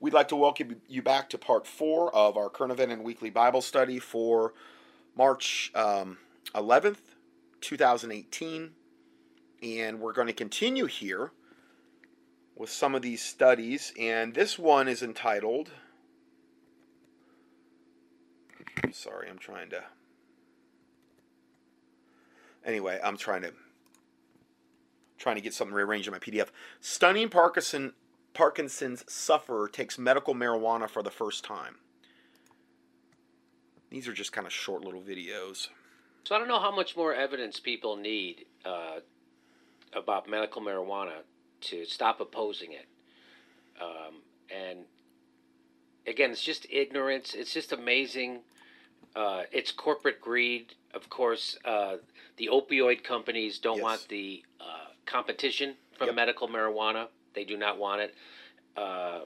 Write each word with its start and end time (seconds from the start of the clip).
We'd 0.00 0.12
like 0.12 0.28
to 0.28 0.36
welcome 0.36 0.80
you 0.86 1.02
back 1.02 1.28
to 1.30 1.38
part 1.38 1.66
four 1.66 2.14
of 2.14 2.36
our 2.36 2.48
current 2.48 2.72
event 2.72 2.92
and 2.92 3.02
weekly 3.02 3.30
Bible 3.30 3.60
study 3.60 3.98
for 3.98 4.54
March 5.16 5.72
um, 5.74 6.18
11th, 6.54 6.98
2018. 7.60 8.70
And 9.60 9.98
we're 9.98 10.12
going 10.12 10.28
to 10.28 10.32
continue 10.32 10.86
here 10.86 11.32
with 12.54 12.70
some 12.70 12.94
of 12.94 13.02
these 13.02 13.20
studies. 13.20 13.92
And 13.98 14.34
this 14.34 14.56
one 14.56 14.86
is 14.86 15.02
entitled. 15.02 15.72
Sorry, 18.92 19.28
I'm 19.28 19.38
trying 19.38 19.70
to. 19.70 19.82
Anyway, 22.64 23.00
I'm 23.02 23.16
trying 23.16 23.42
to 23.42 23.52
trying 25.18 25.34
to 25.34 25.42
get 25.42 25.54
something 25.54 25.74
rearranged 25.74 26.06
in 26.06 26.12
my 26.12 26.20
PDF. 26.20 26.50
Stunning 26.80 27.28
Parkinson 27.28 27.94
Parkinson's 28.38 29.04
sufferer 29.12 29.66
takes 29.66 29.98
medical 29.98 30.32
marijuana 30.32 30.88
for 30.88 31.02
the 31.02 31.10
first 31.10 31.42
time. 31.42 31.74
These 33.90 34.06
are 34.06 34.12
just 34.12 34.30
kind 34.30 34.46
of 34.46 34.52
short 34.52 34.84
little 34.84 35.00
videos. 35.00 35.66
So 36.22 36.36
I 36.36 36.38
don't 36.38 36.46
know 36.46 36.60
how 36.60 36.70
much 36.70 36.96
more 36.96 37.12
evidence 37.12 37.58
people 37.58 37.96
need 37.96 38.44
uh, 38.64 39.00
about 39.92 40.28
medical 40.30 40.62
marijuana 40.62 41.22
to 41.62 41.84
stop 41.84 42.20
opposing 42.20 42.74
it. 42.74 42.86
Um, 43.82 44.22
and 44.56 44.84
again, 46.06 46.30
it's 46.30 46.44
just 46.44 46.64
ignorance. 46.70 47.34
It's 47.34 47.52
just 47.52 47.72
amazing. 47.72 48.42
Uh, 49.16 49.42
it's 49.50 49.72
corporate 49.72 50.20
greed. 50.20 50.74
Of 50.94 51.10
course, 51.10 51.58
uh, 51.64 51.96
the 52.36 52.50
opioid 52.52 53.02
companies 53.02 53.58
don't 53.58 53.78
Yes. 53.78 53.82
want 53.82 54.08
the 54.08 54.44
uh, 54.60 54.92
competition 55.06 55.74
from 55.96 56.06
Yep. 56.06 56.14
medical 56.14 56.46
marijuana. 56.46 57.08
They 57.34 57.44
do 57.44 57.56
not 57.56 57.78
want 57.78 58.02
it. 58.02 58.14
Uh, 58.76 59.20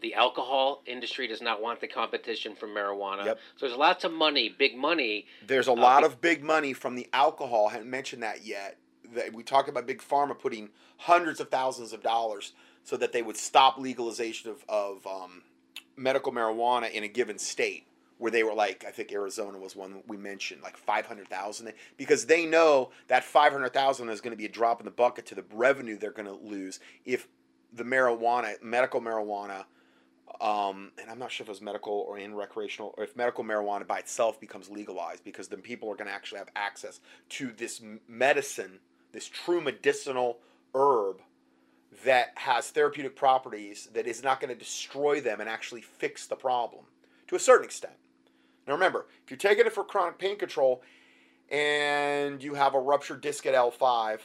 the 0.00 0.14
alcohol 0.14 0.82
industry 0.86 1.26
does 1.26 1.42
not 1.42 1.60
want 1.60 1.80
the 1.80 1.88
competition 1.88 2.54
from 2.54 2.70
marijuana. 2.70 3.24
Yep. 3.24 3.38
So 3.56 3.66
there's 3.66 3.78
lots 3.78 4.04
of 4.04 4.12
money, 4.12 4.48
big 4.48 4.76
money. 4.76 5.26
There's 5.44 5.66
a 5.66 5.72
Uh, 5.72 5.76
lot 5.76 6.04
of 6.04 6.20
big 6.20 6.44
money 6.44 6.72
from 6.72 6.94
the 6.94 7.08
alcohol. 7.12 7.66
I 7.68 7.72
haven't 7.72 7.90
mentioned 7.90 8.22
that 8.22 8.44
yet. 8.44 8.78
That 9.14 9.32
we 9.32 9.42
talked 9.42 9.68
about 9.68 9.86
big 9.86 10.00
pharma 10.00 10.38
putting 10.38 10.70
hundreds 10.98 11.40
of 11.40 11.48
thousands 11.48 11.92
of 11.92 12.02
dollars 12.02 12.52
so 12.84 12.96
that 12.96 13.12
they 13.12 13.22
would 13.22 13.36
stop 13.36 13.76
legalization 13.78 14.50
of, 14.50 14.64
of 14.68 15.06
um, 15.06 15.42
medical 15.96 16.30
marijuana 16.30 16.90
in 16.92 17.02
a 17.02 17.08
given 17.08 17.38
state. 17.38 17.87
Where 18.18 18.32
they 18.32 18.42
were 18.42 18.54
like, 18.54 18.84
I 18.86 18.90
think 18.90 19.12
Arizona 19.12 19.58
was 19.58 19.76
one 19.76 20.02
we 20.08 20.16
mentioned, 20.16 20.60
like 20.62 20.76
five 20.76 21.06
hundred 21.06 21.28
thousand, 21.28 21.72
because 21.96 22.26
they 22.26 22.46
know 22.46 22.90
that 23.06 23.22
five 23.22 23.52
hundred 23.52 23.72
thousand 23.72 24.08
is 24.08 24.20
going 24.20 24.32
to 24.32 24.36
be 24.36 24.46
a 24.46 24.50
drop 24.50 24.80
in 24.80 24.84
the 24.84 24.90
bucket 24.90 25.26
to 25.26 25.34
the 25.36 25.44
revenue 25.52 25.96
they're 25.96 26.10
going 26.10 26.26
to 26.26 26.34
lose 26.34 26.80
if 27.04 27.28
the 27.72 27.84
marijuana, 27.84 28.60
medical 28.62 29.00
marijuana, 29.00 29.64
um, 30.40 30.90
and 31.00 31.10
I'm 31.10 31.18
not 31.18 31.30
sure 31.30 31.44
if 31.44 31.48
it 31.48 31.52
was 31.52 31.60
medical 31.60 31.92
or 32.08 32.18
in 32.18 32.34
recreational, 32.34 32.94
or 32.96 33.04
if 33.04 33.14
medical 33.14 33.44
marijuana 33.44 33.86
by 33.86 33.98
itself 33.98 34.40
becomes 34.40 34.68
legalized, 34.68 35.22
because 35.22 35.48
then 35.48 35.60
people 35.60 35.88
are 35.90 35.94
going 35.94 36.08
to 36.08 36.14
actually 36.14 36.38
have 36.38 36.50
access 36.56 37.00
to 37.30 37.52
this 37.56 37.80
medicine, 38.08 38.80
this 39.12 39.28
true 39.28 39.60
medicinal 39.60 40.38
herb 40.74 41.20
that 42.04 42.32
has 42.34 42.70
therapeutic 42.70 43.16
properties 43.16 43.88
that 43.92 44.06
is 44.06 44.22
not 44.22 44.40
going 44.40 44.52
to 44.52 44.58
destroy 44.58 45.20
them 45.20 45.40
and 45.40 45.48
actually 45.48 45.82
fix 45.82 46.26
the 46.26 46.36
problem 46.36 46.84
to 47.26 47.36
a 47.36 47.38
certain 47.38 47.64
extent. 47.64 47.94
Now 48.68 48.74
remember, 48.74 49.06
if 49.24 49.30
you're 49.30 49.38
taking 49.38 49.66
it 49.66 49.72
for 49.72 49.82
chronic 49.82 50.18
pain 50.18 50.38
control 50.38 50.82
and 51.50 52.42
you 52.42 52.54
have 52.54 52.74
a 52.74 52.80
ruptured 52.80 53.22
disc 53.22 53.46
at 53.46 53.54
L5, 53.54 54.20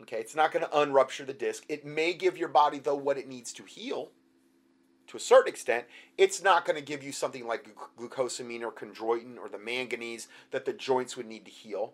okay, 0.00 0.18
it's 0.18 0.34
not 0.34 0.50
going 0.50 0.64
to 0.64 0.80
unrupture 0.80 1.24
the 1.24 1.34
disc. 1.34 1.64
It 1.68 1.84
may 1.84 2.14
give 2.14 2.36
your 2.36 2.48
body 2.48 2.78
though 2.78 2.96
what 2.96 3.18
it 3.18 3.28
needs 3.28 3.52
to 3.52 3.64
heal 3.64 4.10
to 5.12 5.18
a 5.18 5.20
certain 5.20 5.52
extent, 5.52 5.84
it's 6.16 6.42
not 6.42 6.64
going 6.64 6.76
to 6.76 6.84
give 6.84 7.02
you 7.02 7.12
something 7.12 7.46
like 7.46 7.68
glu- 7.96 8.08
glucosamine 8.08 8.62
or 8.62 8.72
chondroitin 8.72 9.36
or 9.36 9.48
the 9.48 9.58
manganese 9.58 10.26
that 10.52 10.64
the 10.64 10.72
joints 10.72 11.18
would 11.18 11.26
need 11.26 11.44
to 11.44 11.50
heal. 11.50 11.92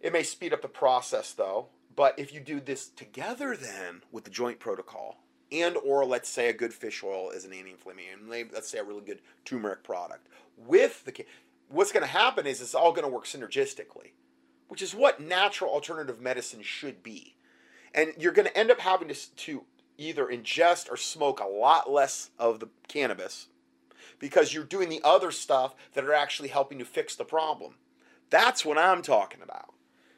It 0.00 0.14
may 0.14 0.22
speed 0.22 0.54
up 0.54 0.62
the 0.62 0.68
process 0.68 1.32
though, 1.32 1.68
but 1.94 2.18
if 2.18 2.32
you 2.32 2.40
do 2.40 2.58
this 2.58 2.88
together 2.88 3.54
then 3.54 4.02
with 4.10 4.24
the 4.24 4.30
joint 4.30 4.60
protocol 4.60 5.22
and 5.52 5.76
or 5.76 6.04
let's 6.04 6.28
say 6.28 6.48
a 6.48 6.52
good 6.52 6.72
fish 6.72 7.02
oil 7.04 7.30
as 7.34 7.44
an 7.44 7.52
anti-inflammatory, 7.52 8.48
let's 8.52 8.68
say 8.68 8.78
a 8.78 8.84
really 8.84 9.02
good 9.02 9.20
turmeric 9.44 9.82
product 9.82 10.28
with 10.56 11.04
the 11.04 11.26
what's 11.68 11.92
going 11.92 12.04
to 12.04 12.10
happen 12.10 12.46
is 12.46 12.60
it's 12.60 12.74
all 12.74 12.92
going 12.92 13.04
to 13.04 13.12
work 13.12 13.24
synergistically, 13.24 14.12
which 14.68 14.82
is 14.82 14.94
what 14.94 15.20
natural 15.20 15.70
alternative 15.70 16.20
medicine 16.20 16.62
should 16.62 17.02
be. 17.02 17.34
And 17.94 18.12
you're 18.18 18.32
going 18.32 18.48
to 18.48 18.56
end 18.56 18.70
up 18.70 18.80
having 18.80 19.08
to, 19.08 19.36
to 19.36 19.64
either 19.98 20.26
ingest 20.26 20.90
or 20.90 20.96
smoke 20.96 21.40
a 21.40 21.46
lot 21.46 21.90
less 21.90 22.30
of 22.38 22.60
the 22.60 22.68
cannabis 22.88 23.48
because 24.18 24.54
you're 24.54 24.64
doing 24.64 24.88
the 24.88 25.00
other 25.02 25.30
stuff 25.30 25.74
that 25.94 26.04
are 26.04 26.14
actually 26.14 26.48
helping 26.48 26.78
to 26.78 26.84
fix 26.84 27.14
the 27.16 27.24
problem. 27.24 27.74
That's 28.30 28.64
what 28.64 28.78
I'm 28.78 29.02
talking 29.02 29.42
about. 29.42 29.74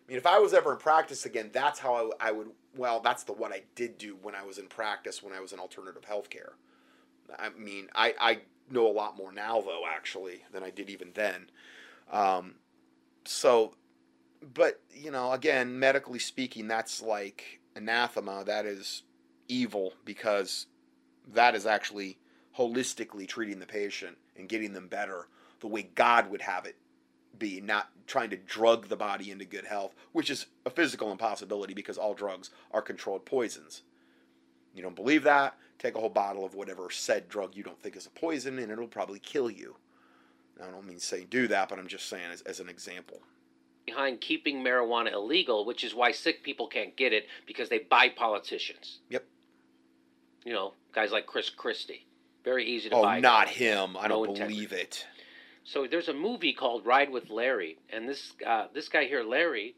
I 0.07 0.11
mean, 0.11 0.19
if 0.19 0.27
I 0.27 0.39
was 0.39 0.53
ever 0.53 0.73
in 0.73 0.79
practice 0.79 1.25
again, 1.25 1.51
that's 1.53 1.79
how 1.79 1.95
I, 2.21 2.29
I 2.29 2.33
would. 2.33 2.51
Well, 2.77 3.01
that's 3.01 3.25
the 3.25 3.33
what 3.33 3.53
I 3.53 3.63
did 3.75 3.99
do 3.99 4.17
when 4.21 4.35
I 4.35 4.45
was 4.45 4.59
in 4.59 4.67
practice 4.67 5.23
when 5.23 5.33
I 5.33 5.41
was 5.41 5.53
in 5.53 5.59
alternative 5.59 6.03
healthcare. 6.03 6.53
I 7.39 7.51
mean, 7.51 7.89
I, 7.95 8.15
I 8.21 8.39
know 8.71 8.87
a 8.87 8.93
lot 8.93 9.17
more 9.17 9.33
now 9.33 9.61
though 9.61 9.85
actually 9.89 10.43
than 10.53 10.63
I 10.63 10.71
did 10.71 10.91
even 10.91 11.11
then. 11.15 11.51
Um, 12.13 12.55
so, 13.25 13.75
but 14.53 14.81
you 14.93 15.11
know, 15.11 15.33
again, 15.33 15.79
medically 15.79 16.19
speaking, 16.19 16.69
that's 16.69 17.01
like 17.01 17.61
anathema. 17.75 18.45
That 18.45 18.67
is 18.67 19.05
evil 19.49 19.95
because 20.05 20.67
that 21.33 21.55
is 21.55 21.65
actually 21.65 22.19
holistically 22.59 23.27
treating 23.27 23.59
the 23.59 23.67
patient 23.67 24.19
and 24.37 24.49
getting 24.49 24.73
them 24.75 24.89
better 24.89 25.29
the 25.61 25.67
way 25.67 25.83
God 25.95 26.31
would 26.31 26.43
have 26.43 26.67
it 26.67 26.77
be, 27.39 27.61
not 27.61 27.89
trying 28.07 28.31
to 28.31 28.37
drug 28.37 28.89
the 28.89 28.97
body 28.97 29.31
into 29.31 29.45
good 29.45 29.65
health, 29.65 29.95
which 30.13 30.31
is 30.31 30.47
a 30.67 30.71
physical 30.71 31.11
impossibility 31.13 31.75
because 31.75 31.97
all 31.99 32.15
drugs 32.15 32.51
are 32.73 32.83
controlled 32.83 33.25
poisons. 33.25 33.83
You 34.75 34.83
don't 34.83 34.97
believe 34.97 35.23
that? 35.25 35.57
Take 35.79 35.97
a 35.97 36.01
whole 36.01 36.09
bottle 36.09 36.45
of 36.45 36.55
whatever 36.55 36.91
said 36.91 37.29
drug 37.29 37.55
you 37.57 37.63
don't 37.63 37.81
think 37.81 37.97
is 37.97 38.07
a 38.07 38.11
poison 38.11 38.59
and 38.59 38.71
it'll 38.71 38.87
probably 38.87 39.19
kill 39.19 39.51
you. 39.51 39.77
Now, 40.59 40.69
I 40.69 40.71
don't 40.71 40.87
mean 40.87 40.99
say 40.99 41.25
do 41.25 41.49
that, 41.49 41.69
but 41.69 41.79
I'm 41.79 41.87
just 41.89 42.09
saying 42.09 42.31
as, 42.33 42.41
as 42.43 42.61
an 42.61 42.69
example. 42.69 43.21
behind 43.87 44.21
keeping 44.21 44.63
marijuana 44.65 45.13
illegal, 45.13 45.65
which 45.65 45.85
is 45.85 45.95
why 45.95 46.11
sick 46.13 46.43
people 46.43 46.67
can't 46.67 46.97
get 46.97 47.13
it 47.13 47.27
because 47.47 47.69
they 47.69 47.79
buy 47.81 48.09
politicians. 48.09 49.01
Yep. 49.11 49.25
You 50.45 50.53
know, 50.53 50.75
guys 50.95 51.11
like 51.13 51.27
Chris 51.27 51.51
Christie. 51.51 52.07
Very 52.45 52.65
easy 52.67 52.91
to 52.91 52.97
Oh, 52.97 53.03
buy. 53.03 53.21
not 53.21 53.47
guys. 53.47 53.57
him. 53.57 53.97
I 53.99 54.03
No 54.09 54.25
don't 54.25 54.31
integrity. 54.31 54.55
believe 54.55 54.73
it. 54.73 55.07
So 55.65 55.87
there's 55.87 56.09
a 56.09 56.15
movie 56.15 56.53
called 56.53 56.85
Ride 56.85 57.11
with 57.11 57.31
Larry, 57.31 57.79
and 57.89 58.07
this 58.07 58.35
uh, 58.47 58.67
this 58.73 58.89
guy 58.89 59.07
here, 59.07 59.25
Larry, 59.25 59.75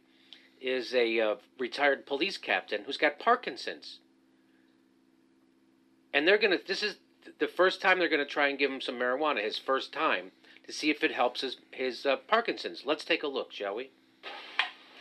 is 0.61 0.93
a 0.95 1.21
uh, 1.21 1.37
retired 1.59 2.07
police 2.07 2.37
captain 2.39 2.83
who's 2.85 2.97
got 2.97 3.21
Parkinson's. 3.21 4.01
And 6.13 6.27
they're 6.27 6.39
gonna. 6.39 6.59
This 6.67 6.83
is 6.83 6.97
the 7.39 7.47
first 7.47 7.81
time 7.81 7.99
they're 7.99 8.09
gonna 8.09 8.25
try 8.25 8.49
and 8.49 8.59
give 8.59 8.71
him 8.71 8.81
some 8.81 8.97
marijuana. 8.97 9.43
His 9.43 9.59
first 9.59 9.93
time 9.93 10.33
to 10.67 10.73
see 10.73 10.91
if 10.91 11.05
it 11.05 11.13
helps 11.13 11.43
his 11.43 11.59
his 11.71 12.05
uh, 12.05 12.17
Parkinson's. 12.17 12.83
Let's 12.85 13.05
take 13.05 13.23
a 13.23 13.29
look, 13.29 13.53
shall 13.53 13.77
we? 13.77 13.91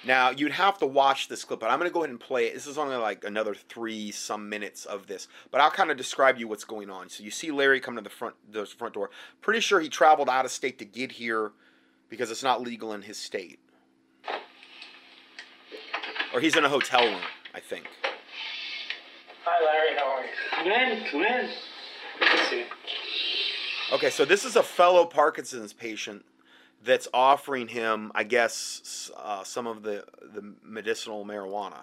Now 0.06 0.30
you'd 0.30 0.52
have 0.52 0.78
to 0.80 0.86
watch 0.86 1.28
this 1.28 1.44
clip, 1.44 1.60
but 1.60 1.72
I'm 1.72 1.80
going 1.80 1.90
to 1.90 1.94
go 1.94 2.02
ahead 2.02 2.12
and 2.12 2.20
play 2.20 2.46
it. 2.46 2.54
This 2.54 2.68
is 2.68 2.78
only 2.78 2.96
like 2.96 3.24
another 3.24 3.56
three 3.56 4.12
some 4.12 4.48
minutes 4.50 4.86
of 4.86 5.08
this, 5.08 5.28
but 5.50 5.62
I'll 5.62 5.72
kind 5.72 5.90
of 5.90 5.98
describe 5.98 6.38
you 6.38 6.48
what's 6.48 6.64
going 6.64 6.90
on. 6.92 7.10
So 7.10 7.24
you 7.24 7.32
see 7.32 7.50
Larry 7.52 7.80
come 7.80 7.96
to 7.96 8.02
the 8.02 8.10
front 8.10 8.36
the 8.52 8.66
front 8.66 8.94
door. 8.94 9.10
Pretty 9.42 9.62
sure 9.62 9.80
he 9.80 9.90
traveled 9.90 10.30
out 10.30 10.46
of 10.46 10.52
state 10.52 10.78
to 10.80 10.86
get 10.86 11.14
here 11.14 11.54
because 12.10 12.30
it's 12.30 12.44
not 12.44 12.62
legal 12.62 12.94
in 12.94 13.02
his 13.02 13.18
state, 13.18 13.60
or 16.34 16.40
he's 16.40 16.56
in 16.56 16.64
a 16.64 16.70
hotel 16.70 17.04
room, 17.04 17.22
I 17.56 17.60
think. 17.60 17.88
Hi, 19.44 19.64
Larry. 19.64 19.98
How 19.98 20.12
are 20.12 20.24
you? 20.24 20.30
Come 20.52 20.68
in, 20.68 21.06
come 21.10 21.22
in. 21.24 21.50
Good 22.20 22.38
to 22.38 22.46
see 22.46 22.60
you. 22.60 22.66
Okay, 23.94 24.10
so 24.12 24.24
this 24.26 24.46
is 24.46 24.56
a 24.56 24.64
fellow 24.64 25.06
Parkinson's 25.06 25.74
patient 25.74 26.26
that's 26.86 27.08
offering 27.14 27.68
him, 27.68 28.12
I 28.16 28.24
guess, 28.24 29.12
uh, 29.18 29.44
some 29.44 29.68
of 29.68 29.84
the 29.84 30.06
the 30.34 30.54
medicinal 30.64 31.26
marijuana, 31.26 31.82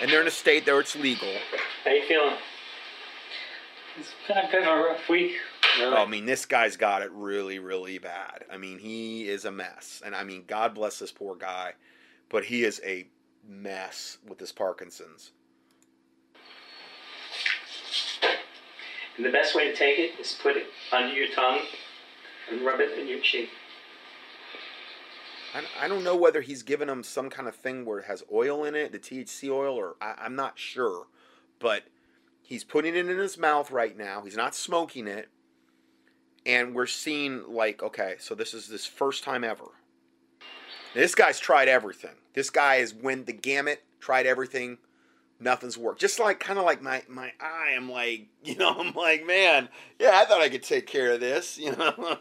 and 0.00 0.10
they're 0.10 0.20
in 0.20 0.26
a 0.26 0.30
state 0.30 0.64
there 0.64 0.78
it's 0.78 0.94
legal. 0.94 1.32
How 1.84 1.90
you 1.90 2.02
feeling? 2.06 2.36
It's 3.98 4.12
been 4.26 4.38
a 4.38 4.50
bit 4.50 4.62
of 4.62 4.68
a 4.68 4.82
rough 4.82 5.08
week. 5.08 5.32
Oh, 5.80 5.94
I 5.96 6.06
mean, 6.06 6.26
this 6.26 6.44
guy's 6.44 6.76
got 6.76 7.02
it 7.02 7.10
really, 7.12 7.58
really 7.58 7.98
bad. 7.98 8.44
I 8.50 8.58
mean, 8.58 8.78
he 8.78 9.28
is 9.28 9.44
a 9.44 9.50
mess. 9.50 10.02
And 10.04 10.14
I 10.14 10.22
mean, 10.22 10.44
God 10.46 10.74
bless 10.74 10.98
this 10.98 11.12
poor 11.12 11.34
guy, 11.34 11.72
but 12.28 12.44
he 12.44 12.64
is 12.64 12.80
a 12.84 13.06
mess 13.46 14.18
with 14.26 14.38
this 14.38 14.52
Parkinson's. 14.52 15.32
And 19.16 19.26
the 19.26 19.30
best 19.30 19.54
way 19.54 19.70
to 19.70 19.76
take 19.76 19.98
it 19.98 20.18
is 20.20 20.38
put 20.42 20.56
it 20.56 20.66
under 20.90 21.14
your 21.14 21.28
tongue 21.34 21.60
and 22.52 22.64
rub 22.64 22.80
it 22.80 22.98
in 22.98 23.08
your 23.08 23.20
cheek. 23.20 23.50
I, 25.78 25.86
don't 25.86 26.02
know 26.02 26.16
whether 26.16 26.40
he's 26.40 26.62
given 26.62 26.88
him 26.88 27.02
some 27.02 27.28
kind 27.28 27.46
of 27.46 27.54
thing 27.54 27.84
where 27.84 27.98
it 27.98 28.06
has 28.06 28.22
oil 28.32 28.64
in 28.64 28.74
it, 28.74 28.90
the 28.90 28.98
THC 28.98 29.50
oil, 29.50 29.76
or 29.76 29.96
I, 30.00 30.14
I'm 30.18 30.34
not 30.34 30.58
sure. 30.58 31.08
But 31.58 31.84
He's 32.52 32.64
putting 32.64 32.94
it 32.94 33.08
in 33.08 33.16
his 33.16 33.38
mouth 33.38 33.70
right 33.70 33.96
now. 33.96 34.20
He's 34.22 34.36
not 34.36 34.54
smoking 34.54 35.06
it. 35.06 35.30
And 36.44 36.74
we're 36.74 36.86
seeing, 36.86 37.44
like, 37.48 37.82
okay, 37.82 38.16
so 38.18 38.34
this 38.34 38.52
is 38.52 38.68
this 38.68 38.84
first 38.84 39.24
time 39.24 39.42
ever. 39.42 39.64
This 40.92 41.14
guy's 41.14 41.38
tried 41.38 41.68
everything. 41.68 42.16
This 42.34 42.50
guy 42.50 42.76
has 42.76 42.92
went 42.92 43.24
the 43.24 43.32
gamut, 43.32 43.84
tried 44.00 44.26
everything. 44.26 44.76
Nothing's 45.42 45.76
worked. 45.76 46.00
Just 46.00 46.18
like, 46.18 46.40
kind 46.40 46.58
of 46.58 46.64
like 46.64 46.82
my, 46.82 47.02
my 47.08 47.32
eye. 47.40 47.74
I'm 47.76 47.90
like, 47.90 48.28
you 48.44 48.56
know, 48.56 48.74
I'm 48.78 48.94
like, 48.94 49.26
man, 49.26 49.68
yeah, 49.98 50.12
I 50.14 50.24
thought 50.24 50.40
I 50.40 50.48
could 50.48 50.62
take 50.62 50.86
care 50.86 51.12
of 51.12 51.20
this, 51.20 51.58
you 51.62 51.72
know. 51.72 52.20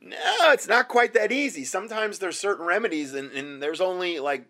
no, 0.00 0.50
it's 0.52 0.68
not 0.68 0.88
quite 0.88 1.14
that 1.14 1.32
easy. 1.32 1.64
Sometimes 1.64 2.18
there's 2.18 2.38
certain 2.38 2.66
remedies, 2.66 3.14
and, 3.14 3.30
and 3.32 3.62
there's 3.62 3.80
only 3.80 4.18
like 4.18 4.46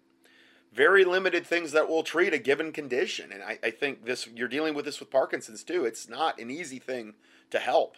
very 0.72 1.04
limited 1.04 1.46
things 1.46 1.72
that 1.72 1.88
will 1.88 2.02
treat 2.02 2.32
a 2.32 2.38
given 2.38 2.72
condition. 2.72 3.30
And 3.32 3.42
I, 3.42 3.58
I 3.62 3.70
think 3.70 4.06
this 4.06 4.26
you're 4.34 4.48
dealing 4.48 4.74
with 4.74 4.84
this 4.84 5.00
with 5.00 5.10
Parkinson's 5.10 5.62
too. 5.62 5.84
It's 5.84 6.08
not 6.08 6.40
an 6.40 6.50
easy 6.50 6.78
thing 6.78 7.14
to 7.50 7.58
help. 7.58 7.96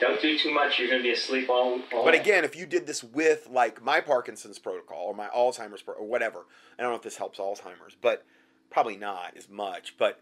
Don't 0.00 0.20
do 0.20 0.38
too 0.38 0.52
much. 0.52 0.78
You're 0.78 0.88
going 0.88 1.02
to 1.02 1.06
be 1.06 1.12
asleep 1.12 1.50
all. 1.50 1.78
all 1.92 2.04
But 2.04 2.14
again, 2.14 2.44
if 2.44 2.56
you 2.56 2.64
did 2.64 2.86
this 2.86 3.04
with 3.04 3.48
like 3.50 3.82
my 3.82 4.00
Parkinson's 4.00 4.58
protocol 4.58 5.04
or 5.04 5.14
my 5.14 5.28
Alzheimer's 5.28 5.82
pro- 5.82 5.94
or 5.94 6.06
whatever, 6.06 6.46
I 6.78 6.82
don't 6.82 6.90
know 6.90 6.96
if 6.96 7.02
this 7.02 7.16
helps 7.16 7.38
Alzheimer's, 7.38 7.96
but 8.00 8.24
probably 8.70 8.96
not 8.96 9.36
as 9.36 9.48
much. 9.48 9.96
But 9.98 10.20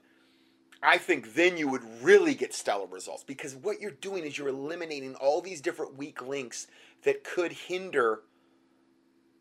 I 0.82 0.98
think 0.98 1.34
then 1.34 1.56
you 1.56 1.68
would 1.68 1.82
really 2.02 2.34
get 2.34 2.52
stellar 2.52 2.86
results 2.86 3.22
because 3.22 3.54
what 3.54 3.80
you're 3.80 3.92
doing 3.92 4.24
is 4.24 4.36
you're 4.36 4.48
eliminating 4.48 5.14
all 5.14 5.40
these 5.40 5.60
different 5.60 5.96
weak 5.96 6.26
links 6.26 6.66
that 7.04 7.22
could 7.22 7.52
hinder 7.52 8.20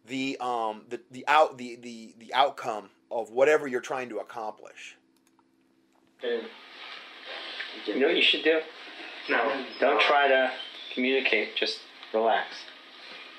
the 0.06 0.38
um 0.40 0.84
the, 0.88 1.02
the 1.12 1.26
out 1.28 1.58
the, 1.58 1.76
the 1.76 2.16
the 2.20 2.34
outcome 2.34 2.90
of 3.12 3.30
whatever 3.32 3.68
you're 3.68 3.82
trying 3.82 4.10
to 4.10 4.20
accomplish. 4.20 4.98
And 6.24 6.44
you 7.86 8.00
know 8.00 8.08
what 8.08 8.16
you 8.16 8.22
should 8.22 8.44
do? 8.44 8.62
No, 9.30 9.66
don't 9.80 10.02
try 10.02 10.28
to 10.28 10.52
communicate. 10.94 11.56
Just 11.56 11.80
relax. 12.14 12.48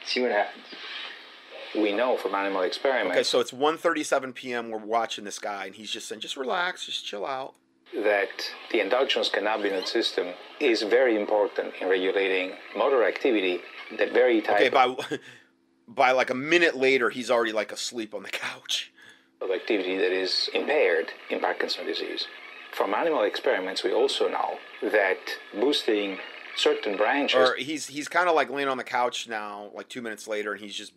See 0.05 0.20
what 0.20 0.31
happens. 0.31 0.64
We 1.75 1.93
know 1.93 2.17
from 2.17 2.35
animal 2.35 2.62
experiments 2.62 3.17
Okay, 3.17 3.23
so 3.25 3.40
it's 3.40 3.52
1:37 3.52 4.35
p.m. 4.35 4.70
We're 4.70 4.79
watching 4.79 5.25
this 5.25 5.38
guy, 5.38 5.67
and 5.67 5.75
he's 5.75 5.90
just 5.90 6.08
saying, 6.08 6.20
"Just 6.20 6.37
relax, 6.37 6.87
just 6.87 7.05
chill 7.05 7.26
out." 7.26 7.55
that 7.94 8.29
the 8.70 8.81
endogenous 8.81 9.31
cannabinoid 9.31 9.87
system 9.87 10.29
is 10.61 10.82
very 10.82 11.17
important 11.17 11.73
in 11.81 11.88
regulating 11.88 12.52
motor 12.76 13.05
activity. 13.06 13.61
That 13.99 14.12
very 14.12 14.43
type 14.43 14.56
Okay, 14.56 14.69
by 14.69 14.94
by 15.88 16.11
like 16.12 16.31
a 16.31 16.34
minute 16.34 16.76
later, 16.76 17.11
he's 17.11 17.31
already 17.31 17.52
like 17.52 17.73
asleep 17.73 18.14
on 18.14 18.23
the 18.23 18.31
couch. 18.31 18.93
of 19.41 19.50
activity 19.50 19.96
that 19.96 20.12
is 20.12 20.50
impaired 20.52 21.12
in 21.31 21.41
Parkinson's 21.41 21.87
disease. 21.87 22.26
From 22.78 22.94
animal 22.94 23.25
experiments, 23.25 23.82
we 23.82 23.92
also 23.92 24.28
know 24.28 24.56
that 24.80 25.19
boosting 25.52 26.16
certain 26.54 26.96
branches 26.96 27.36
Or 27.36 27.56
he's 27.56 27.88
he's 27.88 28.06
kind 28.06 28.28
of 28.28 28.36
like 28.36 28.50
laying 28.50 28.69
on 28.69 28.76
the 28.78 28.84
couch 28.84 29.26
now, 29.28 29.72
like 29.75 29.88
two 29.88 30.00
minutes 30.00 30.28
later, 30.28 30.52
and 30.52 30.60
he's 30.60 30.76
just 30.76 30.92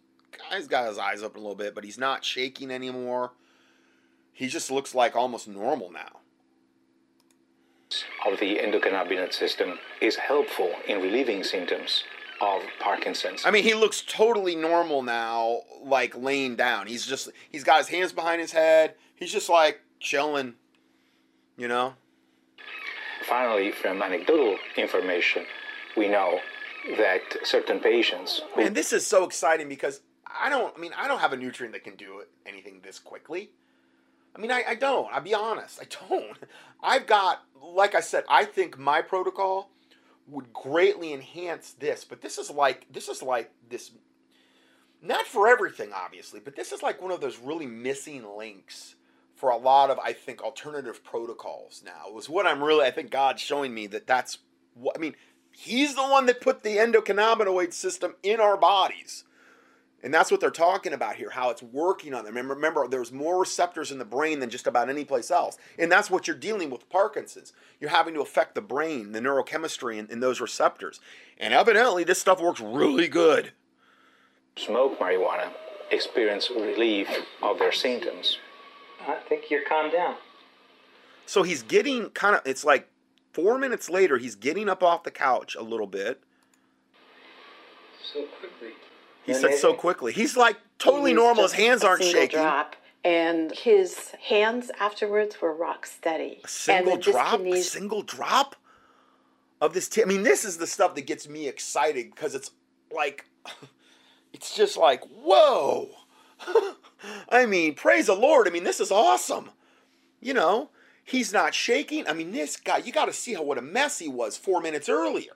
he's 0.54 0.68
got 0.68 0.88
his 0.88 1.00
eyes 1.00 1.24
open 1.24 1.39
a 1.39 1.42
little 1.42 1.56
bit, 1.56 1.74
but 1.74 1.83
he's 1.83 1.98
not 1.98 2.24
shaking 2.24 2.69
anymore. 2.69 3.31
He 4.31 4.48
just 4.48 4.69
looks 4.69 4.94
like 4.94 5.16
almost 5.16 5.48
normal 5.48 5.92
now. 5.92 6.19
of 8.27 8.39
the 8.39 8.57
endocannabinoid 8.57 9.34
system 9.34 9.80
is 10.00 10.18
helpful 10.18 10.72
in 10.88 11.01
relieving 11.01 11.44
symptoms 11.44 12.04
of 12.42 12.62
Parkinson's. 12.80 13.44
I 13.44 13.50
mean, 13.50 13.63
he 13.63 13.74
looks 13.74 14.04
totally 14.07 14.56
normal 14.56 15.01
now, 15.01 15.62
like 15.84 16.16
laying 16.16 16.56
down. 16.56 16.86
He's 16.86 17.07
just 17.07 17.30
he's 17.51 17.63
got 17.63 17.80
his 17.80 17.88
hands 17.88 18.13
behind 18.13 18.39
his 18.39 18.51
head. 18.51 18.94
He's 19.16 19.31
just 19.31 19.50
like 19.50 19.81
chilling, 20.00 20.54
you 21.57 21.68
know. 21.68 21.94
Finally, 23.27 23.71
from 23.71 24.01
anecdotal 24.01 24.57
information, 24.77 25.45
we 25.95 26.07
know 26.07 26.39
that 26.98 27.21
certain 27.44 27.80
patients 27.80 28.42
who 28.56 28.63
Man, 28.63 28.74
this 28.74 28.92
is 28.92 29.06
so 29.06 29.24
exciting 29.24 29.69
because 29.69 30.01
I 30.25 30.50
don't. 30.50 30.75
I 30.75 30.80
mean, 30.80 30.92
I 30.98 31.07
don't 31.07 31.19
have 31.19 31.33
a 31.33 31.38
nutrient 31.38 31.74
that 31.74 31.83
can 31.83 31.95
do 31.95 32.24
anything 32.45 32.81
this 32.83 33.00
quickly. 33.00 33.51
I 34.36 34.39
mean, 34.39 34.51
I, 34.51 34.63
I 34.69 34.75
don't. 34.75 35.12
I'll 35.13 35.21
be 35.21 35.33
honest. 35.33 35.80
I 35.81 36.07
don't. 36.09 36.38
I've 36.83 37.06
got, 37.06 37.44
like 37.62 37.95
I 37.95 38.00
said, 38.00 38.24
I 38.30 38.45
think 38.45 38.77
my 38.77 39.01
protocol 39.01 39.69
would 40.27 40.53
greatly 40.53 41.13
enhance 41.13 41.74
this, 41.74 42.06
but 42.06 42.21
this 42.21 42.38
is 42.38 42.50
like 42.50 42.88
this 42.92 43.09
is 43.09 43.21
like 43.21 43.51
this. 43.69 43.92
Not 45.03 45.25
for 45.25 45.48
everything, 45.48 45.92
obviously, 45.94 46.39
but 46.39 46.56
this 46.56 46.71
is 46.71 46.83
like 46.83 47.01
one 47.01 47.12
of 47.12 47.21
those 47.21 47.39
really 47.39 47.65
missing 47.65 48.24
links 48.38 48.95
for 49.42 49.50
a 49.50 49.58
lot 49.58 49.90
of 49.90 49.98
I 49.98 50.14
think 50.14 50.44
alternative 50.44 51.04
protocols. 51.04 51.82
Now 51.84 52.14
was 52.14 52.30
what 52.30 52.46
I'm 52.46 52.64
really. 52.64 52.86
I 52.86 52.92
think 52.92 53.10
God's 53.10 53.42
showing 53.42 53.74
me 53.74 53.88
that 53.88 54.06
that's 54.06 54.38
what 54.76 54.96
I 54.96 55.00
mean. 55.00 55.16
He's 55.52 55.96
the 55.96 56.04
one 56.04 56.28
that 56.28 56.42
put 56.42 56.62
the 56.62 56.78
endocannabinoid 56.78 57.74
system 57.74 58.14
in 58.22 58.40
our 58.40 58.56
bodies. 58.56 59.24
And 60.04 60.14
that's 60.14 60.30
what 60.32 60.40
they're 60.42 60.52
talking 60.52 60.94
about 60.94 61.16
here, 61.16 61.32
how 61.32 61.50
it's 61.50 61.62
working 61.62 62.14
on 62.14 62.24
them. 62.24 62.38
And 62.38 62.50
remember, 62.50 62.88
there's 62.88 63.12
more 63.12 63.40
receptors 63.40 63.92
in 63.92 63.98
the 63.98 64.06
brain 64.06 64.40
than 64.40 64.50
just 64.50 64.66
about 64.68 64.90
any 64.90 65.06
place 65.06 65.30
else. 65.32 65.58
And 65.78 65.92
that's 65.92 66.10
what 66.10 66.28
you're 66.28 66.36
dealing 66.36 66.70
with 66.70 66.90
Parkinson's. 66.90 67.52
You're 67.80 67.90
having 67.90 68.14
to 68.14 68.22
affect 68.22 68.56
the 68.56 68.62
brain, 68.62 69.12
the 69.12 69.20
neurochemistry 69.20 69.98
in, 69.98 70.08
in 70.10 70.20
those 70.20 70.40
receptors. 70.40 71.00
And 71.38 71.54
evidently, 71.54 72.04
this 72.04 72.20
stuff 72.20 72.42
works 72.42 72.62
really 72.62 73.08
good. 73.08 73.54
smoke 74.56 75.00
marijuana 75.00 75.52
experience 75.92 76.50
relief 76.50 77.10
of 77.42 77.60
their 77.60 77.72
symptoms. 77.72 78.38
I 79.07 79.15
think 79.27 79.50
you're 79.50 79.63
calmed 79.63 79.92
down. 79.92 80.15
So 81.25 81.44
he's 81.44 81.63
getting 81.63 82.09
kind 82.09 82.36
of, 82.36 82.42
it's 82.45 82.65
like 82.65 82.89
four 83.33 83.57
minutes 83.57 83.89
later, 83.89 84.18
he's 84.18 84.36
getting 84.36 84.69
up 84.69 84.83
off 84.83 85.03
the 85.03 85.12
couch 85.12 85.56
a 85.56 85.63
little 85.63 85.88
bit. 85.88 86.21
So 88.13 88.24
quickly. 88.39 88.74
He 89.24 89.33
said 89.33 89.53
so 89.56 89.74
quickly. 89.74 90.12
He's 90.12 90.36
like 90.36 90.57
totally 90.80 91.12
He 91.12 91.15
normal. 91.15 91.44
His 91.44 91.53
hands 91.53 91.83
aren't 91.83 92.03
shaking. 92.03 92.39
Drop, 92.39 92.75
and 93.03 93.51
his 93.51 94.09
hands 94.27 94.71
afterwards 94.80 95.42
were 95.42 95.53
rock 95.53 95.86
steady. 95.86 96.42
A 96.44 96.48
single 96.48 96.94
and 96.94 97.03
drop? 97.03 97.39
A 97.39 97.62
single 97.62 98.01
drop 98.01 98.56
of 99.59 99.74
this. 99.74 99.88
T- 99.88 100.01
I 100.01 100.06
mean, 100.06 100.24
this 100.24 100.44
is 100.44 100.57
the 100.57 100.68
stuff 100.68 100.95
that 100.95 101.06
gets 101.07 101.27
me 101.27 101.48
excited 101.48 102.12
because 102.12 102.36
it's 102.36 102.51
like, 102.94 103.25
it's 104.33 104.56
just 104.56 104.77
like, 104.77 105.03
whoa. 105.06 105.89
I 107.30 107.46
mean, 107.46 107.76
praise 107.76 108.08
the 108.08 108.16
Lord. 108.16 108.48
I 108.48 108.52
mean, 108.52 108.64
this 108.64 108.80
is 108.80 108.92
awesome. 108.92 109.50
You 110.20 110.34
know, 110.34 110.70
he's 111.04 111.34
not 111.34 111.54
shaking. 111.54 112.08
I 112.08 112.13
mean, 112.13 112.32
this 112.32 112.58
guy, 112.58 112.77
you 112.77 112.92
got 112.92 113.06
to 113.06 113.13
see 113.13 113.34
how 113.34 113.44
what 113.44 113.58
a 113.58 113.62
mess 113.62 114.00
he 114.00 114.08
was 114.08 114.38
four 114.38 114.62
minutes 114.62 114.89
earlier. 114.89 115.34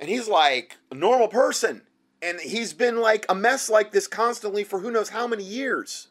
And 0.00 0.08
he's 0.08 0.28
like 0.28 0.76
a 0.90 0.94
normal 0.94 1.28
person. 1.28 1.82
And 2.20 2.40
he's 2.40 2.72
been 2.72 3.00
like 3.00 3.26
a 3.28 3.34
mess 3.34 3.68
like 3.68 3.92
this 3.92 4.06
constantly 4.06 4.64
for 4.64 4.80
who 4.80 4.90
knows 4.90 5.10
how 5.10 5.26
many 5.26 5.44
years. 5.44 6.08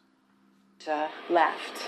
uh, 0.87 1.07
left. 1.29 1.79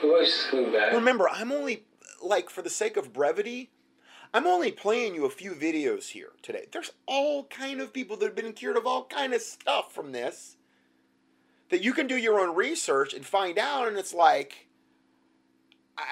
Who 0.00 0.08
was 0.08 0.28
just 0.28 0.50
coming 0.50 0.72
back? 0.72 0.92
Remember, 0.92 1.28
I'm 1.28 1.52
only 1.52 1.84
like 2.22 2.48
for 2.50 2.62
the 2.62 2.70
sake 2.70 2.96
of 2.96 3.12
brevity, 3.12 3.70
I'm 4.32 4.46
only 4.46 4.72
playing 4.72 5.14
you 5.14 5.24
a 5.24 5.30
few 5.30 5.52
videos 5.52 6.10
here 6.10 6.30
today. 6.42 6.66
There's 6.72 6.92
all 7.06 7.44
kind 7.44 7.80
of 7.80 7.92
people 7.92 8.16
that 8.18 8.26
have 8.26 8.34
been 8.34 8.52
cured 8.52 8.76
of 8.76 8.86
all 8.86 9.04
kind 9.04 9.32
of 9.34 9.40
stuff 9.40 9.92
from 9.92 10.12
this 10.12 10.56
that 11.70 11.82
you 11.82 11.92
can 11.92 12.06
do 12.06 12.16
your 12.16 12.40
own 12.40 12.54
research 12.54 13.14
and 13.14 13.24
find 13.24 13.58
out 13.58 13.88
and 13.88 13.96
it's 13.96 14.14
like 14.14 14.68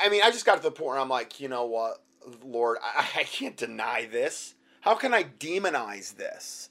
I 0.02 0.08
mean, 0.08 0.23
I 0.25 0.30
just 0.30 0.46
got 0.46 0.56
to 0.56 0.62
the 0.62 0.70
point 0.70 0.88
where 0.92 0.99
I'm 0.99 1.11
like, 1.11 1.40
you 1.40 1.49
know 1.49 1.66
what, 1.66 2.02
Lord, 2.42 2.78
I, 2.82 3.06
I 3.16 3.23
can't 3.25 3.56
deny 3.56 4.08
this. 4.11 4.54
How 4.80 4.94
can 4.94 5.12
I 5.12 5.25
demonize 5.25 6.16
this? 6.16 6.70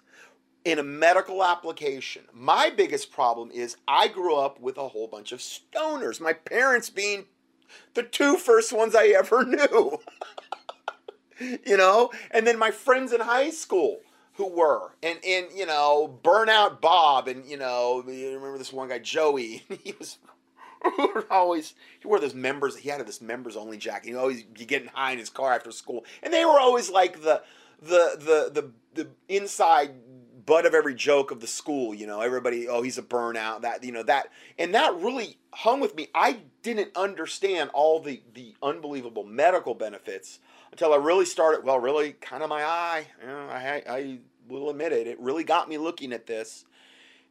in 0.65 0.79
a 0.79 0.83
medical 0.83 1.43
application. 1.43 2.23
My 2.31 2.69
biggest 2.69 3.11
problem 3.11 3.51
is 3.51 3.75
I 3.87 4.07
grew 4.07 4.35
up 4.35 4.59
with 4.59 4.77
a 4.77 4.87
whole 4.87 5.07
bunch 5.07 5.31
of 5.31 5.39
stoners, 5.39 6.21
my 6.21 6.33
parents 6.33 6.89
being 6.89 7.25
the 7.93 8.03
two 8.03 8.37
first 8.37 8.71
ones 8.71 8.95
I 8.95 9.07
ever 9.07 9.43
knew. 9.45 9.99
you 11.65 11.77
know, 11.77 12.11
and 12.31 12.47
then 12.47 12.57
my 12.57 12.71
friends 12.71 13.11
in 13.11 13.21
high 13.21 13.49
school 13.49 13.99
who 14.35 14.47
were 14.47 14.95
and 15.01 15.19
and 15.25 15.47
you 15.55 15.65
know, 15.65 16.19
burnout 16.23 16.81
Bob 16.81 17.27
and 17.27 17.45
you 17.45 17.57
know, 17.57 18.03
you 18.07 18.35
remember 18.35 18.57
this 18.57 18.73
one 18.73 18.89
guy 18.89 18.99
Joey, 18.99 19.63
he 19.83 19.93
was 19.97 20.17
always 21.29 21.73
he 21.99 22.07
wore 22.07 22.19
those 22.19 22.33
members 22.33 22.77
he 22.77 22.89
had 22.89 23.05
this 23.05 23.21
members 23.21 23.55
only 23.55 23.77
jacket. 23.77 24.09
He 24.09 24.15
always 24.15 24.43
be 24.43 24.65
getting 24.65 24.89
high 24.89 25.11
in 25.11 25.19
his 25.19 25.29
car 25.29 25.53
after 25.53 25.71
school. 25.71 26.05
And 26.21 26.33
they 26.33 26.45
were 26.45 26.59
always 26.59 26.89
like 26.89 27.21
the 27.21 27.43
the 27.81 28.17
the 28.19 28.61
the 28.61 28.71
the 28.93 29.09
inside 29.27 29.95
butt 30.45 30.65
of 30.65 30.73
every 30.73 30.95
joke 30.95 31.31
of 31.31 31.39
the 31.39 31.47
school, 31.47 31.93
you 31.93 32.07
know, 32.07 32.21
everybody, 32.21 32.67
oh, 32.67 32.81
he's 32.81 32.97
a 32.97 33.03
burnout, 33.03 33.61
that, 33.61 33.83
you 33.83 33.91
know, 33.91 34.03
that, 34.03 34.27
and 34.57 34.73
that 34.73 34.95
really 34.95 35.37
hung 35.53 35.79
with 35.79 35.95
me. 35.95 36.07
I 36.13 36.39
didn't 36.61 36.95
understand 36.95 37.69
all 37.73 37.99
the, 37.99 38.21
the 38.33 38.55
unbelievable 38.61 39.23
medical 39.23 39.73
benefits 39.73 40.39
until 40.73 40.91
I 40.91 40.97
really 40.97 41.25
started, 41.25 41.63
well, 41.63 41.77
really 41.77 42.13
kind 42.13 42.41
of 42.41 42.49
my 42.49 42.63
eye, 42.63 43.05
you 43.21 43.27
know, 43.27 43.47
I, 43.47 43.83
I 43.87 44.17
will 44.49 44.71
admit 44.71 44.91
it, 44.91 45.05
it 45.05 45.19
really 45.19 45.43
got 45.43 45.69
me 45.69 45.77
looking 45.77 46.11
at 46.11 46.25
this. 46.25 46.65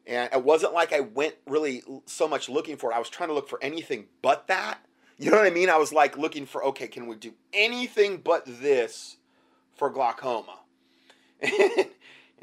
And 0.07 0.33
it 0.33 0.45
wasn't 0.45 0.75
like 0.75 0.93
I 0.93 1.01
went 1.01 1.35
really 1.49 1.83
so 2.07 2.29
much 2.29 2.49
looking 2.49 2.77
for 2.77 2.93
it. 2.93 2.95
I 2.95 3.01
was 3.01 3.09
trying 3.09 3.31
to 3.31 3.35
look 3.35 3.49
for 3.49 3.59
anything 3.61 4.07
but 4.23 4.47
that. 4.47 4.79
You 5.19 5.33
know 5.33 5.39
what 5.39 5.47
I 5.47 5.51
mean? 5.51 5.71
I 5.71 5.77
was 5.77 5.93
like 5.93 6.17
looking 6.17 6.47
for, 6.47 6.65
okay, 6.67 6.87
can 6.87 7.09
we 7.09 7.17
do 7.17 7.33
anything 7.53 8.19
but 8.19 8.45
this 8.47 9.17
for 9.75 9.91
glaucoma? 9.91 10.61
and 11.43 11.89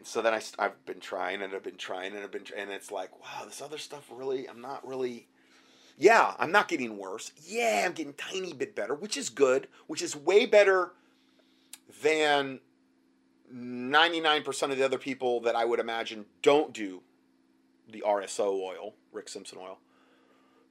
so 0.03 0.21
then 0.21 0.33
I, 0.33 0.41
I've 0.59 0.85
been 0.85 0.99
trying 0.99 1.41
and 1.41 1.53
I've 1.53 1.63
been 1.63 1.77
trying 1.77 2.13
and 2.13 2.25
I've 2.25 2.31
been, 2.31 2.43
and 2.57 2.71
it's 2.71 2.91
like, 2.91 3.17
wow, 3.21 3.45
this 3.45 3.61
other 3.61 3.77
stuff 3.77 4.09
really, 4.11 4.49
I'm 4.49 4.59
not 4.59 4.85
really, 4.85 5.27
yeah, 5.99 6.33
I'm 6.39 6.53
not 6.53 6.69
getting 6.69 6.97
worse. 6.97 7.33
Yeah, 7.45 7.83
I'm 7.85 7.91
getting 7.91 8.13
tiny 8.13 8.53
bit 8.53 8.73
better, 8.73 8.95
which 8.95 9.17
is 9.17 9.29
good, 9.29 9.67
which 9.85 10.01
is 10.01 10.15
way 10.15 10.45
better 10.45 10.93
than 12.01 12.61
99% 13.53 14.71
of 14.71 14.77
the 14.77 14.85
other 14.85 14.97
people 14.97 15.41
that 15.41 15.57
I 15.57 15.65
would 15.65 15.79
imagine 15.79 16.25
don't 16.41 16.71
do 16.71 17.01
the 17.91 18.01
RSO 18.07 18.61
oil, 18.61 18.93
Rick 19.11 19.27
Simpson 19.27 19.57
oil. 19.61 19.79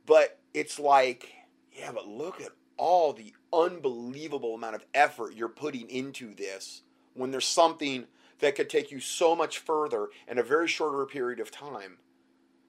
But 0.06 0.38
it's 0.54 0.78
like, 0.78 1.28
yeah, 1.76 1.92
but 1.92 2.08
look 2.08 2.40
at 2.40 2.52
all 2.78 3.12
the 3.12 3.34
unbelievable 3.52 4.54
amount 4.54 4.76
of 4.76 4.86
effort 4.94 5.34
you're 5.34 5.48
putting 5.50 5.90
into 5.90 6.34
this 6.34 6.80
when 7.12 7.32
there's 7.32 7.46
something 7.46 8.06
that 8.38 8.54
could 8.54 8.70
take 8.70 8.90
you 8.90 9.00
so 9.00 9.36
much 9.36 9.58
further 9.58 10.08
in 10.26 10.38
a 10.38 10.42
very 10.42 10.68
shorter 10.68 11.04
period 11.04 11.38
of 11.38 11.50
time 11.50 11.98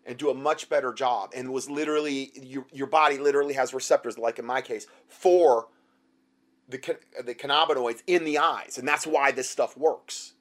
and 0.06 0.18
do 0.18 0.29
a 0.29 0.34
much 0.34 0.70
better 0.70 0.94
job. 0.94 1.32
And 1.36 1.51
was 1.51 1.70
literally 1.70 2.32
your, 2.36 2.65
your 2.72 2.88
body 2.88 3.18
literally 3.18 3.53
has 3.53 3.74
receptors 3.74 4.18
like 4.18 4.39
in 4.39 4.46
my 4.46 4.62
case 4.62 4.88
for 5.08 5.68
the 6.68 6.79
the 7.25 7.36
cannabinoids 7.36 8.01
in 8.08 8.25
the 8.25 8.38
eyes. 8.38 8.77
And 8.77 8.88
that's 8.88 9.08
why 9.08 9.32
this 9.32 9.50
stuff 9.50 9.77
works. 9.77 10.34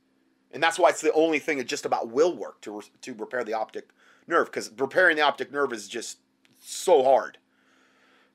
And 0.50 0.62
that's 0.62 0.79
why 0.79 0.91
it's 0.91 1.03
the 1.03 1.12
only 1.12 1.38
thing 1.38 1.59
that 1.59 1.67
just 1.67 1.85
about 1.85 2.09
will 2.11 2.35
work 2.35 2.61
to, 2.62 2.83
to 3.03 3.15
repair 3.15 3.45
the 3.45 3.53
optic 3.53 3.91
nerve 4.27 4.47
because 4.47 4.71
repairing 4.79 5.17
the 5.17 5.23
optic 5.23 5.53
nerve 5.53 5.73
is 5.73 5.88
just 5.88 6.19
so 6.59 7.03
hard. 7.03 7.38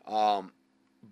Um, 0.07 0.51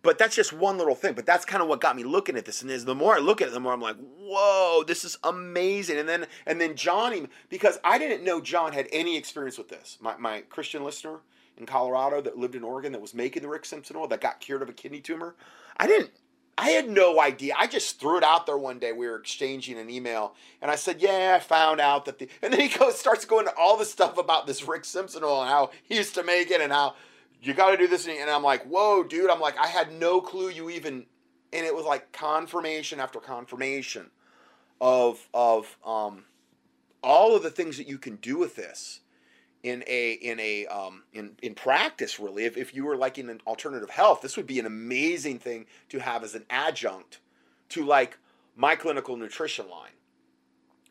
but 0.01 0.17
that's 0.17 0.35
just 0.35 0.53
one 0.53 0.77
little 0.77 0.95
thing. 0.95 1.13
But 1.13 1.25
that's 1.25 1.45
kind 1.45 1.61
of 1.61 1.67
what 1.67 1.81
got 1.81 1.95
me 1.95 2.03
looking 2.03 2.37
at 2.37 2.45
this. 2.45 2.61
And 2.61 2.71
is 2.71 2.85
the 2.85 2.95
more 2.95 3.15
I 3.15 3.19
look 3.19 3.41
at 3.41 3.47
it, 3.47 3.53
the 3.53 3.59
more 3.59 3.73
I'm 3.73 3.81
like, 3.81 3.97
whoa, 4.19 4.83
this 4.85 5.03
is 5.03 5.17
amazing. 5.23 5.97
And 5.97 6.07
then 6.07 6.27
and 6.45 6.59
then 6.59 6.75
Johnny, 6.75 7.27
because 7.49 7.79
I 7.83 7.97
didn't 7.97 8.23
know 8.23 8.41
John 8.41 8.73
had 8.73 8.87
any 8.91 9.17
experience 9.17 9.57
with 9.57 9.69
this. 9.69 9.97
My 10.01 10.15
my 10.17 10.41
Christian 10.41 10.83
listener 10.83 11.19
in 11.57 11.65
Colorado 11.65 12.21
that 12.21 12.37
lived 12.37 12.55
in 12.55 12.63
Oregon 12.63 12.91
that 12.93 13.01
was 13.01 13.13
making 13.13 13.43
the 13.43 13.49
Rick 13.49 13.65
Simpson 13.65 13.95
oil 13.95 14.07
that 14.07 14.21
got 14.21 14.39
cured 14.39 14.61
of 14.61 14.69
a 14.69 14.73
kidney 14.73 15.01
tumor. 15.01 15.35
I 15.77 15.87
didn't 15.87 16.11
I 16.57 16.69
had 16.69 16.89
no 16.89 17.19
idea. 17.19 17.55
I 17.57 17.65
just 17.65 17.99
threw 17.99 18.17
it 18.17 18.23
out 18.23 18.45
there 18.45 18.57
one 18.57 18.77
day. 18.77 18.91
We 18.91 19.07
were 19.07 19.15
exchanging 19.15 19.79
an 19.79 19.89
email, 19.89 20.35
and 20.61 20.69
I 20.69 20.75
said, 20.75 21.01
"Yeah, 21.01 21.33
I 21.35 21.39
found 21.39 21.79
out 21.79 22.05
that 22.05 22.19
the." 22.19 22.27
And 22.41 22.53
then 22.53 22.59
he 22.59 22.67
goes, 22.67 22.99
starts 22.99 23.25
going 23.25 23.45
to 23.45 23.55
all 23.57 23.77
the 23.77 23.85
stuff 23.85 24.17
about 24.17 24.47
this 24.47 24.67
Rick 24.67 24.85
Simpson 24.85 25.23
oil 25.23 25.41
and 25.41 25.49
how 25.49 25.71
he 25.83 25.95
used 25.95 26.13
to 26.15 26.23
make 26.23 26.51
it 26.51 26.61
and 26.61 26.71
how 26.71 26.95
you 27.41 27.53
got 27.53 27.71
to 27.71 27.77
do 27.77 27.87
this. 27.87 28.07
And 28.07 28.29
I'm 28.29 28.43
like, 28.43 28.63
whoa, 28.63 29.03
dude. 29.03 29.29
I'm 29.29 29.39
like, 29.39 29.57
I 29.57 29.67
had 29.67 29.91
no 29.93 30.21
clue 30.21 30.49
you 30.49 30.69
even, 30.69 31.05
and 31.51 31.65
it 31.65 31.75
was 31.75 31.85
like 31.85 32.11
confirmation 32.11 32.99
after 32.99 33.19
confirmation 33.19 34.11
of, 34.79 35.27
of, 35.33 35.77
um, 35.85 36.25
all 37.03 37.35
of 37.35 37.41
the 37.41 37.49
things 37.49 37.77
that 37.77 37.87
you 37.87 37.97
can 37.97 38.17
do 38.17 38.37
with 38.37 38.55
this 38.55 38.99
in 39.63 39.83
a, 39.87 40.13
in 40.13 40.39
a, 40.39 40.67
um, 40.67 41.03
in, 41.13 41.31
in 41.41 41.55
practice, 41.55 42.19
really. 42.19 42.45
If, 42.45 42.57
if 42.57 42.75
you 42.75 42.85
were 42.85 42.95
like 42.95 43.17
in 43.17 43.29
an 43.29 43.41
alternative 43.47 43.89
health, 43.89 44.21
this 44.21 44.37
would 44.37 44.47
be 44.47 44.59
an 44.59 44.65
amazing 44.65 45.39
thing 45.39 45.65
to 45.89 45.99
have 45.99 46.23
as 46.23 46.35
an 46.35 46.45
adjunct 46.49 47.19
to 47.69 47.85
like 47.85 48.17
my 48.55 48.75
clinical 48.75 49.17
nutrition 49.17 49.69
line 49.69 49.91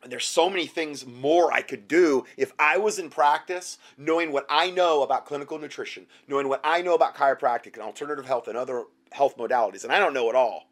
and 0.03 0.11
there's 0.11 0.25
so 0.25 0.49
many 0.49 0.65
things 0.65 1.05
more 1.05 1.53
I 1.53 1.61
could 1.61 1.87
do 1.87 2.25
if 2.37 2.53
I 2.57 2.77
was 2.77 2.97
in 2.97 3.09
practice, 3.09 3.77
knowing 3.97 4.31
what 4.31 4.45
I 4.49 4.71
know 4.71 5.03
about 5.03 5.25
clinical 5.25 5.59
nutrition, 5.59 6.07
knowing 6.27 6.49
what 6.49 6.61
I 6.63 6.81
know 6.81 6.95
about 6.95 7.15
chiropractic 7.15 7.73
and 7.73 7.83
alternative 7.83 8.25
health 8.25 8.47
and 8.47 8.57
other 8.57 8.85
health 9.11 9.37
modalities. 9.37 9.83
And 9.83 9.93
I 9.93 9.99
don't 9.99 10.13
know 10.13 10.29
it 10.29 10.35
all. 10.35 10.67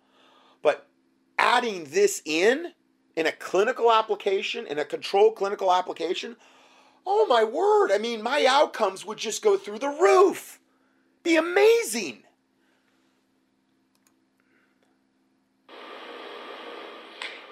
But 0.62 0.88
adding 1.38 1.86
this 1.86 2.21
in, 2.25 2.74
in 3.15 3.27
a 3.27 3.31
clinical 3.31 3.91
application, 3.91 4.65
in 4.65 4.79
a 4.79 4.86
controlled 4.86 5.36
clinical 5.36 5.71
application, 5.71 6.36
oh 7.05 7.25
my 7.27 7.43
word, 7.43 7.91
I 7.91 7.98
mean, 7.98 8.24
my 8.24 8.45
outcomes 8.48 9.05
would 9.05 9.17
just 9.17 9.43
go 9.43 9.57
through 9.57 9.79
the 9.79 9.89
roof. 9.89 10.59
Be 11.24 11.36
amazing. 11.36 12.24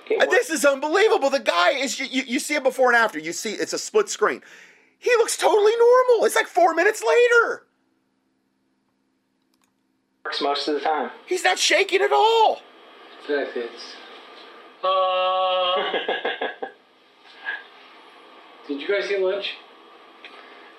This 0.10 0.50
is 0.50 0.66
unbelievable. 0.66 1.30
The 1.30 1.40
guy 1.40 1.72
is 1.72 2.00
you, 2.00 2.24
you 2.26 2.40
see 2.40 2.56
it 2.56 2.64
before 2.64 2.88
and 2.90 2.96
after. 2.96 3.20
You 3.20 3.34
see 3.34 3.52
it's 3.52 3.74
a 3.74 3.80
split 3.80 4.10
screen. 4.10 4.42
He 5.00 5.12
looks 5.18 5.38
totally 5.38 5.76
normal. 5.78 6.26
It's 6.26 6.36
like 6.36 6.48
four 6.48 6.74
minutes 6.74 7.04
later. 7.08 7.68
Works 10.26 10.42
most 10.42 10.68
of 10.68 10.74
the 10.76 10.82
time. 10.82 11.12
He's 11.26 11.44
not 11.44 11.60
shaking 11.60 12.02
at 12.02 12.12
all. 12.12 12.62
Exactly. 13.22 13.64
It's. 13.64 13.96
Uh, 14.84 15.92
did 18.68 18.82
you 18.82 18.88
guys 18.88 19.10
eat 19.12 19.22
lunch? 19.22 19.56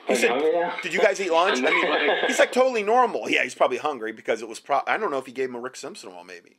He 0.07 0.15
said, 0.15 0.41
"Did 0.83 0.95
you 0.95 1.01
guys 1.01 1.21
eat 1.21 1.31
lunch?" 1.31 1.59
I 1.67 1.71
mean, 1.71 2.27
he's 2.27 2.39
like 2.39 2.53
totally 2.53 2.83
normal. 2.83 3.29
Yeah, 3.29 3.43
he's 3.43 3.55
probably 3.55 3.77
hungry 3.77 4.13
because 4.13 4.41
it 4.41 4.49
was. 4.49 4.59
Pro- 4.59 4.81
I 4.87 4.97
don't 4.97 5.11
know 5.11 5.19
if 5.19 5.27
he 5.27 5.33
gave 5.33 5.51
him 5.51 5.55
a 5.55 5.61
Rick 5.61 5.77
Simpson 5.77 6.11
oil, 6.11 6.25
maybe. 6.25 6.57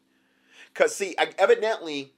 Because 0.74 0.96
see, 0.96 1.16
I, 1.18 1.32
evidently, 1.40 2.14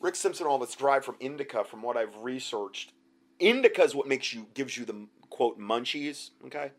Rick 0.00 0.14
Simpson 0.14 0.46
oil 0.46 0.58
that's 0.58 0.76
derived 0.76 1.04
from 1.04 1.16
indica, 1.20 1.64
from 1.64 1.82
what 1.82 1.96
I've 1.96 2.16
researched, 2.18 2.92
indica 3.38 3.82
is 3.82 3.94
what 3.94 4.06
makes 4.06 4.32
you 4.32 4.46
gives 4.54 4.76
you 4.76 4.84
the 4.84 5.06
quote 5.30 5.58
munchies. 5.58 6.30
Okay, 6.46 6.72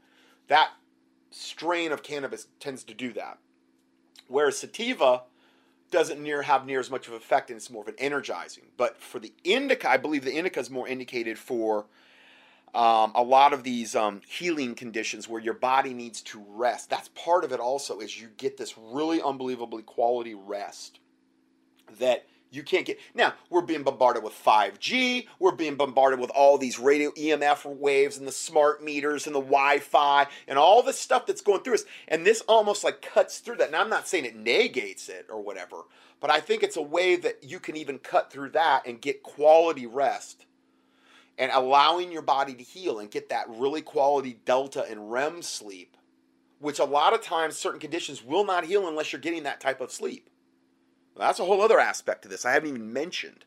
that 0.48 0.72
strain 1.32 1.92
of 1.92 2.04
cannabis 2.04 2.48
tends 2.60 2.84
to 2.86 2.94
do 2.94 3.14
that, 3.14 3.40
whereas 4.28 4.58
sativa 4.58 5.24
doesn't 5.90 6.22
near 6.22 6.42
have 6.42 6.66
near 6.66 6.80
as 6.80 6.90
much 6.90 7.08
of 7.08 7.14
effect 7.14 7.50
and 7.50 7.58
it's 7.58 7.70
more 7.70 7.82
of 7.82 7.88
an 7.88 7.96
energizing. 7.98 8.66
But 8.76 9.00
for 9.02 9.20
the 9.20 9.34
indica, 9.44 9.90
I 9.90 9.98
believe 9.98 10.26
the 10.26 10.36
indica 10.36 10.60
is 10.60 10.70
more 10.70 10.88
indicated 10.88 11.38
for 11.38 11.86
um, 12.76 13.12
a 13.16 13.24
lot 13.24 13.54
of 13.54 13.64
these 13.64 13.96
um, 13.96 14.22
healing 14.28 14.76
conditions 14.76 15.30
where 15.30 15.42
your 15.42 15.54
body 15.54 15.94
needs 15.94 16.22
to 16.24 16.44
rest. 16.50 16.90
That's 16.90 17.08
part 17.10 17.44
of 17.44 17.54
it 17.54 17.60
also 17.60 18.00
is 18.00 18.20
you 18.20 18.28
get 18.38 18.58
this 18.58 18.78
really 18.78 19.22
unbelievably 19.22 19.84
quality 19.84 20.36
rest 20.36 21.00
that 22.00 22.26
you 22.52 22.64
can't 22.64 22.86
get. 22.86 23.00
Now, 23.14 23.34
we're 23.50 23.62
being 23.62 23.84
bombarded 23.84 24.24
with 24.24 24.34
5G. 24.34 25.28
We're 25.40 25.52
being 25.52 25.76
bombarded 25.76 26.20
with 26.20 26.30
all 26.32 26.58
these 26.58 26.80
radio 26.80 27.12
EMF 27.12 27.66
waves 27.66 28.18
and 28.18 28.28
the 28.28 28.32
smart 28.32 28.84
meters 28.84 29.28
and 29.28 29.36
the 29.36 29.42
Wi 29.42 29.80
Fi 29.80 30.28
and 30.48 30.58
all 30.58 30.82
the 30.82 30.94
stuff 30.94 31.26
that's 31.26 31.42
going 31.42 31.62
through 31.62 31.76
us. 31.76 31.86
And 32.08 32.26
this 32.26 32.42
almost 32.42 32.84
like 32.84 33.02
cuts 33.02 33.40
through 33.40 33.58
that. 33.58 33.72
Now, 33.72 33.82
I'm 33.82 33.90
not 33.90 34.08
saying 34.08 34.26
it 34.26 34.36
negates 34.36 35.10
it 35.10 35.28
or 35.30 35.42
whatever, 35.42 35.84
but 36.20 36.30
I 36.30 36.40
think 36.40 36.64
it's 36.64 36.78
a 36.78 36.82
way 36.82 37.16
that 37.18 37.44
you 37.44 37.60
can 37.60 37.76
even 37.76 38.00
cut 38.00 38.32
through 38.32 38.52
that 38.52 38.88
and 38.88 39.02
get 39.02 39.24
quality 39.24 39.86
rest 39.86 40.46
and 41.38 41.52
allowing 41.54 42.12
your 42.12 42.22
body 42.22 42.54
to 42.56 42.64
heal 42.64 43.00
and 43.00 43.12
get 43.12 43.30
that 43.30 43.46
really 43.50 43.82
quality 43.82 44.40
delta 44.46 44.86
and 44.90 45.12
REM 45.12 45.42
sleep, 45.42 45.96
which 46.60 46.80
a 46.80 46.86
lot 46.86 47.14
of 47.14 47.22
times 47.22 47.58
certain 47.58 47.80
conditions 47.80 48.24
will 48.24 48.46
not 48.46 48.66
heal 48.66 48.88
unless 48.88 49.12
you're 49.12 49.22
getting 49.22 49.44
that 49.44 49.62
type 49.62 49.82
of 49.82 49.92
sleep. 49.92 50.30
Well, 51.18 51.28
that's 51.28 51.40
a 51.40 51.46
whole 51.46 51.62
other 51.62 51.80
aspect 51.80 52.22
to 52.24 52.28
this 52.28 52.46
I 52.46 52.52
haven't 52.52 52.70
even 52.70 52.94
mentioned. 52.94 53.44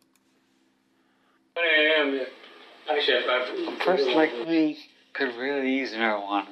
I 1.56 2.00
am. 2.00 2.14
yeah. 2.14 2.24
Actually, 2.90 3.18
I, 3.28 3.76
I, 3.78 3.84
First, 3.84 4.08
like 4.08 4.32
me, 4.48 4.78
could 5.12 5.36
really 5.36 5.76
use 5.76 5.92
marijuana. 5.92 6.48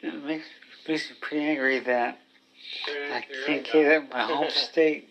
It 0.00 0.24
makes, 0.24 0.46
makes 0.88 1.10
me 1.10 1.16
pretty 1.20 1.44
angry 1.44 1.78
that 1.80 2.18
I 3.12 3.24
can't 3.46 3.64
get 3.64 3.74
it 3.74 4.02
in 4.02 4.08
my 4.08 4.22
home 4.22 4.46
state. 4.50 5.10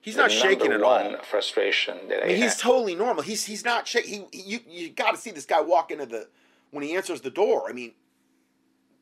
He's 0.00 0.16
not 0.16 0.32
shaking 0.32 0.72
at 0.72 0.80
number 0.80 0.86
all. 0.86 1.22
frustration 1.22 2.08
that 2.08 2.22
I, 2.22 2.24
I 2.24 2.28
mean, 2.28 2.36
he's 2.36 2.54
have. 2.54 2.60
totally 2.62 2.94
normal. 2.94 3.22
He's 3.22 3.44
he's 3.44 3.64
not 3.64 3.86
shaking. 3.86 4.26
He, 4.32 4.40
he, 4.40 4.50
you 4.50 4.60
you 4.66 4.88
got 4.88 5.14
to 5.14 5.20
see 5.20 5.30
this 5.30 5.44
guy 5.44 5.60
walk 5.60 5.90
into 5.90 6.06
the 6.06 6.28
when 6.70 6.82
he 6.82 6.96
answers 6.96 7.20
the 7.20 7.30
door. 7.30 7.68
I 7.68 7.74
mean, 7.74 7.92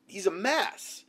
he's 0.05 0.27
a 0.27 0.31
mess. 0.31 1.05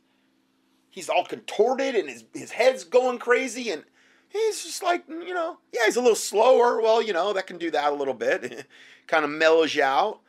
He's 0.89 1.09
all 1.09 1.25
contorted 1.25 1.95
and 1.95 2.09
his 2.09 2.23
his 2.33 2.51
head's 2.51 2.85
going 2.85 3.19
crazy 3.19 3.69
and 3.69 3.83
he's 4.31 4.63
just 4.63 4.83
like 4.83 5.07
mm, 5.07 5.25
you 5.25 5.33
know 5.33 5.57
yeah 5.73 5.81
he's 5.85 5.95
a 5.95 6.01
little 6.01 6.15
slower. 6.15 6.81
Well 6.81 7.01
you 7.01 7.13
know 7.13 7.33
that 7.33 7.47
can 7.47 7.57
do 7.57 7.71
that 7.71 7.91
a 7.91 7.95
little 7.95 8.13
bit, 8.13 8.67
kind 9.07 9.23
of 9.25 9.31
mellows 9.31 9.75
you 9.75 9.83
out. 9.83 10.19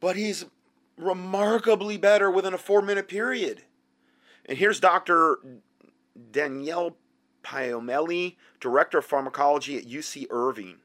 But 0.00 0.16
he's 0.16 0.44
remarkably 0.96 1.96
better 1.96 2.30
within 2.30 2.54
a 2.54 2.58
four 2.58 2.82
minute 2.82 3.08
period. 3.08 3.62
And 4.46 4.58
here's 4.58 4.80
Doctor 4.80 5.38
Danielle 6.30 6.96
Piomelli, 7.42 8.36
director 8.60 8.98
of 8.98 9.04
pharmacology 9.04 9.76
at 9.76 9.84
UC 9.84 10.26
Irvine. 10.30 10.78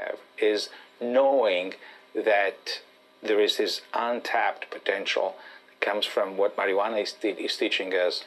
Uh, 0.00 0.16
is 0.38 0.70
knowing 1.00 1.74
that 2.14 2.82
there 3.22 3.40
is 3.40 3.56
this 3.56 3.82
untapped 3.92 4.70
potential 4.70 5.36
that 5.68 5.80
comes 5.80 6.06
from 6.06 6.36
what 6.36 6.56
marijuana 6.56 7.02
is, 7.02 7.12
te- 7.12 7.30
is 7.30 7.56
teaching 7.56 7.92
us 7.92 8.24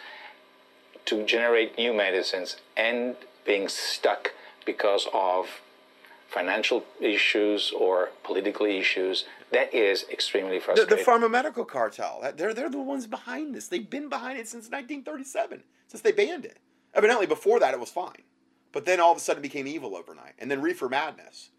to 1.07 1.25
generate 1.25 1.77
new 1.77 1.93
medicines 1.93 2.57
and 2.75 3.15
being 3.45 3.67
stuck 3.67 4.33
because 4.65 5.07
of 5.13 5.47
financial 6.29 6.83
issues 6.99 7.71
or 7.71 8.09
political 8.23 8.65
issues 8.65 9.25
that 9.51 9.73
is 9.73 10.05
extremely 10.11 10.57
The, 10.57 10.63
frustrating. 10.65 10.97
the 10.97 11.03
pharmaceutical 11.03 11.63
cartel, 11.65 12.19
they're, 12.35 12.53
they're 12.53 12.69
the 12.69 12.79
ones 12.79 13.07
behind 13.07 13.55
this. 13.55 13.69
They've 13.69 13.89
been 13.89 14.09
behind 14.09 14.37
it 14.37 14.47
since 14.47 14.65
1937, 14.65 15.63
since 15.87 16.01
they 16.01 16.11
banned 16.11 16.43
it. 16.45 16.57
Evidently, 16.93 17.25
before 17.27 17.59
that 17.61 17.73
it 17.73 17.79
was 17.79 17.89
fine, 17.89 18.23
but 18.73 18.85
then 18.85 18.99
all 18.99 19.11
of 19.11 19.17
a 19.17 19.21
sudden 19.21 19.39
it 19.39 19.43
became 19.43 19.67
evil 19.67 19.95
overnight, 19.95 20.33
and 20.39 20.49
then 20.51 20.61
reefer 20.61 20.89
madness, 20.89 21.51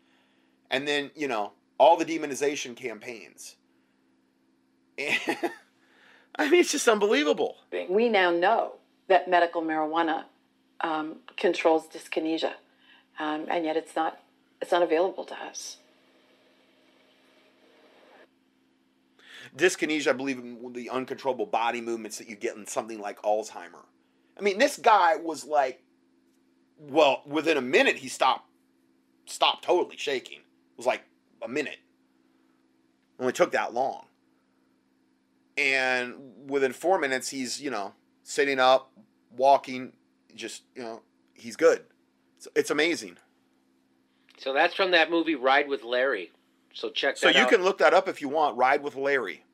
and 0.70 0.86
then 0.86 1.10
you 1.14 1.28
know 1.28 1.52
all 1.78 1.96
the 1.96 2.04
demonization 2.04 2.74
campaigns. 2.76 3.56
I 4.98 6.50
mean, 6.50 6.60
it's 6.60 6.72
just 6.72 6.88
unbelievable. 6.88 7.56
We 7.88 8.08
now 8.08 8.30
know 8.32 8.77
that 9.08 9.28
medical 9.28 9.62
marijuana 9.62 10.24
um, 10.80 11.16
controls 11.36 11.86
dyskinesia, 11.88 12.52
um, 13.18 13.46
and 13.50 13.64
yet 13.64 13.76
it's 13.76 13.96
not 13.96 14.20
it's 14.60 14.72
not 14.72 14.82
available 14.82 15.24
to 15.24 15.34
us. 15.34 15.78
dyskinesia, 19.56 20.08
I 20.08 20.12
believe, 20.12 20.38
in 20.38 20.72
the 20.72 20.90
uncontrollable 20.90 21.46
body 21.46 21.80
movements 21.80 22.18
that 22.18 22.28
you 22.28 22.36
get 22.36 22.56
in 22.56 22.66
something 22.66 23.00
like 23.00 23.20
Alzheimer. 23.22 23.84
I 24.38 24.42
mean, 24.42 24.58
this 24.58 24.78
guy 24.78 25.16
was 25.16 25.44
like, 25.44 25.82
well, 26.78 27.22
within 27.26 27.56
a 27.56 27.62
minute 27.62 27.96
he 27.96 28.08
stopped, 28.08 28.48
stopped 29.26 29.64
totally 29.64 29.96
shaking. 29.96 30.38
It 30.38 30.76
was 30.76 30.86
like 30.86 31.02
a 31.42 31.48
minute. 31.48 31.78
It 33.18 33.22
only 33.22 33.32
took 33.32 33.52
that 33.52 33.74
long. 33.74 34.04
And 35.56 36.14
within 36.46 36.72
four 36.72 37.00
minutes, 37.00 37.28
he's 37.28 37.60
you 37.60 37.70
know 37.70 37.92
sitting 38.28 38.61
up, 38.61 38.92
walking, 39.35 39.90
just 40.35 40.62
you 40.75 40.82
know 40.82 41.00
he's 41.32 41.56
good. 41.56 41.82
It's, 42.37 42.47
it's 42.54 42.70
amazing. 42.70 43.16
So 44.37 44.52
that's 44.52 44.75
from 44.75 44.90
that 44.92 45.11
movie 45.11 45.35
Ride 45.35 45.66
with 45.66 45.82
Larry. 45.82 46.30
So 46.75 46.90
check 46.90 47.14
that 47.16 47.20
So 47.20 47.28
you 47.30 47.44
out. 47.44 47.50
can 47.50 47.62
look 47.64 47.78
that 47.78 47.94
up 47.94 48.06
if 48.06 48.20
you 48.20 48.28
want. 48.28 48.56
Ride 48.56 48.82
with 48.82 48.94
Larry. 48.94 49.44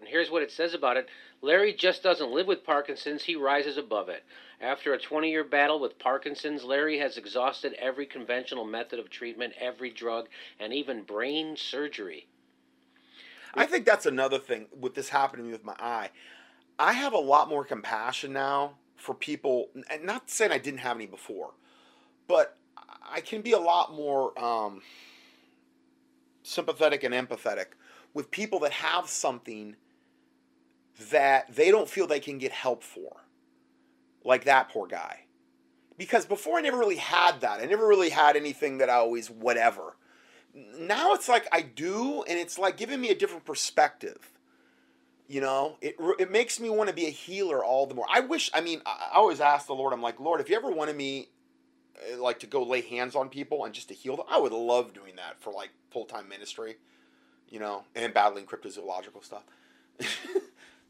And 0.00 0.08
here's 0.08 0.30
what 0.30 0.42
it 0.42 0.50
says 0.50 0.74
about 0.74 0.96
it 0.96 1.08
Larry 1.40 1.72
just 1.72 2.02
doesn't 2.02 2.32
live 2.32 2.48
with 2.48 2.64
Parkinson's, 2.64 3.22
he 3.22 3.36
rises 3.36 3.78
above 3.78 4.08
it. 4.08 4.24
After 4.60 4.92
a 4.92 4.98
20 4.98 5.30
year 5.30 5.44
battle 5.44 5.78
with 5.80 5.98
Parkinson's, 6.00 6.64
Larry 6.64 6.98
has 6.98 7.16
exhausted 7.16 7.74
every 7.78 8.06
conventional 8.06 8.64
method 8.64 8.98
of 8.98 9.08
treatment, 9.08 9.54
every 9.58 9.90
drug, 9.90 10.28
and 10.58 10.74
even 10.74 11.04
brain 11.04 11.56
surgery. 11.56 12.26
I 13.54 13.66
think 13.66 13.86
that's 13.86 14.06
another 14.06 14.38
thing 14.38 14.66
with 14.78 14.94
this 14.94 15.08
happening 15.08 15.50
with 15.50 15.64
my 15.64 15.76
eye. 15.78 16.10
I 16.80 16.94
have 16.94 17.12
a 17.12 17.18
lot 17.18 17.48
more 17.48 17.64
compassion 17.64 18.32
now 18.32 18.78
for 18.96 19.14
people, 19.14 19.68
and 19.90 20.04
not 20.04 20.30
saying 20.30 20.50
I 20.50 20.58
didn't 20.58 20.80
have 20.80 20.96
any 20.96 21.06
before, 21.06 21.52
but 22.26 22.56
I 23.08 23.20
can 23.20 23.42
be 23.42 23.52
a 23.52 23.58
lot 23.58 23.94
more 23.94 24.38
um, 24.42 24.80
sympathetic 26.42 27.04
and 27.04 27.14
empathetic 27.14 27.66
with 28.14 28.30
people 28.30 28.60
that 28.60 28.72
have 28.72 29.08
something 29.08 29.76
that 31.10 31.54
they 31.54 31.70
don't 31.70 31.88
feel 31.88 32.06
they 32.06 32.18
can 32.18 32.38
get 32.38 32.52
help 32.52 32.82
for, 32.82 33.18
like 34.24 34.44
that 34.44 34.70
poor 34.70 34.86
guy. 34.86 35.20
Because 35.98 36.24
before 36.24 36.56
I 36.56 36.62
never 36.62 36.78
really 36.78 36.96
had 36.96 37.42
that. 37.42 37.60
I 37.60 37.66
never 37.66 37.86
really 37.86 38.08
had 38.08 38.36
anything 38.36 38.78
that 38.78 38.88
I 38.88 38.94
always 38.94 39.30
whatever 39.30 39.96
now 40.54 41.14
it's 41.14 41.28
like 41.28 41.46
I 41.52 41.62
do, 41.62 42.22
and 42.28 42.38
it's 42.38 42.58
like 42.58 42.76
giving 42.76 43.00
me 43.00 43.10
a 43.10 43.14
different 43.14 43.44
perspective. 43.44 44.30
You 45.30 45.40
know, 45.40 45.76
it 45.80 45.94
it 46.18 46.32
makes 46.32 46.58
me 46.58 46.70
want 46.70 46.88
to 46.88 46.94
be 46.94 47.06
a 47.06 47.10
healer 47.10 47.64
all 47.64 47.86
the 47.86 47.94
more. 47.94 48.04
I 48.12 48.18
wish. 48.18 48.50
I 48.52 48.60
mean, 48.60 48.82
I 48.84 49.10
always 49.14 49.40
ask 49.40 49.68
the 49.68 49.76
Lord. 49.76 49.92
I'm 49.92 50.02
like, 50.02 50.18
Lord, 50.18 50.40
if 50.40 50.50
you 50.50 50.56
ever 50.56 50.72
wanted 50.72 50.96
me, 50.96 51.28
uh, 52.12 52.20
like, 52.20 52.40
to 52.40 52.48
go 52.48 52.64
lay 52.64 52.80
hands 52.80 53.14
on 53.14 53.28
people 53.28 53.64
and 53.64 53.72
just 53.72 53.86
to 53.88 53.94
heal 53.94 54.16
them, 54.16 54.26
I 54.28 54.40
would 54.40 54.50
love 54.50 54.92
doing 54.92 55.14
that 55.14 55.40
for 55.40 55.52
like 55.52 55.70
full 55.92 56.04
time 56.04 56.28
ministry. 56.28 56.78
You 57.48 57.60
know, 57.60 57.84
and 57.94 58.12
battling 58.12 58.44
cryptozoological 58.44 59.22
stuff. 59.22 59.44
they 59.98 60.08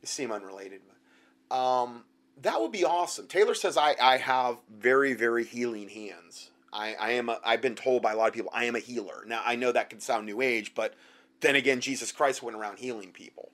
seem 0.04 0.32
unrelated, 0.32 0.80
but 0.88 1.54
um, 1.54 2.04
that 2.40 2.62
would 2.62 2.72
be 2.72 2.82
awesome. 2.82 3.26
Taylor 3.26 3.54
says 3.54 3.76
I 3.76 3.94
I 4.00 4.16
have 4.16 4.56
very 4.74 5.12
very 5.12 5.44
healing 5.44 5.90
hands. 5.90 6.50
I, 6.72 6.94
I 6.94 7.10
am 7.10 7.28
a, 7.28 7.38
I've 7.44 7.60
been 7.60 7.74
told 7.74 8.00
by 8.00 8.12
a 8.12 8.16
lot 8.16 8.28
of 8.28 8.34
people 8.34 8.52
I 8.54 8.64
am 8.64 8.74
a 8.74 8.78
healer. 8.78 9.22
Now 9.26 9.42
I 9.44 9.56
know 9.56 9.70
that 9.70 9.90
can 9.90 10.00
sound 10.00 10.24
new 10.24 10.40
age, 10.40 10.74
but 10.74 10.94
then 11.40 11.56
again, 11.56 11.82
Jesus 11.82 12.10
Christ 12.10 12.42
went 12.42 12.56
around 12.56 12.78
healing 12.78 13.12
people, 13.12 13.50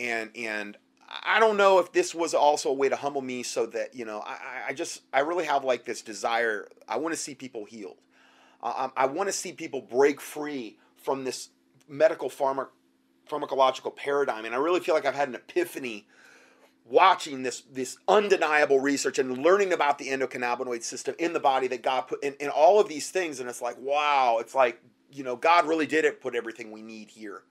and 0.00 0.30
and 0.36 0.76
I 1.24 1.40
don't 1.40 1.56
know 1.56 1.78
if 1.78 1.92
this 1.92 2.14
was 2.14 2.34
also 2.34 2.70
a 2.70 2.74
way 2.74 2.88
to 2.88 2.96
humble 2.96 3.22
me 3.22 3.42
so 3.42 3.66
that 3.66 3.94
you 3.94 4.04
know 4.04 4.20
I, 4.26 4.38
I- 4.68 4.72
just 4.74 5.02
I 5.12 5.20
really 5.20 5.44
have 5.44 5.64
like 5.64 5.84
this 5.84 6.02
desire. 6.02 6.68
I 6.88 6.96
want 6.98 7.14
to 7.14 7.20
see 7.20 7.34
people 7.34 7.64
healed. 7.64 7.98
I, 8.62 8.90
I 8.96 9.06
want 9.06 9.28
to 9.28 9.32
see 9.32 9.52
people 9.52 9.80
break 9.80 10.20
free 10.20 10.78
from 10.96 11.24
this 11.24 11.50
medical 11.88 12.28
pharma, 12.28 12.68
pharmacological 13.28 13.96
paradigm, 13.96 14.44
and 14.44 14.54
I 14.54 14.58
really 14.58 14.80
feel 14.80 14.94
like 14.94 15.06
I've 15.06 15.14
had 15.14 15.28
an 15.28 15.34
epiphany 15.34 16.06
watching 16.86 17.42
this 17.42 17.62
this 17.72 17.96
undeniable 18.08 18.80
research 18.80 19.18
and 19.18 19.38
learning 19.38 19.72
about 19.72 19.98
the 19.98 20.08
endocannabinoid 20.08 20.82
system 20.82 21.14
in 21.18 21.32
the 21.32 21.40
body 21.40 21.68
that 21.68 21.82
God 21.82 22.02
put 22.02 22.22
in, 22.24 22.34
in 22.40 22.48
all 22.48 22.80
of 22.80 22.88
these 22.88 23.10
things 23.10 23.40
and 23.40 23.48
it's 23.48 23.62
like 23.62 23.76
wow 23.78 24.38
it's 24.40 24.54
like 24.54 24.80
you 25.12 25.22
know 25.22 25.36
God 25.36 25.66
really 25.66 25.86
did 25.86 26.04
it 26.04 26.20
put 26.20 26.34
everything 26.34 26.72
we 26.72 26.82
need 26.82 27.10
here 27.10 27.42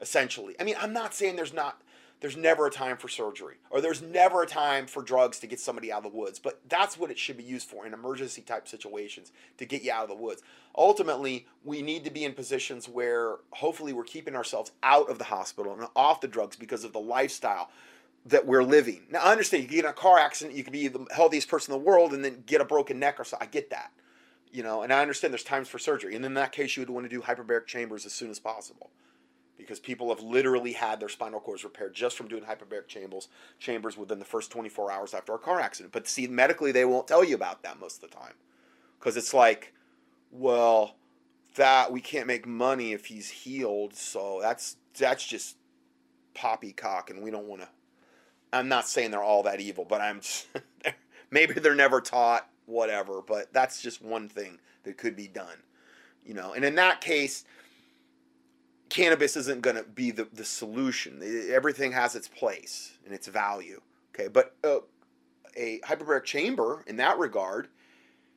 essentially 0.00 0.54
I 0.60 0.64
mean 0.64 0.76
I'm 0.80 0.92
not 0.92 1.14
saying 1.14 1.36
there's 1.36 1.52
not 1.52 1.80
there's 2.20 2.36
never 2.36 2.66
a 2.66 2.70
time 2.70 2.96
for 2.96 3.08
surgery 3.08 3.56
or 3.70 3.80
there's 3.80 4.00
never 4.00 4.42
a 4.42 4.46
time 4.46 4.86
for 4.86 5.02
drugs 5.02 5.38
to 5.40 5.46
get 5.46 5.60
somebody 5.60 5.92
out 5.92 6.04
of 6.04 6.12
the 6.12 6.18
woods 6.18 6.38
but 6.38 6.60
that's 6.68 6.98
what 6.98 7.10
it 7.10 7.18
should 7.18 7.36
be 7.36 7.44
used 7.44 7.68
for 7.68 7.86
in 7.86 7.92
emergency 7.92 8.42
type 8.42 8.66
situations 8.66 9.32
to 9.58 9.64
get 9.64 9.82
you 9.82 9.92
out 9.92 10.04
of 10.04 10.08
the 10.08 10.22
woods 10.22 10.42
ultimately 10.76 11.46
we 11.64 11.82
need 11.82 12.04
to 12.04 12.10
be 12.10 12.24
in 12.24 12.32
positions 12.32 12.88
where 12.88 13.36
hopefully 13.50 13.92
we're 13.92 14.04
keeping 14.04 14.34
ourselves 14.34 14.72
out 14.82 15.08
of 15.10 15.18
the 15.18 15.24
hospital 15.24 15.72
and 15.72 15.86
off 15.94 16.20
the 16.20 16.28
drugs 16.28 16.56
because 16.56 16.84
of 16.84 16.92
the 16.92 17.00
lifestyle 17.00 17.70
that 18.26 18.46
we're 18.46 18.64
living. 18.64 19.02
Now, 19.10 19.20
I 19.20 19.32
understand 19.32 19.64
you 19.64 19.68
get 19.68 19.84
in 19.84 19.90
a 19.90 19.94
car 19.94 20.18
accident, 20.18 20.56
you 20.56 20.64
could 20.64 20.72
be 20.72 20.88
the 20.88 21.06
healthiest 21.14 21.48
person 21.48 21.74
in 21.74 21.80
the 21.80 21.84
world, 21.84 22.12
and 22.12 22.24
then 22.24 22.42
get 22.46 22.60
a 22.60 22.64
broken 22.64 22.98
neck 22.98 23.20
or 23.20 23.24
so. 23.24 23.36
I 23.40 23.46
get 23.46 23.70
that, 23.70 23.92
you 24.50 24.62
know, 24.62 24.82
and 24.82 24.92
I 24.92 25.02
understand 25.02 25.32
there's 25.32 25.44
times 25.44 25.68
for 25.68 25.78
surgery, 25.78 26.16
and 26.16 26.24
in 26.24 26.34
that 26.34 26.52
case, 26.52 26.76
you 26.76 26.80
would 26.80 26.90
want 26.90 27.04
to 27.04 27.10
do 27.10 27.20
hyperbaric 27.20 27.66
chambers 27.66 28.06
as 28.06 28.12
soon 28.12 28.30
as 28.30 28.38
possible, 28.38 28.90
because 29.56 29.78
people 29.80 30.08
have 30.08 30.22
literally 30.22 30.72
had 30.72 31.00
their 31.00 31.08
spinal 31.08 31.40
cords 31.40 31.64
repaired 31.64 31.94
just 31.94 32.16
from 32.16 32.28
doing 32.28 32.42
hyperbaric 32.42 32.88
chambers 32.88 33.28
chambers 33.58 33.96
within 33.96 34.18
the 34.18 34.24
first 34.24 34.50
24 34.50 34.90
hours 34.90 35.14
after 35.14 35.34
a 35.34 35.38
car 35.38 35.60
accident. 35.60 35.92
But 35.92 36.08
see, 36.08 36.26
medically, 36.26 36.72
they 36.72 36.84
won't 36.84 37.08
tell 37.08 37.24
you 37.24 37.34
about 37.34 37.62
that 37.62 37.78
most 37.78 38.02
of 38.02 38.10
the 38.10 38.16
time, 38.16 38.34
because 38.98 39.16
it's 39.16 39.34
like, 39.34 39.72
well, 40.30 40.96
that 41.54 41.92
we 41.92 42.00
can't 42.00 42.26
make 42.26 42.46
money 42.46 42.92
if 42.92 43.06
he's 43.06 43.30
healed, 43.30 43.94
so 43.94 44.38
that's 44.42 44.76
that's 44.98 45.26
just 45.26 45.56
poppycock, 46.34 47.10
and 47.10 47.22
we 47.22 47.30
don't 47.30 47.46
want 47.46 47.62
to. 47.62 47.68
I'm 48.52 48.68
not 48.68 48.88
saying 48.88 49.10
they're 49.10 49.22
all 49.22 49.44
that 49.44 49.60
evil, 49.60 49.84
but 49.84 50.00
I'm 50.00 50.20
maybe 51.30 51.54
they're 51.54 51.74
never 51.74 52.00
taught 52.00 52.48
whatever, 52.66 53.20
but 53.26 53.52
that's 53.52 53.80
just 53.80 54.02
one 54.02 54.28
thing 54.28 54.58
that 54.84 54.98
could 54.98 55.16
be 55.16 55.28
done. 55.28 55.62
You 56.24 56.34
know, 56.34 56.54
and 56.54 56.64
in 56.64 56.74
that 56.76 57.00
case 57.00 57.44
cannabis 58.88 59.36
isn't 59.36 59.62
going 59.62 59.76
to 59.76 59.84
be 59.84 60.10
the, 60.10 60.28
the 60.32 60.44
solution. 60.44 61.20
Everything 61.50 61.92
has 61.92 62.14
its 62.14 62.28
place 62.28 62.98
and 63.04 63.14
its 63.14 63.26
value. 63.26 63.80
Okay, 64.14 64.28
but 64.28 64.54
uh, 64.62 64.78
a 65.56 65.80
hyperbaric 65.80 66.24
chamber 66.24 66.84
in 66.86 66.96
that 66.96 67.18
regard 67.18 67.68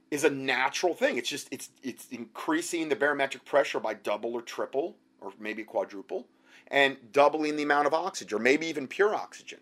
is 0.10 0.24
a 0.24 0.30
natural 0.30 0.94
thing. 0.94 1.18
It's 1.18 1.30
just 1.30 1.48
it's 1.52 1.70
it's 1.84 2.08
increasing 2.10 2.90
the 2.90 2.96
barometric 2.96 3.46
pressure 3.46 3.80
by 3.80 3.94
double 3.94 4.34
or 4.34 4.42
triple 4.42 4.96
or 5.22 5.34
maybe 5.40 5.64
quadruple 5.64 6.28
and 6.70 6.98
doubling 7.12 7.56
the 7.56 7.64
amount 7.64 7.88
of 7.88 7.94
oxygen 7.94 8.38
or 8.38 8.42
maybe 8.42 8.68
even 8.68 8.88
pure 8.88 9.14
oxygen. 9.16 9.60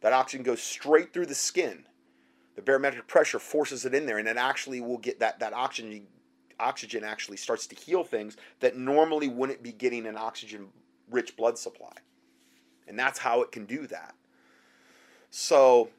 That 0.00 0.12
oxygen 0.12 0.44
goes 0.44 0.62
straight 0.62 1.12
through 1.12 1.26
the 1.26 1.34
skin. 1.34 1.86
The 2.56 2.62
barometric 2.62 3.08
pressure 3.08 3.38
forces 3.38 3.84
it 3.84 3.94
in 3.94 4.06
there, 4.06 4.18
and 4.18 4.28
it 4.28 4.36
actually 4.36 4.80
will 4.80 4.98
get 4.98 5.18
that, 5.18 5.40
that 5.40 5.52
oxygen 5.52 6.06
oxygen 6.64 7.04
actually 7.04 7.36
starts 7.36 7.66
to 7.68 7.76
heal 7.76 8.04
things 8.04 8.36
that 8.60 8.76
normally 8.76 9.28
wouldn't 9.28 9.62
be 9.62 9.72
getting 9.72 10.06
an 10.06 10.16
oxygen 10.16 10.68
rich 11.10 11.36
blood 11.36 11.58
supply. 11.58 11.92
And 12.88 12.98
that's 12.98 13.18
how 13.18 13.42
it 13.42 13.52
can 13.52 13.64
do 13.66 13.86
that. 13.88 14.14
So 15.30 15.90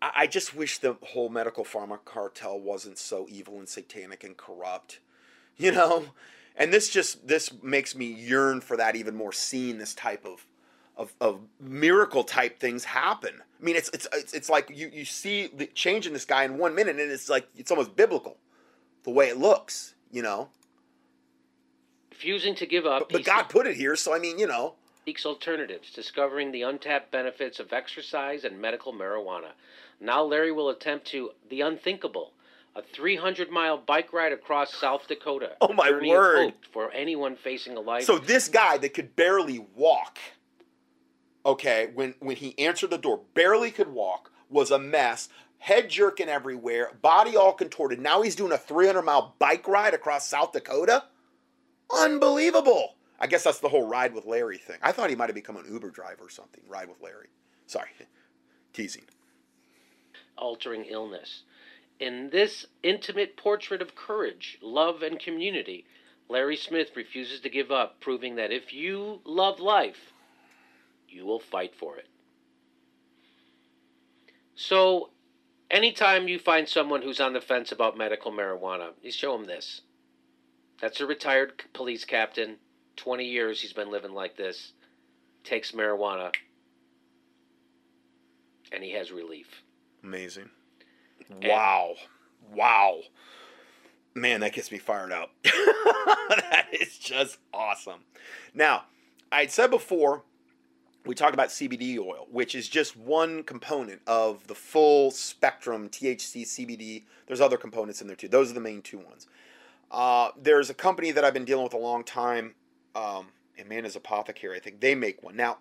I, 0.00 0.26
just 0.26 0.54
wish 0.54 0.78
the 0.78 0.96
whole 1.02 1.28
medical 1.28 1.64
pharma 1.64 1.98
cartel 2.04 2.58
wasn't 2.58 2.98
so 2.98 3.26
evil 3.30 3.58
and 3.58 3.68
satanic 3.68 4.24
and 4.24 4.36
corrupt. 4.36 5.00
You 5.58 5.70
know? 5.70 6.06
And 6.56 6.72
this 6.72 6.88
just 6.88 7.28
this 7.28 7.52
makes 7.62 7.94
me 7.94 8.06
yearn 8.06 8.62
for 8.62 8.76
that 8.78 8.96
even 8.96 9.14
more, 9.14 9.32
seeing 9.32 9.78
this 9.78 9.94
type 9.94 10.24
of 10.24 10.46
of, 10.96 11.14
of 11.20 11.40
miracle 11.60 12.24
type 12.24 12.58
things 12.58 12.84
happen. 12.84 13.34
I 13.60 13.64
mean, 13.64 13.76
it's 13.76 13.90
it's 13.90 14.08
it's, 14.12 14.32
it's 14.32 14.50
like 14.50 14.70
you, 14.74 14.90
you 14.92 15.04
see 15.04 15.48
the 15.48 15.66
change 15.66 16.06
in 16.06 16.12
this 16.12 16.24
guy 16.24 16.44
in 16.44 16.58
one 16.58 16.74
minute, 16.74 16.98
and 16.98 17.10
it's 17.10 17.28
like 17.28 17.48
it's 17.56 17.70
almost 17.70 17.96
biblical, 17.96 18.36
the 19.04 19.10
way 19.10 19.28
it 19.28 19.36
looks. 19.38 19.94
You 20.10 20.22
know, 20.22 20.48
Refusing 22.10 22.54
to 22.56 22.66
give 22.66 22.86
up, 22.86 23.08
but, 23.08 23.12
but 23.12 23.24
God 23.24 23.44
put 23.48 23.66
it 23.66 23.74
here, 23.76 23.96
so 23.96 24.14
I 24.14 24.18
mean, 24.18 24.38
you 24.38 24.46
know, 24.46 24.74
seeks 25.04 25.26
alternatives, 25.26 25.90
discovering 25.90 26.52
the 26.52 26.62
untapped 26.62 27.10
benefits 27.10 27.58
of 27.58 27.72
exercise 27.72 28.44
and 28.44 28.60
medical 28.60 28.92
marijuana. 28.92 29.52
Now 30.00 30.22
Larry 30.22 30.52
will 30.52 30.68
attempt 30.68 31.06
to 31.08 31.30
the 31.50 31.62
unthinkable, 31.62 32.32
a 32.76 32.82
300 32.82 33.50
mile 33.50 33.78
bike 33.78 34.12
ride 34.12 34.32
across 34.32 34.74
South 34.74 35.08
Dakota. 35.08 35.52
Oh, 35.60 35.72
my 35.72 35.90
word. 35.90 36.54
For 36.72 36.92
anyone 36.92 37.34
facing 37.34 37.76
a 37.76 37.80
life. 37.80 38.04
So 38.04 38.18
this 38.18 38.48
guy 38.48 38.78
that 38.78 38.94
could 38.94 39.16
barely 39.16 39.66
walk, 39.74 40.18
okay, 41.44 41.90
when 41.94 42.14
when 42.20 42.36
he 42.36 42.56
answered 42.58 42.90
the 42.90 42.98
door, 42.98 43.20
barely 43.34 43.70
could 43.70 43.88
walk, 43.88 44.30
was 44.48 44.70
a 44.70 44.78
mess, 44.78 45.28
head 45.62 45.88
jerking 45.88 46.28
everywhere, 46.28 46.90
body 47.02 47.36
all 47.36 47.52
contorted. 47.52 48.00
Now 48.00 48.20
he's 48.22 48.34
doing 48.34 48.50
a 48.50 48.58
300 48.58 49.00
mile 49.02 49.36
bike 49.38 49.68
ride 49.68 49.94
across 49.94 50.26
South 50.26 50.50
Dakota. 50.52 51.04
Unbelievable. 51.96 52.96
I 53.20 53.28
guess 53.28 53.44
that's 53.44 53.60
the 53.60 53.68
whole 53.68 53.86
ride 53.86 54.12
with 54.12 54.26
Larry 54.26 54.58
thing. 54.58 54.78
I 54.82 54.90
thought 54.90 55.08
he 55.08 55.14
might 55.14 55.28
have 55.28 55.36
become 55.36 55.56
an 55.56 55.72
Uber 55.72 55.90
driver 55.90 56.24
or 56.24 56.30
something. 56.30 56.64
Ride 56.66 56.88
with 56.88 57.00
Larry. 57.00 57.28
Sorry, 57.66 57.90
teasing. 58.72 59.04
altering 60.36 60.84
illness. 60.86 61.44
In 62.00 62.30
this 62.30 62.66
intimate 62.82 63.36
portrait 63.36 63.80
of 63.80 63.94
courage, 63.94 64.58
love, 64.60 65.02
and 65.02 65.20
community, 65.20 65.84
Larry 66.28 66.56
Smith 66.56 66.88
refuses 66.96 67.38
to 67.40 67.48
give 67.48 67.70
up, 67.70 68.00
proving 68.00 68.34
that 68.34 68.50
if 68.50 68.72
you 68.72 69.20
love 69.24 69.60
life, 69.60 70.12
you 71.08 71.24
will 71.24 71.38
fight 71.38 71.72
for 71.78 71.96
it. 71.98 72.08
So, 74.56 75.10
anytime 75.72 76.28
you 76.28 76.38
find 76.38 76.68
someone 76.68 77.02
who's 77.02 77.20
on 77.20 77.32
the 77.32 77.40
fence 77.40 77.72
about 77.72 77.98
medical 77.98 78.30
marijuana, 78.30 78.90
you 79.02 79.10
show 79.10 79.36
them 79.36 79.46
this. 79.46 79.80
That's 80.80 81.00
a 81.00 81.06
retired 81.06 81.64
police 81.72 82.04
captain. 82.04 82.56
20 82.96 83.24
years 83.24 83.62
he's 83.62 83.72
been 83.72 83.90
living 83.90 84.12
like 84.12 84.36
this. 84.36 84.72
Takes 85.42 85.72
marijuana. 85.72 86.32
And 88.70 88.84
he 88.84 88.92
has 88.92 89.10
relief. 89.10 89.62
Amazing. 90.04 90.50
Wow. 91.42 91.94
Wow. 92.52 93.00
Man, 94.14 94.40
that 94.40 94.52
gets 94.52 94.70
me 94.70 94.78
fired 94.78 95.12
up. 95.12 95.30
that 95.42 96.66
is 96.72 96.98
just 96.98 97.38
awesome. 97.52 98.00
Now, 98.52 98.84
I 99.30 99.40
had 99.40 99.50
said 99.50 99.70
before, 99.70 100.24
we 101.04 101.14
talked 101.14 101.34
about 101.34 101.48
CBD 101.48 101.98
oil, 101.98 102.26
which 102.30 102.54
is 102.54 102.68
just 102.68 102.96
one 102.96 103.42
component 103.42 104.00
of 104.06 104.46
the 104.46 104.54
full 104.54 105.10
spectrum 105.10 105.88
THC, 105.88 106.42
CBD. 106.42 107.02
There's 107.26 107.40
other 107.40 107.56
components 107.56 108.00
in 108.00 108.06
there 108.06 108.16
too. 108.16 108.28
Those 108.28 108.50
are 108.50 108.54
the 108.54 108.60
main 108.60 108.82
two 108.82 108.98
ones. 108.98 109.26
Uh, 109.90 110.30
there's 110.40 110.70
a 110.70 110.74
company 110.74 111.10
that 111.10 111.24
I've 111.24 111.34
been 111.34 111.44
dealing 111.44 111.64
with 111.64 111.74
a 111.74 111.78
long 111.78 112.04
time, 112.04 112.54
um, 112.94 113.26
Amanda's 113.58 113.96
Apothecary. 113.96 114.56
I 114.56 114.60
think 114.60 114.80
they 114.80 114.94
make 114.94 115.22
one. 115.22 115.36
Now, 115.36 115.58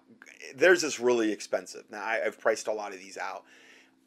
theirs 0.56 0.84
is 0.84 1.00
really 1.00 1.32
expensive. 1.32 1.84
Now, 1.90 2.04
I, 2.04 2.22
I've 2.26 2.40
priced 2.40 2.68
a 2.68 2.74
lot 2.74 2.94
of 2.94 3.00
these 3.00 3.18
out. 3.18 3.44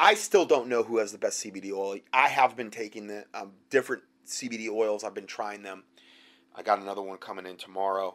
I 0.01 0.15
still 0.15 0.45
don't 0.45 0.69
know 0.69 0.83
who 0.83 0.99
has 0.99 1.13
the 1.13 1.19
best 1.19 1.45
CBD 1.45 1.73
oil. 1.73 1.99
I 2.13 2.29
have 2.29 2.57
been 2.57 2.71
taking 2.71 3.07
the 3.07 3.27
um, 3.35 3.53
different 3.71 4.03
CBD 4.27 4.69
oils. 4.69 5.05
I've 5.05 5.15
been 5.15 5.27
trying 5.27 5.63
them. 5.63 5.85
I 6.55 6.63
got 6.63 6.81
another 6.81 7.03
one 7.03 7.19
coming 7.19 7.47
in 7.47 7.57
tomorrow. 7.57 8.15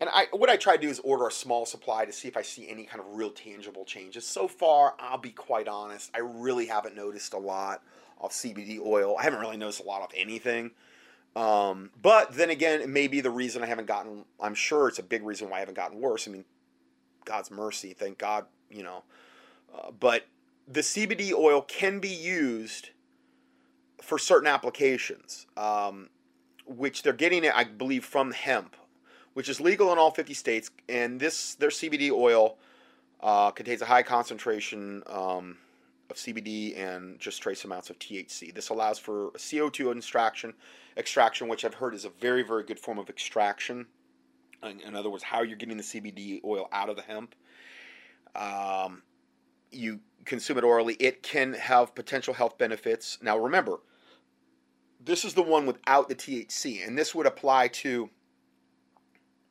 And 0.00 0.10
I 0.12 0.26
what 0.32 0.50
I 0.50 0.56
try 0.56 0.76
to 0.76 0.82
do 0.82 0.88
is 0.88 1.00
order 1.00 1.26
a 1.26 1.32
small 1.32 1.64
supply 1.64 2.04
to 2.04 2.12
see 2.12 2.28
if 2.28 2.36
I 2.36 2.42
see 2.42 2.68
any 2.68 2.84
kind 2.84 3.00
of 3.00 3.06
real 3.14 3.30
tangible 3.30 3.84
changes. 3.84 4.26
So 4.26 4.46
far, 4.46 4.94
I'll 4.98 5.18
be 5.18 5.30
quite 5.30 5.68
honest, 5.68 6.10
I 6.14 6.18
really 6.18 6.66
haven't 6.66 6.94
noticed 6.94 7.32
a 7.32 7.38
lot 7.38 7.82
of 8.20 8.30
CBD 8.30 8.78
oil. 8.78 9.16
I 9.18 9.22
haven't 9.22 9.40
really 9.40 9.56
noticed 9.56 9.80
a 9.80 9.86
lot 9.86 10.02
of 10.02 10.10
anything. 10.14 10.72
Um, 11.34 11.90
but 12.00 12.32
then 12.32 12.48
again, 12.50 12.80
it 12.80 12.88
may 12.88 13.08
be 13.08 13.20
the 13.20 13.30
reason 13.30 13.62
I 13.62 13.66
haven't 13.66 13.86
gotten. 13.86 14.24
I'm 14.40 14.54
sure 14.54 14.88
it's 14.88 14.98
a 14.98 15.02
big 15.02 15.22
reason 15.22 15.50
why 15.50 15.58
I 15.58 15.60
haven't 15.60 15.74
gotten 15.74 16.00
worse. 16.00 16.26
I 16.26 16.30
mean, 16.30 16.44
God's 17.24 17.50
mercy, 17.50 17.92
thank 17.92 18.18
God, 18.18 18.46
you 18.70 18.82
know. 18.82 19.04
Uh, 19.74 19.90
but 19.90 20.26
the 20.66 20.80
CBD 20.80 21.32
oil 21.32 21.60
can 21.60 22.00
be 22.00 22.08
used 22.08 22.90
for 24.00 24.18
certain 24.18 24.46
applications, 24.46 25.46
um, 25.56 26.08
which 26.66 27.02
they're 27.02 27.12
getting 27.12 27.44
it, 27.44 27.52
I 27.54 27.64
believe, 27.64 28.04
from 28.04 28.32
hemp, 28.32 28.76
which 29.36 29.50
is 29.50 29.60
legal 29.60 29.92
in 29.92 29.98
all 29.98 30.10
50 30.10 30.32
states. 30.32 30.70
And 30.88 31.20
this 31.20 31.56
their 31.56 31.68
CBD 31.68 32.10
oil 32.10 32.56
uh, 33.20 33.50
contains 33.50 33.82
a 33.82 33.84
high 33.84 34.02
concentration 34.02 35.02
um, 35.06 35.58
of 36.08 36.16
CBD 36.16 36.78
and 36.78 37.18
just 37.18 37.42
trace 37.42 37.62
amounts 37.62 37.90
of 37.90 37.98
THC. 37.98 38.54
This 38.54 38.70
allows 38.70 38.98
for 38.98 39.32
CO2 39.32 39.94
extraction, 39.94 40.54
extraction, 40.96 41.48
which 41.48 41.66
I've 41.66 41.74
heard 41.74 41.94
is 41.94 42.06
a 42.06 42.08
very, 42.18 42.42
very 42.42 42.62
good 42.62 42.80
form 42.80 42.98
of 42.98 43.10
extraction. 43.10 43.84
In, 44.62 44.80
in 44.80 44.96
other 44.96 45.10
words, 45.10 45.22
how 45.22 45.42
you're 45.42 45.58
getting 45.58 45.76
the 45.76 45.82
CBD 45.82 46.42
oil 46.42 46.70
out 46.72 46.88
of 46.88 46.96
the 46.96 47.02
hemp. 47.02 47.34
Um, 48.34 49.02
you 49.70 50.00
consume 50.24 50.56
it 50.56 50.64
orally, 50.64 50.94
it 50.94 51.22
can 51.22 51.52
have 51.52 51.94
potential 51.94 52.32
health 52.32 52.56
benefits. 52.56 53.18
Now, 53.20 53.36
remember, 53.36 53.80
this 54.98 55.26
is 55.26 55.34
the 55.34 55.42
one 55.42 55.66
without 55.66 56.08
the 56.08 56.14
THC, 56.14 56.86
and 56.86 56.96
this 56.96 57.14
would 57.14 57.26
apply 57.26 57.68
to 57.68 58.08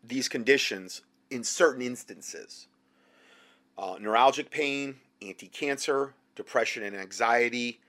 these 0.08 0.28
conditions 0.30 1.02
in 1.30 1.44
certain 1.44 1.82
instances 1.82 2.68
uh, 3.78 3.96
neuralgic 3.96 4.50
pain, 4.50 4.96
anti 5.22 5.48
cancer, 5.48 6.14
depression 6.36 6.84
and 6.84 6.96
anxiety, 6.96 7.82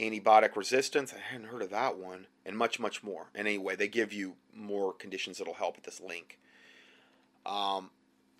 antibiotic 0.00 0.56
resistance. 0.56 1.12
I 1.12 1.20
hadn't 1.32 1.48
heard 1.48 1.62
of 1.62 1.70
that 1.70 1.96
one, 1.96 2.26
and 2.44 2.56
much, 2.56 2.80
much 2.80 3.02
more. 3.02 3.26
And 3.34 3.46
anyway, 3.46 3.76
they 3.76 3.88
give 3.88 4.12
you 4.12 4.34
more 4.54 4.92
conditions 4.92 5.38
that'll 5.38 5.54
help 5.54 5.76
with 5.76 5.84
this 5.84 6.00
link. 6.00 6.38
Um, 7.46 7.90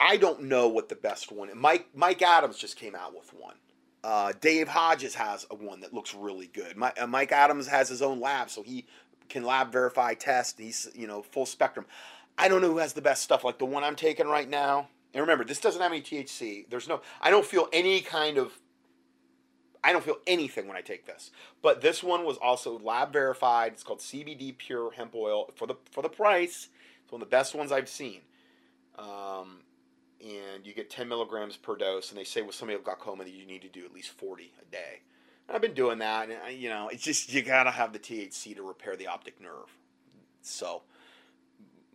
I 0.01 0.17
don't 0.17 0.43
know 0.45 0.69
what 0.69 0.89
the 0.89 0.97
best 0.97 1.31
one. 1.31 1.51
Mike 1.57 1.89
Mike 1.95 2.23
Adams 2.23 2.59
just 2.59 2.77
came 2.77 2.95
out 2.95 3.15
with 3.15 3.33
one. 3.33 3.55
Uh, 4.05 4.33
Dave 4.41 4.67
Hodges 4.67 5.15
has 5.15 5.47
a 5.51 5.55
one 5.55 5.81
that 5.81 5.95
looks 5.95 6.13
really 6.13 6.49
good. 6.49 6.77
My, 6.77 6.93
uh, 7.01 7.07
Mike 7.07 7.31
Adams 7.31 7.69
has 7.69 7.89
his 7.89 8.03
own 8.03 8.21
lab, 8.21 8.51
so 8.51 8.65
he 8.65 8.87
can 9.29 9.45
lab 9.45 9.71
verify 9.71 10.15
test. 10.15 10.59
He's 10.59 10.89
you 10.95 11.07
know 11.07 11.23
full 11.23 11.47
spectrum. 11.47 11.87
I 12.39 12.49
don't 12.49 12.63
know 12.63 12.71
who 12.71 12.79
has 12.79 12.93
the 12.93 13.03
best 13.03 13.23
stuff. 13.23 13.45
Like 13.45 13.59
the 13.59 13.65
one 13.65 13.85
I'm 13.85 13.97
taking 13.97 14.27
right 14.27 14.49
now. 14.49 14.89
And 15.15 15.21
remember, 15.21 15.45
this 15.45 15.61
doesn't 15.61 15.81
have 15.81 15.93
any 15.93 16.01
THC. 16.01 16.69
There's 16.71 16.89
no. 16.89 17.03
I 17.21 17.31
don't 17.31 17.45
feel 17.45 17.69
any 17.73 18.01
kind 18.01 18.39
of. 18.39 18.59
I 19.85 19.93
don't 19.93 20.05
feel 20.05 20.19
anything 20.27 20.69
when 20.69 20.77
I 20.77 20.81
take 20.81 21.07
this. 21.07 21.31
But 21.61 21.81
this 21.81 22.03
one 22.03 22.25
was 22.25 22.37
also 22.37 22.79
lab 22.79 23.13
verified. 23.13 23.73
It's 23.73 23.83
called 23.83 23.99
CBD 23.99 24.57
Pure 24.57 24.93
Hemp 24.93 25.15
Oil 25.15 25.51
for 25.57 25.67
the 25.67 25.75
for 25.91 26.03
the 26.03 26.09
price. 26.09 26.69
It's 27.03 27.13
one 27.13 27.21
of 27.21 27.29
the 27.29 27.31
best 27.31 27.55
ones 27.55 27.73
I've 27.73 27.89
seen. 27.89 28.23
Um, 28.99 29.61
and 30.21 30.65
you 30.65 30.73
get 30.73 30.91
10 30.91 31.09
milligrams 31.09 31.57
per 31.57 31.77
dose. 31.77 32.11
And 32.11 32.19
they 32.19 32.25
say 32.25 32.43
with 32.43 32.55
somebody 32.55 32.77
with 32.77 32.85
glaucoma 32.85 33.25
that 33.25 33.33
you 33.33 33.45
need 33.45 33.63
to 33.63 33.69
do 33.69 33.85
at 33.85 33.93
least 33.93 34.11
40 34.11 34.53
a 34.61 34.65
day. 34.71 35.01
And 35.49 35.57
I've 35.57 35.63
been 35.63 35.75
doing 35.75 35.99
that, 35.99 36.31
and 36.31 36.39
I, 36.45 36.51
you 36.51 36.69
know, 36.69 36.89
it's 36.89 37.03
just 37.03 37.33
you 37.33 37.43
gotta 37.43 37.73
have 37.73 37.93
the 37.93 37.99
THC 37.99 38.55
to 38.57 38.63
repair 38.63 38.97
the 38.97 39.09
optic 39.09 39.41
nerve. 39.41 39.77
So, 40.41 40.83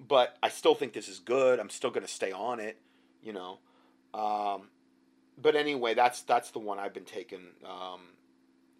but 0.08 0.38
I 0.44 0.50
still 0.50 0.76
think 0.76 0.94
this 0.94 1.08
is 1.08 1.20
good. 1.20 1.60
I'm 1.60 1.70
still 1.70 1.90
gonna 1.90 2.08
stay 2.08 2.32
on 2.32 2.60
it, 2.60 2.78
you 3.24 3.34
know. 3.34 3.60
Um, 4.14 4.70
but 5.42 5.56
anyway, 5.56 5.94
that's 5.94 6.22
that's 6.22 6.52
the 6.52 6.60
one 6.60 6.80
I've 6.80 6.94
been 6.94 7.06
taking. 7.06 7.48
Um, 7.66 8.02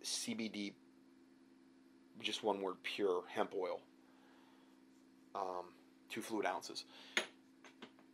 CBD, 0.04 0.74
just 2.22 2.44
one 2.44 2.62
word, 2.62 2.76
pure 2.84 3.24
hemp 3.28 3.54
oil. 3.56 3.80
Um, 5.36 5.66
two 6.10 6.22
fluid 6.22 6.46
ounces. 6.46 6.86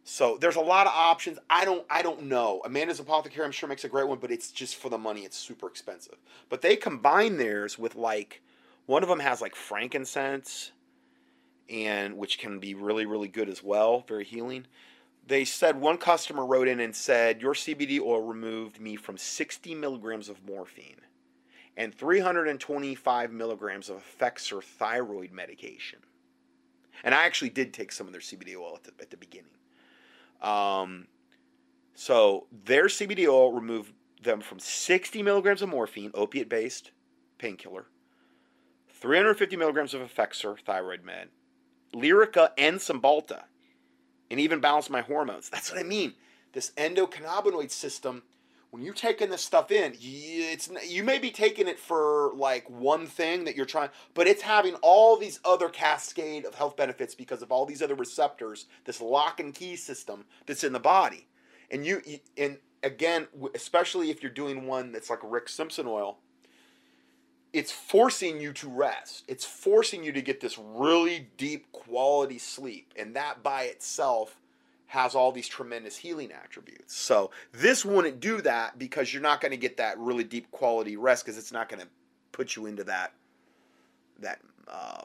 So 0.06 0.38
there's 0.40 0.58
a 0.58 0.62
lot 0.62 0.86
of 0.86 0.94
options. 0.94 1.40
I 1.50 1.64
don't 1.66 1.86
I 1.90 2.02
don't 2.02 2.24
know. 2.24 2.62
Amanda's 2.66 3.00
Apothecary 3.00 3.46
I'm 3.46 3.52
sure 3.52 3.70
makes 3.70 3.86
a 3.86 3.90
great 3.90 4.08
one, 4.08 4.20
but 4.20 4.32
it's 4.32 4.52
just 4.52 4.76
for 4.76 4.90
the 4.90 4.98
money. 4.98 5.22
It's 5.22 5.38
super 5.38 5.68
expensive. 5.68 6.18
But 6.50 6.62
they 6.62 6.76
combine 6.76 7.38
theirs 7.38 7.80
with 7.80 7.96
like 7.96 8.42
one 8.86 9.04
of 9.04 9.10
them 9.10 9.20
has 9.20 9.42
like 9.42 9.56
frankincense 9.56 10.72
and 11.70 12.18
which 12.18 12.38
can 12.38 12.60
be 12.60 12.74
really 12.74 13.06
really 13.06 13.28
good 13.28 13.50
as 13.50 13.64
well, 13.64 14.04
very 14.08 14.26
healing. 14.26 14.66
They 15.26 15.46
said 15.46 15.80
one 15.80 15.98
customer 15.98 16.46
wrote 16.46 16.68
in 16.68 16.82
and 16.82 16.96
said 16.96 17.42
your 17.42 17.54
CBD 17.54 18.00
oil 18.02 18.22
removed 18.22 18.80
me 18.80 18.98
from 18.98 19.18
60 19.18 19.74
milligrams 19.76 20.28
of 20.28 20.46
morphine 20.46 21.00
and 21.78 21.96
325 21.96 23.32
milligrams 23.32 23.90
of 23.90 24.04
Effexor 24.04 24.62
thyroid 24.62 25.32
medication. 25.32 26.00
And 27.04 27.16
I 27.16 27.26
actually 27.26 27.50
did 27.50 27.74
take 27.74 27.92
some 27.92 28.08
of 28.08 28.14
their 28.14 28.22
CBD 28.22 28.56
oil 28.56 28.76
at 28.76 28.84
the, 28.84 28.92
at 29.02 29.10
the 29.10 29.18
beginning. 29.18 29.50
Um, 30.42 31.08
so 31.96 32.48
their 32.66 32.86
CBD 32.86 33.28
oil 33.28 33.54
removed 33.54 33.94
them 34.22 34.42
from 34.42 34.60
60 34.60 35.22
milligrams 35.24 35.62
of 35.62 35.70
morphine, 35.70 36.12
opiate 36.14 36.50
based 36.50 36.92
painkiller, 37.38 37.88
350 38.90 39.56
milligrams 39.58 39.94
of 39.94 40.02
Effexor 40.02 40.60
thyroid 40.60 41.04
med, 41.04 41.30
Lyrica 41.94 42.50
and 42.58 42.80
Cymbalta, 42.80 43.44
and 44.32 44.40
even 44.40 44.60
balance 44.60 44.90
my 44.90 45.02
hormones. 45.02 45.50
That's 45.50 45.72
what 45.72 45.80
I 45.80 45.84
mean. 45.84 46.14
This 46.54 46.72
endocannabinoid 46.78 47.72
system, 47.72 48.24
when 48.72 48.84
you're 48.84 48.94
taking 48.94 49.30
this 49.30 49.44
stuff 49.44 49.72
in, 49.72 49.94
it's 50.00 50.70
you 50.88 51.04
may 51.04 51.20
be 51.20 51.32
taking 51.32 51.68
it 51.68 51.80
for 51.80 52.32
like 52.36 52.70
one 52.70 53.06
thing 53.06 53.44
that 53.46 53.56
you're 53.56 53.66
trying, 53.66 53.90
but 54.14 54.28
it's 54.28 54.42
having 54.42 54.76
all 54.82 55.18
these 55.18 55.40
other 55.46 55.70
cascade 55.70 56.46
of 56.46 56.56
health 56.56 56.76
benefits 56.76 57.16
because 57.16 57.42
of 57.42 57.52
all 57.52 57.66
these 57.66 57.82
other 57.82 57.96
receptors, 57.96 58.66
this 58.86 59.02
lock 59.02 59.40
and 59.40 59.54
key 59.54 59.76
system 59.76 60.26
that's 60.46 60.64
in 60.64 60.74
the 60.74 60.80
body. 60.80 61.28
And 61.70 61.86
you 61.86 62.02
and 62.38 62.58
again, 62.84 63.28
especially 63.56 64.10
if 64.10 64.22
you're 64.22 64.32
doing 64.32 64.66
one 64.68 64.92
that's 64.92 65.10
like 65.10 65.20
Rick 65.24 65.50
Simpson 65.50 65.88
oil, 65.88 66.20
it's 67.54 67.72
forcing 67.72 68.42
you 68.42 68.52
to 68.54 68.68
rest. 68.68 69.24
It's 69.28 69.46
forcing 69.46 70.04
you 70.04 70.12
to 70.12 70.22
get 70.22 70.42
this 70.42 70.58
really 70.58 71.30
deep 71.38 71.72
quality 71.72 72.40
sleep. 72.40 72.92
And 72.98 73.16
that 73.16 73.44
by 73.44 73.64
itself 73.64 74.40
has 74.88 75.14
all 75.16 75.32
these 75.32 75.48
tremendous 75.48 75.98
healing 75.98 76.32
attributes. 76.32 76.96
So 76.96 77.30
this 77.52 77.86
wouldn't 77.86 78.20
do 78.20 78.42
that 78.42 78.80
because 78.80 79.14
you're 79.14 79.22
not 79.22 79.40
going 79.40 79.52
to 79.52 79.58
get 79.58 79.78
that 79.78 79.98
really 80.00 80.24
deep 80.24 80.50
quality 80.52 80.98
rest 80.98 81.26
because 81.26 81.38
it's 81.38 81.52
not 81.52 81.70
going 81.70 81.82
to 81.82 81.88
put 82.32 82.56
you 82.56 82.66
into 82.66 82.84
that 82.86 83.14
that 84.20 84.40
uh, 84.68 85.02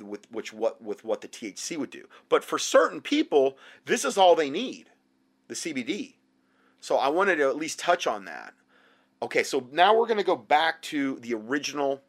with 0.00 0.30
which 0.30 0.52
what 0.52 0.82
with 0.82 1.04
what 1.04 1.20
the 1.20 1.28
THC 1.28 1.76
would 1.76 1.90
do. 1.90 2.06
But 2.28 2.44
for 2.44 2.58
certain 2.58 3.00
people, 3.00 3.56
this 3.84 4.04
is 4.04 4.16
all 4.16 4.34
they 4.34 4.50
need, 4.50 4.90
the 5.48 5.54
CBD. 5.54 6.14
So 6.80 6.96
I 6.96 7.08
wanted 7.08 7.36
to 7.36 7.48
at 7.48 7.56
least 7.56 7.78
touch 7.78 8.06
on 8.06 8.24
that. 8.24 8.54
Okay, 9.22 9.44
so 9.44 9.68
now 9.70 9.96
we're 9.96 10.08
going 10.08 10.18
to 10.18 10.24
go 10.24 10.34
back 10.34 10.82
to 10.82 11.16
the 11.20 11.32
original. 11.34 12.02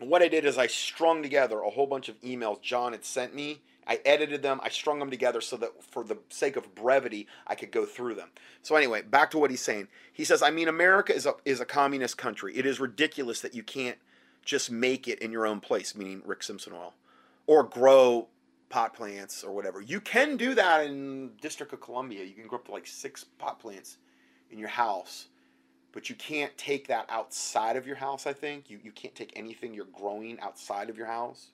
What 0.00 0.20
I 0.20 0.26
did 0.26 0.44
is 0.44 0.58
I 0.58 0.66
strung 0.66 1.22
together 1.22 1.60
a 1.60 1.70
whole 1.70 1.86
bunch 1.86 2.08
of 2.08 2.20
emails 2.22 2.60
John 2.60 2.90
had 2.90 3.04
sent 3.04 3.36
me. 3.36 3.62
I 3.86 4.00
edited 4.04 4.42
them, 4.42 4.60
I 4.62 4.70
strung 4.70 4.98
them 4.98 5.10
together 5.10 5.42
so 5.42 5.56
that 5.58 5.84
for 5.84 6.02
the 6.02 6.18
sake 6.30 6.56
of 6.56 6.74
brevity, 6.74 7.28
I 7.46 7.54
could 7.54 7.70
go 7.70 7.84
through 7.84 8.14
them. 8.14 8.30
So 8.62 8.74
anyway, 8.74 9.02
back 9.02 9.30
to 9.32 9.38
what 9.38 9.50
he's 9.50 9.60
saying. 9.60 9.88
He 10.12 10.24
says, 10.24 10.42
I 10.42 10.50
mean, 10.50 10.68
America 10.68 11.14
is 11.14 11.26
a, 11.26 11.34
is 11.44 11.60
a 11.60 11.66
communist 11.66 12.16
country. 12.16 12.56
It 12.56 12.64
is 12.66 12.80
ridiculous 12.80 13.40
that 13.42 13.54
you 13.54 13.62
can't 13.62 13.98
just 14.42 14.70
make 14.70 15.06
it 15.06 15.20
in 15.20 15.30
your 15.30 15.46
own 15.46 15.60
place, 15.60 15.94
meaning 15.94 16.22
Rick 16.24 16.42
Simpson 16.42 16.72
oil, 16.72 16.94
or 17.46 17.62
grow 17.62 18.28
pot 18.70 18.94
plants 18.94 19.44
or 19.44 19.52
whatever. 19.52 19.82
You 19.82 20.00
can 20.00 20.38
do 20.38 20.54
that 20.54 20.86
in 20.86 21.32
District 21.40 21.72
of 21.72 21.82
Columbia. 21.82 22.24
You 22.24 22.32
can 22.32 22.48
grow 22.48 22.58
up 22.58 22.64
to 22.64 22.72
like 22.72 22.86
six 22.86 23.22
pot 23.38 23.60
plants 23.60 23.98
in 24.50 24.58
your 24.58 24.70
house 24.70 25.28
but 25.94 26.10
you 26.10 26.16
can't 26.16 26.56
take 26.58 26.88
that 26.88 27.06
outside 27.08 27.76
of 27.76 27.86
your 27.86 27.94
house, 27.94 28.26
I 28.26 28.32
think. 28.32 28.68
You, 28.68 28.80
you 28.82 28.90
can't 28.90 29.14
take 29.14 29.32
anything 29.36 29.72
you're 29.72 29.86
growing 29.86 30.40
outside 30.40 30.90
of 30.90 30.98
your 30.98 31.06
house. 31.06 31.52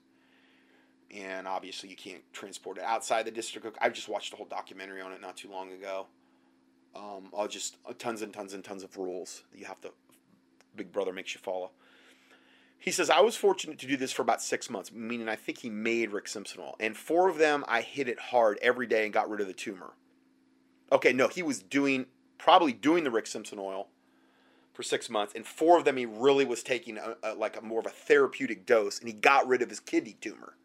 And 1.15 1.47
obviously, 1.47 1.89
you 1.89 1.95
can't 1.95 2.23
transport 2.33 2.79
it 2.79 2.83
outside 2.83 3.25
the 3.25 3.31
district. 3.31 3.77
I 3.79 3.89
just 3.89 4.09
watched 4.09 4.33
a 4.33 4.35
whole 4.35 4.47
documentary 4.47 4.99
on 4.99 5.11
it 5.11 5.21
not 5.21 5.37
too 5.37 5.51
long 5.51 5.71
ago. 5.71 6.07
Um, 6.95 7.29
I'll 7.37 7.47
just 7.47 7.77
uh, 7.87 7.93
tons 7.97 8.23
and 8.23 8.33
tons 8.33 8.53
and 8.53 8.63
tons 8.63 8.83
of 8.83 8.97
rules 8.97 9.43
that 9.51 9.59
you 9.59 9.65
have 9.65 9.79
to, 9.81 9.91
Big 10.75 10.91
Brother 10.91 11.13
makes 11.13 11.35
you 11.35 11.39
follow. 11.39 11.71
He 12.79 12.89
says, 12.89 13.11
I 13.11 13.19
was 13.19 13.35
fortunate 13.35 13.77
to 13.79 13.87
do 13.87 13.95
this 13.95 14.11
for 14.11 14.23
about 14.23 14.41
six 14.41 14.71
months, 14.71 14.91
meaning 14.91 15.29
I 15.29 15.35
think 15.35 15.59
he 15.59 15.69
made 15.69 16.11
Rick 16.11 16.27
Simpson 16.27 16.61
oil. 16.61 16.75
And 16.79 16.97
four 16.97 17.29
of 17.29 17.37
them, 17.37 17.63
I 17.67 17.81
hit 17.81 18.09
it 18.09 18.19
hard 18.19 18.57
every 18.61 18.87
day 18.87 19.03
and 19.03 19.13
got 19.13 19.29
rid 19.29 19.39
of 19.39 19.45
the 19.45 19.53
tumor. 19.53 19.91
Okay, 20.91 21.13
no, 21.13 21.27
he 21.27 21.43
was 21.43 21.61
doing, 21.61 22.07
probably 22.39 22.73
doing 22.73 23.03
the 23.03 23.11
Rick 23.11 23.27
Simpson 23.27 23.59
oil 23.59 23.87
for 24.73 24.83
six 24.83 25.09
months, 25.09 25.33
and 25.35 25.45
four 25.45 25.77
of 25.77 25.85
them 25.85 25.97
he 25.97 26.05
really 26.05 26.45
was 26.45 26.63
taking 26.63 26.97
a, 26.97 27.15
a, 27.23 27.33
like 27.33 27.57
a 27.57 27.61
more 27.61 27.79
of 27.79 27.85
a 27.85 27.89
therapeutic 27.89 28.65
dose, 28.65 28.99
and 28.99 29.07
he 29.07 29.13
got 29.13 29.47
rid 29.47 29.61
of 29.61 29.69
his 29.69 29.79
kidney 29.79 30.17
tumor. 30.21 30.55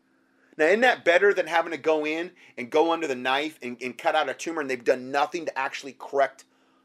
Now, 0.56 0.66
isn't 0.66 0.80
that 0.80 1.04
better 1.04 1.34
than 1.34 1.46
having 1.46 1.72
to 1.72 1.78
go 1.78 2.06
in 2.06 2.30
and 2.56 2.70
go 2.70 2.92
under 2.92 3.06
the 3.06 3.14
knife 3.14 3.58
and, 3.60 3.76
and 3.82 3.98
cut 3.98 4.14
out 4.14 4.28
a 4.28 4.34
tumor, 4.34 4.60
and 4.60 4.70
they've 4.70 4.82
done 4.82 5.10
nothing 5.10 5.44
to 5.46 5.58
actually 5.58 5.94
correct 5.98 6.44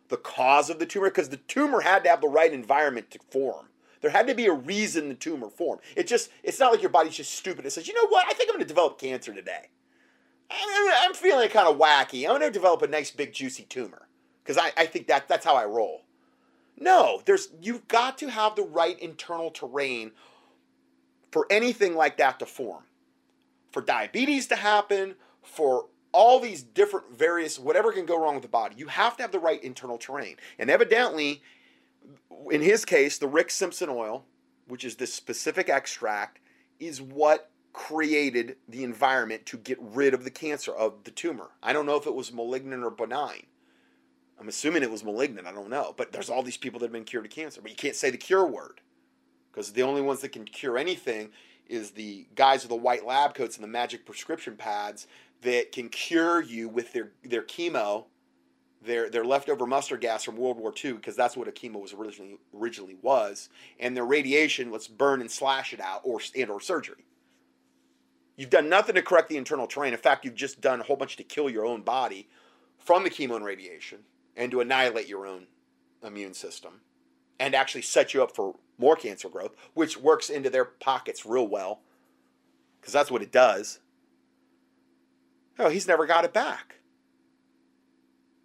the 0.10 0.18
cause 0.18 0.70
of 0.70 0.80
the 0.80 0.86
tumor? 0.86 1.10
Because 1.10 1.30
the 1.30 1.38
tumor 1.38 1.82
had 1.82 2.04
to 2.04 2.10
have 2.10 2.22
the 2.22 2.28
right 2.28 2.52
environment 2.52 3.12
to 3.12 3.20
form. 3.30 3.68
There 4.02 4.12
had 4.12 4.28
to 4.28 4.36
be 4.36 4.48
a 4.48 4.54
reason 4.54 5.10
the 5.10 5.16
tumor 5.16 5.50
formed. 5.50 5.82
It 5.96 6.08
just, 6.08 6.32
it's 6.44 6.60
not 6.60 6.72
like 6.72 6.82
your 6.82 6.90
body's 6.90 7.16
just 7.16 7.34
stupid. 7.34 7.66
It 7.66 7.72
says, 7.72 7.88
you 7.88 7.94
know 7.94 8.08
what? 8.08 8.26
I 8.28 8.34
think 8.34 8.50
I'm 8.50 8.56
going 8.56 8.66
to 8.66 8.68
develop 8.68 9.00
cancer 9.00 9.34
today. 9.34 9.70
I'm 10.50 11.14
feeling 11.14 11.48
kind 11.50 11.68
of 11.68 11.78
wacky. 11.78 12.24
I'm 12.24 12.40
going 12.40 12.42
to 12.42 12.52
develop 12.52 12.82
a 12.82 12.88
nice 12.88 13.12
big 13.12 13.32
juicy 13.32 13.64
tumor 13.64 14.10
because 14.44 14.58
I, 14.58 14.72
I 14.76 14.86
think 14.86 15.08
that 15.08 15.28
that's 15.30 15.46
how 15.46 15.56
I 15.56 15.66
roll. 15.66 16.02
No, 16.82 17.22
there's 17.26 17.50
you've 17.62 17.88
got 17.88 18.18
to 18.18 18.28
have 18.28 18.56
the 18.56 18.64
right 18.64 19.00
internal 19.00 19.52
terrain 19.52 20.12
for 21.32 21.46
anything 21.52 21.96
like 21.96 22.18
that 22.18 22.40
to 22.40 22.48
form. 22.48 22.84
For 23.72 23.84
diabetes 23.84 24.48
to 24.48 24.56
happen, 24.56 25.14
for 25.44 25.86
all 26.12 26.40
these 26.40 26.64
different 26.64 27.16
various 27.16 27.60
whatever 27.60 27.94
can 27.94 28.08
go 28.08 28.20
wrong 28.20 28.34
with 28.34 28.42
the 28.42 28.50
body, 28.50 28.76
you 28.78 28.88
have 28.88 29.16
to 29.18 29.24
have 29.24 29.32
the 29.32 29.40
right 29.40 29.64
internal 29.64 30.00
terrain. 30.00 30.38
And 30.58 30.72
evidently, 30.72 31.44
in 32.50 32.62
his 32.62 32.84
case, 32.84 33.20
the 33.20 33.28
Rick 33.28 33.52
Simpson 33.52 33.88
oil, 33.88 34.26
which 34.68 34.84
is 34.84 34.96
this 34.96 35.14
specific 35.14 35.70
extract, 35.70 36.40
is 36.80 37.00
what 37.00 37.52
created 37.74 38.58
the 38.68 38.84
environment 38.84 39.46
to 39.46 39.58
get 39.58 39.78
rid 39.80 40.16
of 40.16 40.24
the 40.24 40.32
cancer 40.32 40.74
of 40.74 41.04
the 41.04 41.12
tumor. 41.12 41.52
I 41.62 41.74
don't 41.74 41.86
know 41.86 41.96
if 41.96 42.08
it 42.08 42.16
was 42.16 42.34
malignant 42.34 42.84
or 42.84 42.90
benign. 42.90 43.44
I'm 44.42 44.48
assuming 44.48 44.82
it 44.82 44.90
was 44.90 45.04
malignant. 45.04 45.46
I 45.46 45.52
don't 45.52 45.70
know. 45.70 45.94
But 45.96 46.12
there's 46.12 46.30
all 46.30 46.42
these 46.42 46.58
people 46.58 46.80
that 46.80 46.88
have 46.88 46.92
been 46.92 47.04
cured 47.04 47.26
of 47.26 47.32
cancer. 47.32 47.62
But 47.62 47.70
you 47.70 47.78
can't 47.78 47.96
say 47.96 48.10
the 48.10 48.18
cure 48.18 48.46
word 48.46 48.82
because 49.52 49.72
the 49.72 49.84
only 49.84 50.02
ones 50.02 50.22
that 50.22 50.32
can 50.32 50.46
cure 50.46 50.80
anything 50.80 51.30
is 51.68 51.92
the 51.92 52.26
guys 52.36 52.64
with 52.64 52.70
the 52.70 52.76
white 52.76 53.06
lab 53.06 53.36
coats 53.36 53.56
and 53.56 53.64
the 53.64 53.68
magic 53.68 54.04
prescription 54.04 54.58
pads 54.58 55.06
that 55.44 55.72
can 55.72 55.90
cure 55.90 56.42
you 56.42 56.68
with 56.68 56.92
their, 56.92 57.12
their 57.24 57.44
chemo, 57.44 58.06
their, 58.84 59.12
their 59.12 59.24
leftover 59.24 59.68
mustard 59.68 60.02
gas 60.02 60.24
from 60.24 60.38
World 60.38 60.58
War 60.58 60.74
II, 60.84 60.94
because 60.94 61.16
that's 61.16 61.38
what 61.38 61.48
a 61.48 61.52
chemo 61.52 61.80
was 61.80 61.94
originally 61.94 62.38
originally 62.56 62.98
was, 63.02 63.50
and 63.80 63.96
their 63.96 64.06
radiation, 64.06 64.72
let's 64.72 64.88
burn 64.88 65.22
and 65.22 65.30
slash 65.30 65.72
it 65.72 65.80
out, 65.80 66.02
or 66.04 66.20
and 66.36 66.50
or 66.50 66.60
surgery. 66.60 67.06
You've 68.38 68.50
done 68.50 68.70
nothing 68.70 68.96
to 68.96 69.02
correct 69.04 69.30
the 69.30 69.38
internal 69.38 69.68
terrain. 69.68 69.94
In 69.94 70.00
fact, 70.00 70.26
you've 70.26 70.36
just 70.36 70.62
done 70.62 70.82
a 70.82 70.84
whole 70.84 70.96
bunch 70.96 71.16
to 71.18 71.24
kill 71.24 71.50
your 71.50 71.66
own 71.66 71.82
body 71.82 72.28
from 72.80 73.04
the 73.04 73.10
chemo 73.10 73.36
and 73.36 73.46
radiation 73.46 74.00
and 74.36 74.52
to 74.52 74.62
annihilate 74.62 75.08
your 75.08 75.26
own 75.26 75.48
immune 76.04 76.34
system 76.34 76.82
and 77.40 77.56
actually 77.56 77.82
set 77.82 78.14
you 78.14 78.24
up 78.24 78.36
for 78.36 78.56
more 78.78 78.96
cancer 78.96 79.30
growth, 79.30 79.56
which 79.74 79.98
works 79.98 80.30
into 80.30 80.50
their 80.50 80.66
pockets 80.66 81.26
real 81.26 81.48
well 81.48 81.82
because 82.80 82.94
that's 82.94 83.12
what 83.12 83.22
it 83.22 83.32
does. 83.32 83.80
Oh, 85.60 85.70
he's 85.70 85.88
never 85.88 86.06
got 86.06 86.26
it 86.26 86.34
back. 86.34 86.76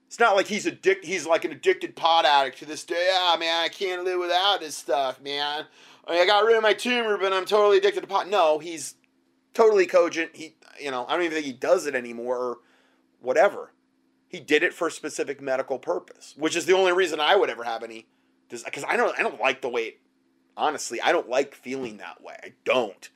It's 0.06 0.20
not 0.20 0.36
like 0.36 0.46
he's 0.46 0.66
addict. 0.66 1.04
He's 1.04 1.26
like 1.26 1.44
an 1.44 1.52
addicted 1.52 1.96
pot 1.96 2.24
addict 2.24 2.58
to 2.58 2.64
this 2.64 2.84
day. 2.84 3.10
Ah, 3.12 3.36
man, 3.38 3.64
I 3.64 3.68
can't 3.68 4.04
live 4.04 4.20
without 4.20 4.60
this 4.60 4.76
stuff, 4.76 5.20
man. 5.20 5.64
I, 6.06 6.12
mean, 6.12 6.22
I 6.22 6.26
got 6.26 6.44
rid 6.44 6.56
of 6.56 6.62
my 6.62 6.74
tumor, 6.74 7.18
but 7.18 7.32
I'm 7.32 7.44
totally 7.44 7.78
addicted 7.78 8.02
to 8.02 8.06
pot. 8.06 8.28
No, 8.28 8.58
he's 8.58 8.94
totally 9.52 9.86
cogent. 9.86 10.30
He, 10.34 10.54
you 10.80 10.90
know, 10.90 11.06
I 11.06 11.12
don't 11.12 11.22
even 11.22 11.34
think 11.34 11.46
he 11.46 11.52
does 11.52 11.86
it 11.86 11.94
anymore 11.94 12.36
or 12.36 12.58
whatever. 13.20 13.72
He 14.36 14.42
did 14.42 14.62
it 14.62 14.74
for 14.74 14.88
a 14.88 14.92
specific 14.92 15.40
medical 15.40 15.78
purpose, 15.78 16.34
which 16.36 16.56
is 16.56 16.66
the 16.66 16.74
only 16.74 16.92
reason 16.92 17.20
I 17.20 17.36
would 17.36 17.48
ever 17.48 17.64
have 17.64 17.82
any. 17.82 18.06
Because 18.50 18.84
I 18.86 18.94
don't, 18.94 19.18
I 19.18 19.22
don't 19.22 19.40
like 19.40 19.62
the 19.62 19.70
way. 19.70 19.96
Honestly, 20.58 21.00
I 21.00 21.10
don't 21.10 21.30
like 21.30 21.54
feeling 21.54 21.96
that 21.96 22.22
way. 22.22 22.36
I 22.44 22.52
don't. 22.62 23.08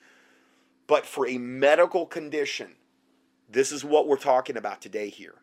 But 0.86 1.04
for 1.04 1.28
a 1.28 1.36
medical 1.36 2.06
condition, 2.06 2.76
this 3.50 3.70
is 3.70 3.84
what 3.84 4.08
we're 4.08 4.16
talking 4.16 4.56
about 4.56 4.80
today 4.80 5.10
here. 5.10 5.34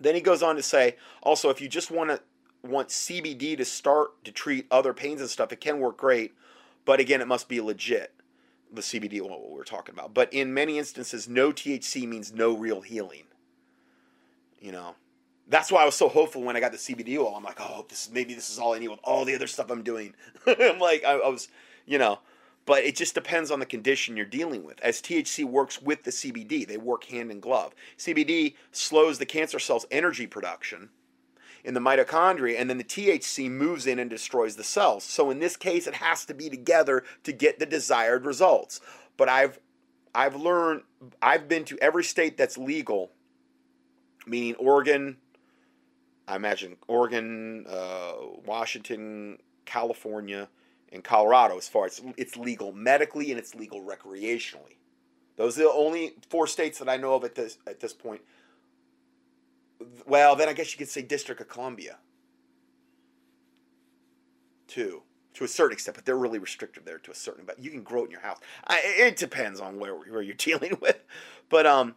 Then 0.00 0.14
he 0.14 0.22
goes 0.22 0.42
on 0.42 0.56
to 0.56 0.62
say, 0.62 0.96
also, 1.22 1.50
if 1.50 1.60
you 1.60 1.68
just 1.68 1.90
want 1.90 2.08
to 2.08 2.22
want 2.66 2.88
CBD 2.88 3.58
to 3.58 3.66
start 3.66 4.24
to 4.24 4.32
treat 4.32 4.66
other 4.70 4.94
pains 4.94 5.20
and 5.20 5.28
stuff, 5.28 5.52
it 5.52 5.60
can 5.60 5.80
work 5.80 5.98
great. 5.98 6.32
But 6.86 6.98
again, 6.98 7.20
it 7.20 7.28
must 7.28 7.46
be 7.46 7.60
legit. 7.60 8.14
The 8.72 8.80
CBD, 8.80 9.20
what 9.20 9.50
we're 9.50 9.64
talking 9.64 9.94
about. 9.94 10.14
But 10.14 10.32
in 10.32 10.54
many 10.54 10.78
instances, 10.78 11.28
no 11.28 11.52
THC 11.52 12.08
means 12.08 12.32
no 12.32 12.56
real 12.56 12.80
healing 12.80 13.24
you 14.60 14.72
know. 14.72 14.94
That's 15.50 15.72
why 15.72 15.82
I 15.82 15.86
was 15.86 15.94
so 15.94 16.10
hopeful 16.10 16.42
when 16.42 16.56
I 16.56 16.60
got 16.60 16.72
the 16.72 16.78
CBD 16.78 17.16
oil. 17.16 17.34
I'm 17.34 17.42
like, 17.42 17.58
oh, 17.58 17.86
this 17.88 18.10
maybe 18.12 18.34
this 18.34 18.50
is 18.50 18.58
all 18.58 18.74
I 18.74 18.78
need 18.78 18.88
with 18.88 19.00
all 19.02 19.24
the 19.24 19.34
other 19.34 19.46
stuff 19.46 19.70
I'm 19.70 19.82
doing. 19.82 20.14
I'm 20.46 20.78
like, 20.78 21.04
I, 21.04 21.12
I 21.12 21.28
was, 21.28 21.48
you 21.86 21.98
know, 21.98 22.18
but 22.66 22.84
it 22.84 22.96
just 22.96 23.14
depends 23.14 23.50
on 23.50 23.60
the 23.60 23.66
condition 23.66 24.14
you're 24.14 24.26
dealing 24.26 24.62
with. 24.62 24.78
As 24.80 25.00
THC 25.00 25.42
works 25.42 25.80
with 25.80 26.02
the 26.02 26.10
CBD, 26.10 26.66
they 26.66 26.76
work 26.76 27.04
hand 27.04 27.30
in 27.30 27.40
glove. 27.40 27.74
CBD 27.96 28.56
slows 28.72 29.18
the 29.18 29.24
cancer 29.24 29.58
cell's 29.58 29.86
energy 29.90 30.26
production 30.26 30.90
in 31.64 31.72
the 31.72 31.80
mitochondria, 31.80 32.58
and 32.58 32.68
then 32.68 32.76
the 32.76 32.84
THC 32.84 33.50
moves 33.50 33.86
in 33.86 33.98
and 33.98 34.10
destroys 34.10 34.56
the 34.56 34.64
cells. 34.64 35.02
So 35.02 35.30
in 35.30 35.38
this 35.38 35.56
case, 35.56 35.86
it 35.86 35.94
has 35.94 36.26
to 36.26 36.34
be 36.34 36.50
together 36.50 37.04
to 37.24 37.32
get 37.32 37.58
the 37.58 37.64
desired 37.64 38.26
results. 38.26 38.80
But 39.16 39.30
I've 39.30 39.58
I've 40.14 40.36
learned 40.36 40.82
I've 41.22 41.48
been 41.48 41.64
to 41.66 41.78
every 41.80 42.04
state 42.04 42.36
that's 42.36 42.58
legal 42.58 43.12
meaning 44.26 44.54
Oregon, 44.56 45.16
I 46.26 46.36
imagine 46.36 46.76
Oregon, 46.86 47.66
uh, 47.68 48.12
Washington, 48.44 49.38
California, 49.64 50.48
and 50.92 51.04
Colorado 51.04 51.56
as 51.56 51.68
far 51.68 51.86
as 51.86 52.00
it's 52.16 52.36
legal 52.36 52.72
medically 52.72 53.30
and 53.30 53.38
it's 53.38 53.54
legal 53.54 53.82
recreationally. 53.82 54.76
Those 55.36 55.58
are 55.58 55.62
the 55.62 55.70
only 55.70 56.14
four 56.30 56.46
states 56.46 56.78
that 56.80 56.88
I 56.88 56.96
know 56.96 57.14
of 57.14 57.24
at 57.24 57.34
this 57.34 57.58
at 57.66 57.80
this 57.80 57.92
point. 57.92 58.22
Well, 60.06 60.34
then 60.34 60.48
I 60.48 60.52
guess 60.52 60.72
you 60.72 60.78
could 60.78 60.88
say 60.88 61.02
District 61.02 61.40
of 61.40 61.48
Columbia. 61.48 61.98
Too, 64.66 65.02
to 65.34 65.44
a 65.44 65.48
certain 65.48 65.74
extent, 65.74 65.96
but 65.96 66.04
they're 66.04 66.18
really 66.18 66.40
restricted 66.40 66.84
there 66.84 66.98
to 66.98 67.10
a 67.10 67.14
certain. 67.14 67.44
But 67.46 67.58
you 67.62 67.70
can 67.70 67.82
grow 67.82 68.02
it 68.02 68.06
in 68.06 68.10
your 68.10 68.20
house. 68.20 68.38
I, 68.66 68.80
it 68.84 69.16
depends 69.16 69.60
on 69.60 69.78
where 69.78 69.94
where 69.94 70.22
you're 70.22 70.34
dealing 70.38 70.76
with, 70.80 70.98
but 71.48 71.66
um, 71.66 71.94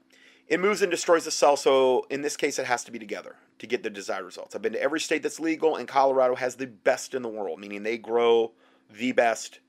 it 0.52 0.60
moves 0.60 0.82
and 0.82 0.92
destroys 0.92 1.24
the 1.24 1.32
cell, 1.32 1.56
so 1.56 2.06
in 2.10 2.24
this 2.24 2.36
case, 2.36 2.60
it 2.60 2.66
has 2.66 2.84
to 2.84 2.92
be 2.92 3.00
together 3.00 3.38
to 3.60 3.66
get 3.66 3.84
the 3.84 3.90
desired 3.90 4.26
results. 4.26 4.54
I've 4.54 4.62
been 4.62 4.74
to 4.74 4.82
every 4.82 5.00
state 5.00 5.24
that's 5.24 5.40
legal, 5.40 5.78
and 5.78 5.88
Colorado 5.88 6.36
has 6.36 6.56
the 6.56 6.68
best 6.68 7.14
in 7.14 7.22
the 7.22 7.30
world, 7.30 7.58
meaning 7.58 7.84
they 7.84 7.98
grow 7.98 8.52
the 8.92 9.14
best 9.14 9.62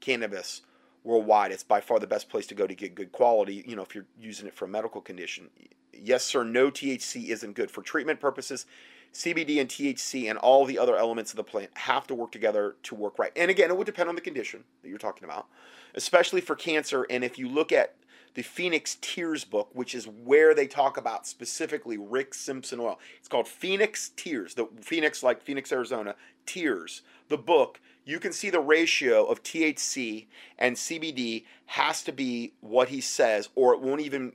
cannabis 0.00 0.60
worldwide. 1.04 1.52
It's 1.52 1.64
by 1.64 1.80
far 1.80 1.98
the 1.98 2.06
best 2.06 2.28
place 2.28 2.46
to 2.48 2.54
go 2.54 2.66
to 2.66 2.74
get 2.74 2.94
good 2.94 3.12
quality, 3.12 3.64
you 3.66 3.74
know, 3.74 3.82
if 3.82 3.94
you're 3.94 4.04
using 4.20 4.46
it 4.46 4.52
for 4.52 4.66
a 4.66 4.68
medical 4.68 5.00
condition. 5.00 5.48
Yes, 5.94 6.22
sir, 6.22 6.44
no 6.44 6.70
THC 6.70 7.28
isn't 7.30 7.54
good. 7.54 7.70
For 7.70 7.80
treatment 7.80 8.20
purposes, 8.20 8.66
CBD 9.14 9.58
and 9.58 9.70
THC 9.70 10.28
and 10.28 10.38
all 10.38 10.66
the 10.66 10.78
other 10.78 10.98
elements 10.98 11.32
of 11.32 11.38
the 11.38 11.44
plant 11.44 11.70
have 11.78 12.06
to 12.08 12.14
work 12.14 12.30
together 12.30 12.76
to 12.82 12.94
work 12.94 13.18
right. 13.18 13.32
And 13.36 13.50
again, 13.50 13.70
it 13.70 13.76
would 13.78 13.86
depend 13.86 14.10
on 14.10 14.16
the 14.16 14.20
condition 14.20 14.64
that 14.82 14.90
you're 14.90 14.98
talking 14.98 15.24
about, 15.24 15.46
especially 15.94 16.42
for 16.42 16.54
cancer. 16.54 17.06
And 17.08 17.24
if 17.24 17.38
you 17.38 17.48
look 17.48 17.72
at 17.72 17.94
the 18.34 18.42
Phoenix 18.42 18.96
Tears 19.00 19.44
book, 19.44 19.70
which 19.72 19.94
is 19.94 20.06
where 20.06 20.54
they 20.54 20.66
talk 20.66 20.96
about 20.96 21.26
specifically 21.26 21.98
Rick 21.98 22.34
Simpson 22.34 22.80
oil. 22.80 22.98
It's 23.18 23.28
called 23.28 23.48
Phoenix 23.48 24.10
Tears, 24.16 24.54
the 24.54 24.68
Phoenix, 24.80 25.22
like 25.22 25.42
Phoenix, 25.42 25.72
Arizona, 25.72 26.14
Tears. 26.46 27.02
The 27.28 27.38
book, 27.38 27.80
you 28.04 28.18
can 28.20 28.32
see 28.32 28.50
the 28.50 28.60
ratio 28.60 29.24
of 29.24 29.42
THC 29.42 30.26
and 30.58 30.76
CBD 30.76 31.44
has 31.66 32.02
to 32.04 32.12
be 32.12 32.54
what 32.60 32.88
he 32.88 33.00
says, 33.00 33.48
or 33.54 33.74
it 33.74 33.80
won't 33.80 34.00
even 34.00 34.32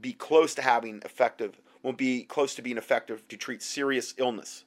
be 0.00 0.12
close 0.12 0.54
to 0.54 0.62
having 0.62 1.02
effective, 1.04 1.60
won't 1.82 1.98
be 1.98 2.24
close 2.24 2.54
to 2.54 2.62
being 2.62 2.78
effective 2.78 3.26
to 3.28 3.36
treat 3.36 3.62
serious 3.62 4.14
illness. 4.16 4.64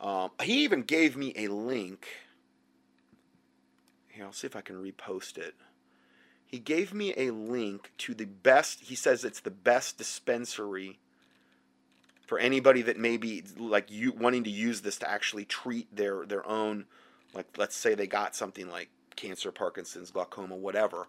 Um, 0.00 0.30
he 0.42 0.64
even 0.64 0.82
gave 0.82 1.16
me 1.16 1.32
a 1.36 1.48
link. 1.48 2.06
Here, 4.08 4.24
I'll 4.24 4.32
see 4.32 4.46
if 4.46 4.56
I 4.56 4.60
can 4.60 4.76
repost 4.76 5.36
it 5.38 5.54
he 6.50 6.58
gave 6.58 6.92
me 6.92 7.14
a 7.16 7.30
link 7.30 7.92
to 7.98 8.14
the 8.14 8.24
best 8.24 8.80
he 8.80 8.94
says 8.94 9.24
it's 9.24 9.40
the 9.40 9.50
best 9.50 9.96
dispensary 9.98 10.98
for 12.30 12.38
anybody 12.38 12.80
that 12.82 12.96
may 12.96 13.16
be 13.16 13.42
like 13.56 13.90
you 13.90 14.12
wanting 14.12 14.44
to 14.44 14.50
use 14.50 14.82
this 14.82 14.98
to 14.98 15.10
actually 15.10 15.44
treat 15.44 15.94
their 15.94 16.24
their 16.26 16.46
own 16.48 16.84
like 17.34 17.46
let's 17.56 17.74
say 17.74 17.94
they 17.94 18.06
got 18.06 18.36
something 18.36 18.68
like 18.70 18.88
cancer 19.16 19.50
parkinson's 19.50 20.12
glaucoma 20.12 20.54
whatever. 20.54 21.08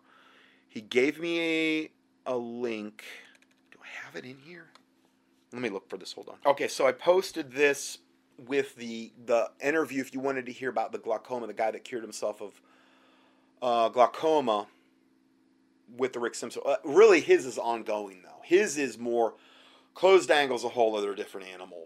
He 0.67 0.81
gave 0.81 1.19
me 1.19 1.39
a, 1.39 1.91
a 2.25 2.35
link. 2.37 3.03
Do 3.71 3.77
i 3.83 4.05
have 4.05 4.15
it 4.15 4.27
in 4.27 4.37
here? 4.39 4.69
Let 5.53 5.61
me 5.61 5.69
look 5.69 5.87
for 5.89 5.97
this 5.97 6.13
hold 6.13 6.29
on. 6.29 6.37
Okay 6.43 6.67
so 6.67 6.87
i 6.87 6.91
posted 6.91 7.51
this 7.51 7.99
with 8.47 8.75
the 8.75 9.11
the 9.25 9.51
interview 9.63 10.01
if 10.01 10.15
you 10.15 10.19
wanted 10.19 10.47
to 10.47 10.51
hear 10.51 10.71
about 10.71 10.91
the 10.91 10.97
glaucoma 10.97 11.45
the 11.45 11.53
guy 11.53 11.69
that 11.69 11.83
cured 11.83 12.03
himself 12.03 12.41
of 12.41 12.59
uh, 13.61 13.89
glaucoma 13.89 14.65
with 15.97 16.13
the 16.13 16.19
Rick 16.19 16.35
Simpson. 16.35 16.61
Uh, 16.65 16.75
really, 16.83 17.21
his 17.21 17.45
is 17.45 17.57
ongoing 17.57 18.21
though. 18.23 18.41
His 18.43 18.77
is 18.77 18.97
more 18.97 19.35
closed 19.93 20.31
angle 20.31 20.57
is 20.57 20.63
a 20.63 20.69
whole 20.69 20.95
other 20.95 21.15
different 21.15 21.47
animal 21.47 21.85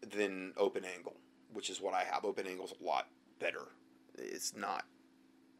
than 0.00 0.52
open 0.56 0.84
angle, 0.84 1.16
which 1.52 1.70
is 1.70 1.80
what 1.80 1.94
I 1.94 2.04
have. 2.04 2.24
Open 2.24 2.46
angle 2.46 2.66
is 2.66 2.74
a 2.80 2.84
lot 2.84 3.08
better. 3.38 3.68
It's 4.16 4.54
not. 4.56 4.84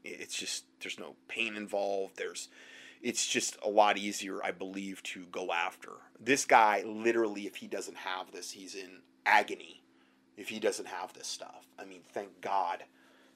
It's 0.05 0.37
just 0.37 0.64
there's 0.81 0.98
no 0.98 1.16
pain 1.29 1.57
involved. 1.57 2.16
There's. 2.16 2.48
It's 3.01 3.29
just 3.29 3.57
a 3.64 3.68
lot 3.68 3.96
easier, 3.96 4.42
I 4.42 4.51
believe, 4.51 5.03
to 5.05 5.27
go 5.31 5.53
after. 5.53 5.90
This 6.18 6.44
guy, 6.44 6.83
literally, 6.85 7.46
if 7.46 7.57
he 7.57 7.68
doesn't 7.68 7.96
have 7.96 8.33
this, 8.33 8.51
he's 8.51 8.74
in 8.74 9.03
agony. 9.24 9.85
If 10.37 10.48
he 10.48 10.59
doesn't 10.59 10.88
have 10.88 11.12
this 11.12 11.29
stuff, 11.29 11.68
I 11.79 11.85
mean, 11.85 12.01
thank 12.12 12.40
God 12.40 12.85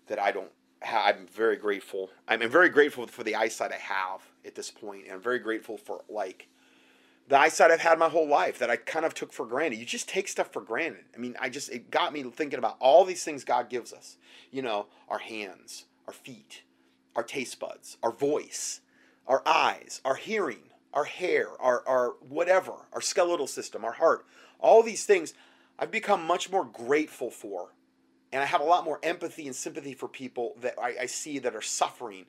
that 0.08 0.18
I 0.18 0.32
don't 0.32 0.50
I'm 0.84 1.26
very 1.26 1.56
grateful. 1.56 2.10
I'm 2.28 2.48
very 2.50 2.68
grateful 2.68 3.06
for 3.06 3.22
the 3.22 3.36
eyesight 3.36 3.72
I 3.72 3.76
have 3.76 4.20
at 4.44 4.54
this 4.54 4.70
point, 4.70 5.04
and 5.04 5.14
I'm 5.14 5.20
very 5.20 5.38
grateful 5.38 5.76
for 5.76 6.02
like 6.08 6.48
the 7.28 7.38
eyesight 7.38 7.70
I've 7.70 7.80
had 7.80 7.98
my 7.98 8.08
whole 8.08 8.26
life 8.26 8.58
that 8.58 8.70
I 8.70 8.76
kind 8.76 9.04
of 9.04 9.14
took 9.14 9.32
for 9.32 9.46
granted. 9.46 9.78
You 9.78 9.86
just 9.86 10.08
take 10.08 10.28
stuff 10.28 10.52
for 10.52 10.60
granted. 10.60 11.04
I 11.14 11.18
mean, 11.18 11.36
I 11.40 11.48
just 11.48 11.70
it 11.70 11.90
got 11.90 12.12
me 12.12 12.22
thinking 12.22 12.58
about 12.58 12.76
all 12.80 13.04
these 13.04 13.24
things 13.24 13.44
God 13.44 13.68
gives 13.68 13.92
us. 13.92 14.16
You 14.50 14.62
know, 14.62 14.86
our 15.08 15.18
hands, 15.18 15.84
our 16.06 16.12
feet, 16.12 16.62
our 17.14 17.22
taste 17.22 17.58
buds, 17.58 17.96
our 18.02 18.12
voice, 18.12 18.80
our 19.26 19.42
eyes, 19.46 20.00
our 20.04 20.16
hearing, 20.16 20.70
our 20.92 21.04
hair, 21.04 21.48
our 21.60 21.86
our 21.86 22.14
whatever, 22.28 22.72
our 22.92 23.00
skeletal 23.00 23.46
system, 23.46 23.84
our 23.84 23.92
heart. 23.92 24.26
All 24.58 24.82
these 24.82 25.04
things 25.04 25.34
I've 25.78 25.90
become 25.90 26.24
much 26.24 26.50
more 26.50 26.64
grateful 26.64 27.30
for 27.30 27.70
and 28.32 28.42
I 28.42 28.46
have 28.46 28.60
a 28.60 28.64
lot 28.64 28.84
more 28.84 28.98
empathy 29.02 29.46
and 29.46 29.54
sympathy 29.54 29.94
for 29.94 30.08
people 30.08 30.54
that 30.60 30.74
I, 30.80 30.94
I 31.02 31.06
see 31.06 31.38
that 31.40 31.54
are 31.54 31.62
suffering. 31.62 32.26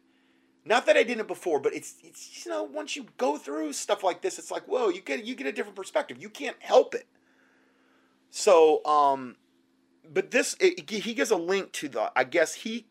Not 0.65 0.85
that 0.85 0.97
I 0.97 1.03
didn't 1.03 1.27
before, 1.27 1.59
but 1.59 1.73
it's 1.73 1.95
it's 2.03 2.45
you 2.45 2.51
know 2.51 2.63
once 2.63 2.95
you 2.95 3.07
go 3.17 3.37
through 3.37 3.73
stuff 3.73 4.03
like 4.03 4.21
this, 4.21 4.37
it's 4.37 4.51
like 4.51 4.65
whoa, 4.65 4.89
you 4.89 5.01
get 5.01 5.23
you 5.23 5.35
get 5.35 5.47
a 5.47 5.51
different 5.51 5.75
perspective. 5.75 6.21
You 6.21 6.29
can't 6.29 6.57
help 6.59 6.93
it. 6.93 7.07
So, 8.29 8.83
um, 8.85 9.35
but 10.11 10.31
this 10.31 10.55
it, 10.59 10.89
he 10.89 11.13
gives 11.13 11.31
a 11.31 11.37
link 11.37 11.71
to 11.73 11.89
the. 11.89 12.11
I 12.15 12.23
guess 12.23 12.53
he 12.53 12.87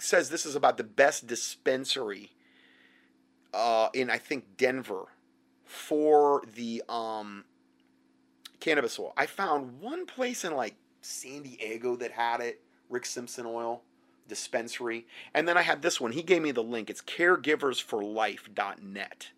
says 0.00 0.28
this 0.28 0.46
is 0.46 0.54
about 0.54 0.76
the 0.76 0.84
best 0.84 1.26
dispensary 1.26 2.32
uh, 3.54 3.88
in 3.94 4.10
I 4.10 4.18
think 4.18 4.56
Denver 4.56 5.06
for 5.64 6.44
the 6.54 6.82
um, 6.88 7.44
cannabis 8.60 8.98
oil. 8.98 9.12
I 9.16 9.26
found 9.26 9.80
one 9.80 10.06
place 10.06 10.44
in 10.44 10.54
like 10.54 10.76
San 11.06 11.42
Diego 11.42 11.96
that 11.96 12.12
had 12.12 12.40
it, 12.40 12.62
Rick 12.88 13.04
Simpson 13.06 13.46
oil 13.46 13.82
dispensary. 14.28 15.06
And 15.34 15.46
then 15.46 15.56
I 15.56 15.62
had 15.62 15.82
this 15.82 16.00
one. 16.00 16.10
He 16.12 16.22
gave 16.22 16.42
me 16.42 16.50
the 16.50 16.62
link. 16.62 16.90
It's 16.90 17.02
caregiversforlife.net. 17.02 19.28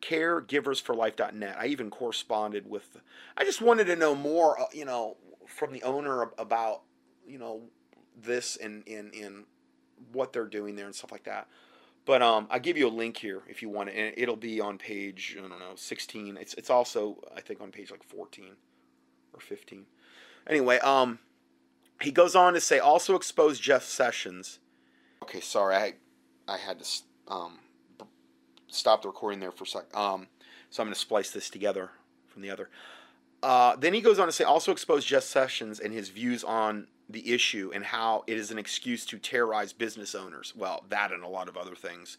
Caregiversforlife.net. 0.00 1.56
I 1.58 1.66
even 1.66 1.90
corresponded 1.90 2.70
with, 2.70 3.00
I 3.36 3.44
just 3.44 3.60
wanted 3.60 3.88
to 3.88 3.96
know 3.96 4.14
more, 4.14 4.60
uh, 4.60 4.66
you 4.72 4.84
know, 4.84 5.16
from 5.46 5.72
the 5.72 5.82
owner 5.82 6.30
about, 6.38 6.82
you 7.26 7.38
know, 7.38 7.62
this 8.20 8.56
and 8.56 8.82
in 8.86 9.10
in 9.10 9.44
what 10.12 10.32
they're 10.32 10.46
doing 10.46 10.76
there 10.76 10.86
and 10.86 10.94
stuff 10.94 11.12
like 11.12 11.24
that. 11.24 11.48
But 12.04 12.22
um, 12.22 12.46
I 12.50 12.58
give 12.58 12.78
you 12.78 12.88
a 12.88 12.90
link 12.90 13.16
here 13.16 13.42
if 13.48 13.62
you 13.62 13.68
want 13.68 13.90
it, 13.90 13.96
and 13.96 14.14
it'll 14.16 14.36
be 14.36 14.60
on 14.60 14.78
page 14.78 15.36
I 15.38 15.42
don't 15.42 15.50
know 15.50 15.74
16. 15.74 16.36
It's 16.36 16.54
it's 16.54 16.70
also 16.70 17.18
I 17.36 17.40
think 17.40 17.60
on 17.60 17.70
page 17.70 17.90
like 17.90 18.02
14 18.02 18.56
or 19.32 19.40
15. 19.40 19.86
Anyway, 20.48 20.78
um, 20.78 21.18
he 22.00 22.10
goes 22.10 22.34
on 22.34 22.54
to 22.54 22.60
say 22.60 22.78
also 22.78 23.14
expose 23.14 23.58
Jeff 23.58 23.84
Sessions. 23.84 24.58
Okay, 25.22 25.40
sorry, 25.40 25.76
I 25.76 25.94
I 26.46 26.56
had 26.56 26.78
to 26.80 26.86
um, 27.28 27.58
stop 28.68 29.02
the 29.02 29.08
recording 29.08 29.40
there 29.40 29.52
for 29.52 29.64
a 29.64 29.66
sec. 29.66 29.94
Um, 29.94 30.28
so 30.70 30.82
I'm 30.82 30.86
going 30.86 30.94
to 30.94 31.00
splice 31.00 31.30
this 31.30 31.50
together 31.50 31.90
from 32.28 32.42
the 32.42 32.50
other. 32.50 32.70
Uh, 33.42 33.76
then 33.76 33.94
he 33.94 34.00
goes 34.00 34.18
on 34.18 34.26
to 34.26 34.32
say 34.32 34.44
also 34.44 34.72
expose 34.72 35.04
Jeff 35.04 35.22
Sessions 35.22 35.78
and 35.78 35.92
his 35.92 36.08
views 36.08 36.42
on 36.42 36.88
the 37.08 37.32
issue 37.32 37.70
and 37.74 37.84
how 37.84 38.24
it 38.26 38.36
is 38.36 38.50
an 38.50 38.58
excuse 38.58 39.06
to 39.06 39.18
terrorize 39.18 39.72
business 39.72 40.14
owners. 40.14 40.52
Well, 40.56 40.84
that 40.88 41.12
and 41.12 41.22
a 41.22 41.28
lot 41.28 41.48
of 41.48 41.56
other 41.56 41.74
things. 41.74 42.18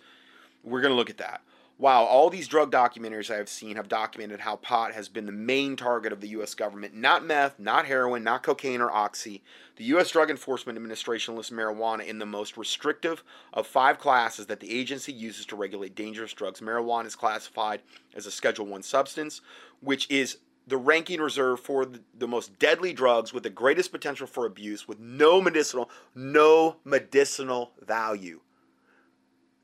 We're 0.63 0.81
going 0.81 0.91
to 0.91 0.97
look 0.97 1.09
at 1.09 1.17
that. 1.17 1.41
Wow, 1.79 2.03
all 2.03 2.29
these 2.29 2.49
drug 2.49 2.73
documentaries 2.73 3.33
I 3.33 3.37
have 3.37 3.47
seen 3.47 3.77
have 3.77 3.87
documented 3.87 4.41
how 4.41 4.57
pot 4.57 4.91
has 4.91 5.07
been 5.07 5.25
the 5.25 5.31
main 5.31 5.77
target 5.77 6.11
of 6.11 6.19
the 6.19 6.27
U.S. 6.27 6.53
government. 6.53 6.93
Not 6.93 7.23
meth, 7.23 7.57
not 7.57 7.85
heroin, 7.85 8.21
not 8.21 8.43
cocaine 8.43 8.81
or 8.81 8.91
oxy. 8.91 9.41
The 9.77 9.85
U.S. 9.85 10.11
Drug 10.11 10.29
Enforcement 10.29 10.75
Administration 10.75 11.37
lists 11.37 11.53
marijuana 11.53 12.05
in 12.05 12.19
the 12.19 12.25
most 12.25 12.57
restrictive 12.57 13.23
of 13.53 13.65
five 13.65 13.97
classes 13.97 14.47
that 14.47 14.59
the 14.59 14.77
agency 14.77 15.13
uses 15.13 15.45
to 15.45 15.55
regulate 15.55 15.95
dangerous 15.95 16.33
drugs. 16.33 16.59
Marijuana 16.59 17.05
is 17.05 17.15
classified 17.15 17.81
as 18.13 18.25
a 18.25 18.31
Schedule 18.31 18.65
One 18.65 18.83
substance, 18.83 19.39
which 19.79 20.05
is 20.11 20.39
the 20.67 20.75
ranking 20.75 21.21
reserved 21.21 21.63
for 21.63 21.85
the, 21.85 22.01
the 22.13 22.27
most 22.27 22.59
deadly 22.59 22.91
drugs 22.91 23.33
with 23.33 23.43
the 23.43 23.49
greatest 23.49 23.93
potential 23.93 24.27
for 24.27 24.45
abuse, 24.45 24.85
with 24.85 24.99
no 24.99 25.39
medicinal, 25.39 25.89
no 26.13 26.75
medicinal 26.83 27.71
value. 27.79 28.41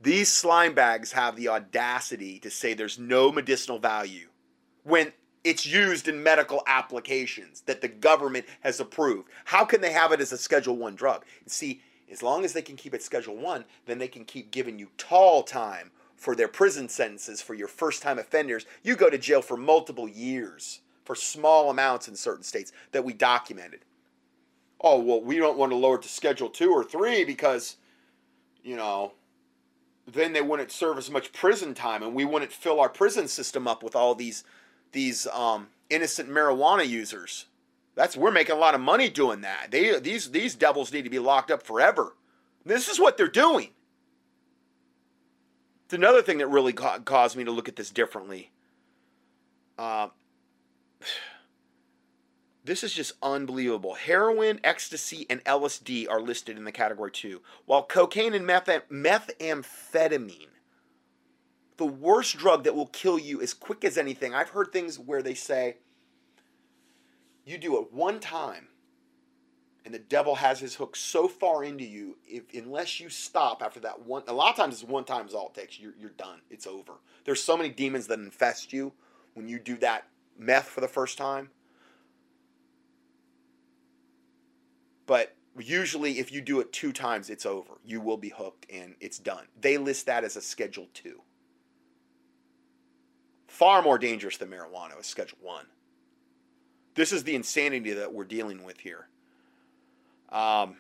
These 0.06 0.32
slime 0.32 0.76
bags 0.76 1.14
have 1.14 1.36
the 1.36 1.48
audacity 1.48 2.38
to 2.42 2.52
say 2.52 2.76
there's 2.76 3.00
no 3.00 3.32
medicinal 3.32 3.80
value 3.80 4.28
when 4.84 5.12
it's 5.44 5.66
used 5.66 6.08
in 6.08 6.22
medical 6.22 6.62
applications 6.68 7.62
that 7.62 7.82
the 7.82 7.88
government 7.88 8.46
has 8.60 8.80
approved. 8.80 9.30
How 9.46 9.66
can 9.66 9.82
they 9.82 9.92
have 9.92 10.12
it 10.12 10.22
as 10.22 10.32
a 10.32 10.38
Schedule 10.38 10.78
1 10.78 10.94
drug? 10.94 11.26
See, 11.48 11.82
as 12.12 12.22
long 12.22 12.46
as 12.46 12.54
they 12.54 12.62
can 12.62 12.76
keep 12.76 12.94
it 12.94 13.02
Schedule 13.02 13.36
1, 13.36 13.66
then 13.88 13.98
they 13.98 14.08
can 14.08 14.26
keep 14.26 14.52
giving 14.52 14.78
you 14.78 14.90
tall 15.00 15.42
time 15.42 15.90
for 16.16 16.36
their 16.36 16.48
prison 16.48 16.88
sentences 16.88 17.42
for 17.42 17.56
your 17.56 17.68
first 17.68 18.04
time 18.04 18.20
offenders. 18.20 18.68
You 18.84 18.96
go 18.96 19.10
to 19.10 19.18
jail 19.18 19.42
for 19.42 19.58
multiple 19.58 20.08
years 20.08 20.82
for 21.04 21.16
small 21.16 21.72
amounts 21.72 22.08
in 22.08 22.16
certain 22.16 22.44
states 22.44 22.72
that 22.92 23.04
we 23.04 23.14
documented. 23.14 23.80
Oh, 24.80 25.00
well, 25.00 25.20
we 25.20 25.38
don't 25.38 25.58
want 25.58 25.72
to 25.72 25.76
lower 25.76 25.96
it 25.96 26.04
to 26.04 26.10
Schedule 26.10 26.50
2 26.50 26.70
or 26.70 26.84
3 26.84 27.26
because, 27.26 27.78
you 28.64 28.76
know, 28.76 29.14
then 30.08 30.34
they 30.34 30.42
wouldn't 30.42 30.72
serve 30.72 30.98
as 30.98 31.10
much 31.10 31.34
prison 31.34 31.74
time, 31.74 32.04
and 32.04 32.14
we 32.14 32.26
wouldn't 32.26 32.52
fill 32.52 32.80
our 32.80 32.90
prison 32.90 33.28
system 33.28 33.68
up 33.68 33.84
with 33.84 33.96
all 33.96 34.16
these 34.16 34.44
these 34.92 35.28
um, 35.28 35.68
innocent 35.90 36.30
marijuana 36.30 36.88
users. 36.88 37.46
That's 37.96 38.16
we're 38.16 38.32
making 38.32 38.56
a 38.56 38.60
lot 38.60 38.76
of 38.76 38.82
money 38.82 39.10
doing 39.10 39.42
that. 39.42 39.72
They 39.72 40.00
these 40.00 40.32
these 40.32 40.56
devils 40.56 40.92
need 40.94 41.04
to 41.04 41.10
be 41.10 41.20
locked 41.20 41.52
up 41.52 41.64
forever. 41.64 42.16
This 42.66 42.88
is 42.88 43.00
what 43.00 43.18
they're 43.18 43.28
doing. 43.28 43.70
It's 45.86 45.94
another 45.94 46.22
thing 46.22 46.40
that 46.40 46.48
really 46.48 46.74
ca- 46.74 47.00
caused 47.00 47.38
me 47.38 47.44
to 47.44 47.52
look 47.52 47.68
at 47.68 47.76
this 47.76 47.92
differently. 47.92 48.52
Uh, 49.78 50.08
This 52.66 52.84
is 52.84 52.94
just 52.94 53.14
unbelievable. 53.22 53.94
Heroin, 53.94 54.60
ecstasy, 54.64 55.28
and 55.30 55.44
LSD 55.46 56.10
are 56.10 56.20
listed 56.20 56.58
in 56.58 56.64
the 56.64 56.72
category 56.72 57.12
two, 57.12 57.42
while 57.66 57.84
cocaine 57.84 58.34
and 58.34 58.46
meth- 58.46 58.90
methamphetamine, 58.90 60.48
the 61.78 61.86
worst 61.86 62.38
drug 62.38 62.64
that 62.64 62.76
will 62.76 62.88
kill 62.88 63.20
you 63.20 63.40
as 63.40 63.54
quick 63.54 63.86
as 63.86 64.00
anything. 64.00 64.34
I've 64.34 64.50
heard 64.50 64.72
things 64.72 64.98
where 64.98 65.22
they 65.22 65.36
say 65.36 65.78
you 67.46 67.60
do 67.60 67.80
it 67.80 67.94
one 67.94 68.20
time 68.20 68.70
and 69.86 69.94
the 69.94 70.00
devil 70.00 70.34
has 70.34 70.60
his 70.60 70.74
hook 70.74 70.96
so 70.96 71.28
far 71.28 71.64
into 71.64 71.84
you 71.84 72.18
if 72.28 72.44
unless 72.56 73.00
you 73.00 73.08
stop 73.08 73.62
after 73.62 73.80
that 73.80 74.04
one 74.04 74.24
a 74.28 74.34
lot 74.34 74.50
of 74.50 74.56
times 74.56 74.74
it's 74.74 74.84
one 74.84 75.04
time 75.04 75.28
is 75.28 75.36
all 75.36 75.52
it 75.56 75.60
takes 75.60 75.80
you're, 75.80 75.94
you're 76.00 76.10
done 76.12 76.42
it's 76.50 76.66
over 76.66 76.94
there's 77.24 77.44
so 77.44 77.56
many 77.56 77.70
demons 77.70 78.08
that 78.08 78.18
infest 78.18 78.74
you 78.74 78.92
when 79.36 79.48
you 79.48 79.60
do 79.60 79.78
that 79.78 80.08
meth 80.40 80.68
for 80.68 80.82
the 80.82 80.88
first 80.88 81.20
time 81.20 81.50
but 85.06 85.36
usually 85.58 86.20
if 86.20 86.32
you 86.32 86.42
do 86.42 86.60
it 86.60 86.72
two 86.74 86.92
times 86.92 87.30
it's 87.30 87.46
over 87.46 87.80
you 87.86 88.02
will 88.02 88.18
be 88.18 88.30
hooked 88.30 88.66
and 88.72 88.96
it's 89.00 89.20
done 89.20 89.46
they 89.60 89.78
list 89.78 90.06
that 90.06 90.24
as 90.24 90.36
a 90.36 90.42
schedule 90.42 90.88
two 90.94 91.22
far 93.48 93.82
more 93.82 93.98
dangerous 93.98 94.38
than 94.38 94.50
marijuana 94.50 95.00
is 95.00 95.06
schedule 95.06 95.38
one 95.42 95.66
this 96.96 97.12
is 97.12 97.24
the 97.24 97.36
insanity 97.36 97.94
that 97.94 98.14
we're 98.14 98.26
dealing 98.26 98.64
with 98.64 98.80
here 98.80 99.08
um, 100.32 100.76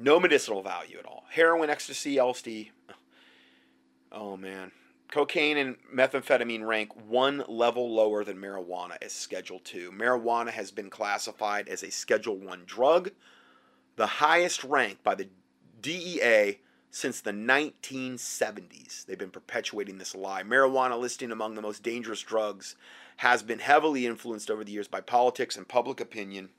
no 0.00 0.18
medicinal 0.18 0.62
value 0.62 0.98
at 0.98 1.06
all. 1.06 1.24
Heroin, 1.30 1.70
ecstasy, 1.70 2.16
LSD. 2.16 2.70
Oh 4.12 4.36
man. 4.36 4.72
Cocaine 5.10 5.56
and 5.56 5.76
methamphetamine 5.92 6.64
rank 6.64 6.92
one 7.08 7.42
level 7.48 7.92
lower 7.92 8.22
than 8.22 8.36
marijuana 8.36 8.96
as 9.02 9.12
Schedule 9.12 9.58
2. 9.58 9.90
Marijuana 9.90 10.50
has 10.50 10.70
been 10.70 10.88
classified 10.88 11.68
as 11.68 11.82
a 11.82 11.90
Schedule 11.90 12.36
1 12.36 12.62
drug, 12.64 13.10
the 13.96 14.06
highest 14.06 14.62
rank 14.62 15.02
by 15.02 15.16
the 15.16 15.28
DEA 15.80 16.60
since 16.92 17.20
the 17.20 17.32
1970s. 17.32 19.04
They've 19.04 19.18
been 19.18 19.30
perpetuating 19.30 19.98
this 19.98 20.14
lie. 20.14 20.44
Marijuana 20.44 20.98
listing 20.98 21.32
among 21.32 21.54
the 21.54 21.62
most 21.62 21.82
dangerous 21.82 22.20
drugs 22.20 22.76
has 23.18 23.42
been 23.42 23.58
heavily 23.58 24.06
influenced 24.06 24.50
over 24.50 24.62
the 24.62 24.72
years 24.72 24.88
by 24.88 25.00
politics 25.00 25.56
and 25.56 25.66
public 25.66 26.00
opinion 26.00 26.50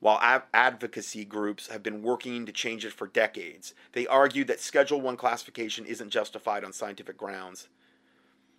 while 0.00 0.42
advocacy 0.54 1.24
groups 1.24 1.68
have 1.68 1.82
been 1.82 2.02
working 2.02 2.46
to 2.46 2.52
change 2.52 2.84
it 2.84 2.92
for 2.92 3.06
decades. 3.06 3.74
They 3.92 4.06
argue 4.06 4.44
that 4.44 4.60
Schedule 4.60 5.00
1 5.00 5.16
classification 5.16 5.84
isn't 5.84 6.10
justified 6.10 6.64
on 6.64 6.72
scientific 6.72 7.18
grounds. 7.18 7.68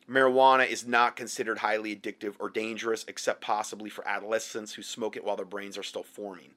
Marijuana 0.08 0.68
is 0.68 0.86
not 0.86 1.16
considered 1.16 1.60
highly 1.60 1.96
addictive 1.96 2.36
or 2.40 2.50
dangerous, 2.50 3.06
except 3.08 3.42
possibly 3.42 3.90
for 3.90 4.08
adolescents 4.08 4.74
who 4.74 4.84
smoke 4.84 5.16
it 5.16 5.24
while 5.24 5.36
their 5.36 5.46
brains 5.46 5.78
are 5.78 5.84
still 5.84 6.04
forming. 6.04 6.52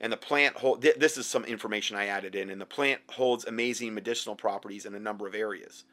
And 0.00 0.12
the 0.12 0.18
plant 0.18 0.56
hold, 0.56 0.82
th- 0.82 0.96
this 0.96 1.16
is 1.16 1.26
some 1.26 1.44
information 1.44 1.96
I 1.96 2.06
added 2.06 2.34
in, 2.34 2.50
and 2.50 2.60
the 2.60 2.66
plant 2.66 3.00
holds 3.10 3.44
amazing 3.44 3.94
medicinal 3.94 4.34
properties 4.34 4.86
in 4.86 4.94
a 4.94 5.00
number 5.00 5.26
of 5.26 5.34
areas. 5.34 5.84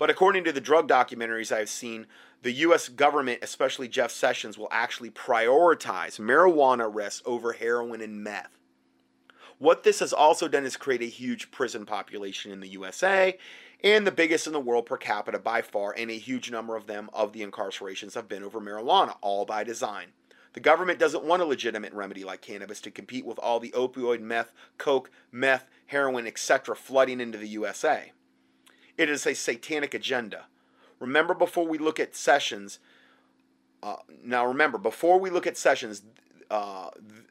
But 0.00 0.08
according 0.08 0.44
to 0.44 0.52
the 0.52 0.62
drug 0.62 0.88
documentaries 0.88 1.52
I've 1.54 1.68
seen, 1.68 2.06
the 2.40 2.52
U.S. 2.52 2.88
government, 2.88 3.40
especially 3.42 3.86
Jeff 3.86 4.10
Sessions, 4.10 4.56
will 4.56 4.70
actually 4.70 5.10
prioritize 5.10 6.18
marijuana 6.18 6.90
arrests 6.90 7.20
over 7.26 7.52
heroin 7.52 8.00
and 8.00 8.24
meth. 8.24 8.56
What 9.58 9.82
this 9.82 9.98
has 9.98 10.14
also 10.14 10.48
done 10.48 10.64
is 10.64 10.78
create 10.78 11.02
a 11.02 11.04
huge 11.04 11.50
prison 11.50 11.84
population 11.84 12.50
in 12.50 12.60
the 12.60 12.68
USA 12.68 13.36
and 13.84 14.06
the 14.06 14.10
biggest 14.10 14.46
in 14.46 14.54
the 14.54 14.58
world 14.58 14.86
per 14.86 14.96
capita 14.96 15.38
by 15.38 15.60
far, 15.60 15.94
and 15.94 16.10
a 16.10 16.14
huge 16.14 16.50
number 16.50 16.76
of 16.76 16.86
them 16.86 17.10
of 17.12 17.34
the 17.34 17.44
incarcerations 17.44 18.14
have 18.14 18.26
been 18.26 18.42
over 18.42 18.58
marijuana, 18.58 19.16
all 19.20 19.44
by 19.44 19.64
design. 19.64 20.12
The 20.54 20.60
government 20.60 20.98
doesn't 20.98 21.24
want 21.24 21.42
a 21.42 21.44
legitimate 21.44 21.92
remedy 21.92 22.24
like 22.24 22.40
cannabis 22.40 22.80
to 22.80 22.90
compete 22.90 23.26
with 23.26 23.38
all 23.38 23.60
the 23.60 23.72
opioid, 23.72 24.22
meth, 24.22 24.50
coke, 24.78 25.10
meth, 25.30 25.66
heroin, 25.88 26.26
etc. 26.26 26.74
flooding 26.74 27.20
into 27.20 27.36
the 27.36 27.48
USA. 27.48 28.12
It 29.00 29.08
is 29.08 29.26
a 29.26 29.34
satanic 29.34 29.94
agenda. 29.94 30.44
Remember, 30.98 31.32
before 31.32 31.66
we 31.66 31.78
look 31.78 31.98
at 31.98 32.14
sessions, 32.14 32.80
uh, 33.82 33.96
now 34.22 34.44
remember, 34.44 34.76
before 34.76 35.18
we 35.18 35.30
look 35.30 35.46
at 35.46 35.56
sessions, 35.56 36.02
uh, 36.50 36.90
th- 36.90 37.22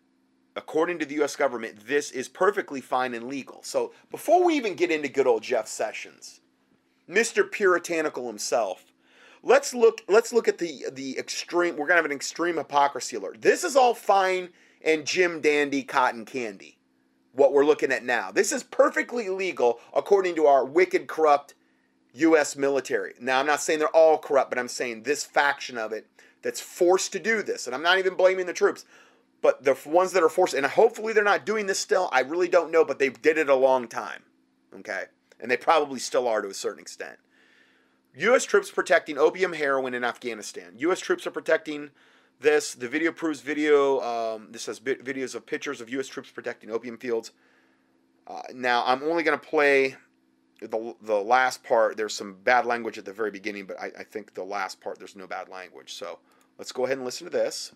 according 0.56 0.98
to 0.98 1.06
the 1.06 1.14
U.S. 1.16 1.36
government, 1.36 1.86
this 1.86 2.10
is 2.10 2.28
perfectly 2.28 2.82
fine 2.82 3.14
and 3.14 3.28
legal. 3.28 3.60
So 3.62 3.94
before 4.10 4.44
we 4.44 4.56
even 4.56 4.74
get 4.74 4.90
into 4.90 5.10
good 5.10 5.28
old 5.28 5.44
Jeff 5.44 5.68
Sessions, 5.68 6.42
Mr. 7.08 7.50
Puritanical 7.50 8.26
himself, 8.26 8.86
let's 9.44 9.72
look. 9.72 10.02
Let's 10.08 10.34
look 10.34 10.48
at 10.48 10.58
the 10.58 10.86
the 10.92 11.20
extreme. 11.20 11.78
We're 11.78 11.86
gonna 11.86 11.98
have 11.98 12.06
an 12.06 12.12
extreme 12.12 12.58
hypocrisy 12.58 13.18
alert. 13.18 13.44
This 13.44 13.64
is 13.64 13.76
all 13.76 13.94
fine 13.94 14.50
and 14.84 15.06
Jim 15.06 15.40
Dandy 15.40 15.84
cotton 15.84 16.26
candy. 16.26 16.80
What 17.34 17.54
we're 17.54 17.64
looking 17.64 17.92
at 17.92 18.04
now. 18.04 18.32
This 18.32 18.52
is 18.52 18.64
perfectly 18.64 19.30
legal 19.30 19.80
according 19.94 20.34
to 20.38 20.48
our 20.48 20.66
wicked, 20.66 21.06
corrupt 21.06 21.54
U.S. 22.14 22.56
military. 22.56 23.14
Now, 23.20 23.40
I'm 23.40 23.46
not 23.46 23.62
saying 23.62 23.80
they're 23.80 23.88
all 23.90 24.18
corrupt, 24.18 24.50
but 24.50 24.60
I'm 24.60 24.68
saying 24.68 25.04
this 25.04 25.24
faction 25.24 25.78
of 25.78 25.92
it 25.92 26.08
that's 26.42 26.62
forced 26.62 27.12
to 27.14 27.20
do 27.20 27.44
this, 27.44 27.66
and 27.66 27.76
I'm 27.76 27.84
not 27.84 28.00
even 28.00 28.16
blaming 28.16 28.46
the 28.46 28.54
troops, 28.54 28.86
but 29.42 29.64
the 29.64 29.78
ones 29.86 30.14
that 30.14 30.24
are 30.24 30.30
forced, 30.30 30.54
and 30.54 30.66
hopefully 30.66 31.14
they're 31.14 31.24
not 31.24 31.46
doing 31.46 31.68
this 31.68 31.80
still. 31.80 32.10
I 32.12 32.22
really 32.22 32.48
don't 32.48 32.72
know, 32.72 32.84
but 32.84 33.00
they 33.00 33.10
did 33.10 33.38
it 33.38 33.50
a 33.50 33.56
long 33.56 33.88
time, 33.88 34.24
okay, 34.76 35.04
and 35.40 35.50
they 35.52 35.58
probably 35.58 36.00
still 36.00 36.28
are 36.28 36.42
to 36.42 36.50
a 36.50 36.54
certain 36.54 36.82
extent. 36.82 37.18
U.S. 38.16 38.44
troops 38.44 38.72
protecting 38.72 39.18
opium 39.18 39.54
heroin 39.54 39.94
in 39.94 40.04
Afghanistan. 40.04 40.74
U.S. 40.78 41.00
troops 41.00 41.28
are 41.28 41.32
protecting 41.32 41.92
this. 42.40 42.74
The 42.74 42.88
video 42.88 43.12
proves 43.12 43.42
video. 43.42 44.02
Um, 44.02 44.48
this 44.52 44.66
has 44.66 44.80
videos 44.80 45.36
of 45.36 45.46
pictures 45.46 45.80
of 45.80 45.90
U.S. 45.90 46.08
troops 46.08 46.32
protecting 46.32 46.72
opium 46.72 46.98
fields. 46.98 47.32
Uh, 48.28 48.42
now, 48.54 48.84
I'm 48.86 49.04
only 49.04 49.24
going 49.24 49.40
to 49.40 49.46
play 49.46 49.96
the 50.62 50.96
the 51.02 51.16
last 51.16 51.64
part 51.64 51.98
there's 51.98 52.14
some 52.14 52.36
bad 52.44 52.66
language 52.66 52.98
at 52.98 53.06
the 53.06 53.14
very 53.14 53.32
beginning, 53.32 53.66
but 53.66 53.80
I, 53.80 53.92
I 54.00 54.04
think 54.04 54.34
the 54.34 54.44
last 54.44 54.82
part 54.82 55.00
there's 55.00 55.16
no 55.16 55.28
bad 55.28 55.50
language. 55.50 55.94
So 55.94 56.20
let's 56.58 56.72
go 56.72 56.86
ahead 56.86 56.98
and 56.98 57.06
listen 57.06 57.26
to 57.26 57.32
this. 57.32 57.74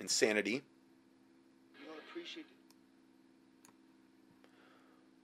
Insanity. 0.00 0.62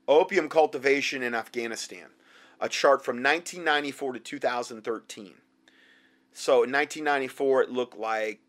Opium 0.06 0.48
cultivation 0.48 1.22
in 1.22 1.34
Afghanistan. 1.34 2.06
A 2.60 2.68
chart 2.68 3.04
from 3.04 3.16
1994 3.16 4.14
to 4.14 4.18
2013. 4.18 5.34
So 6.32 6.62
in 6.62 6.72
1994, 6.72 7.62
it 7.62 7.70
looked 7.70 7.98
like 7.98 8.40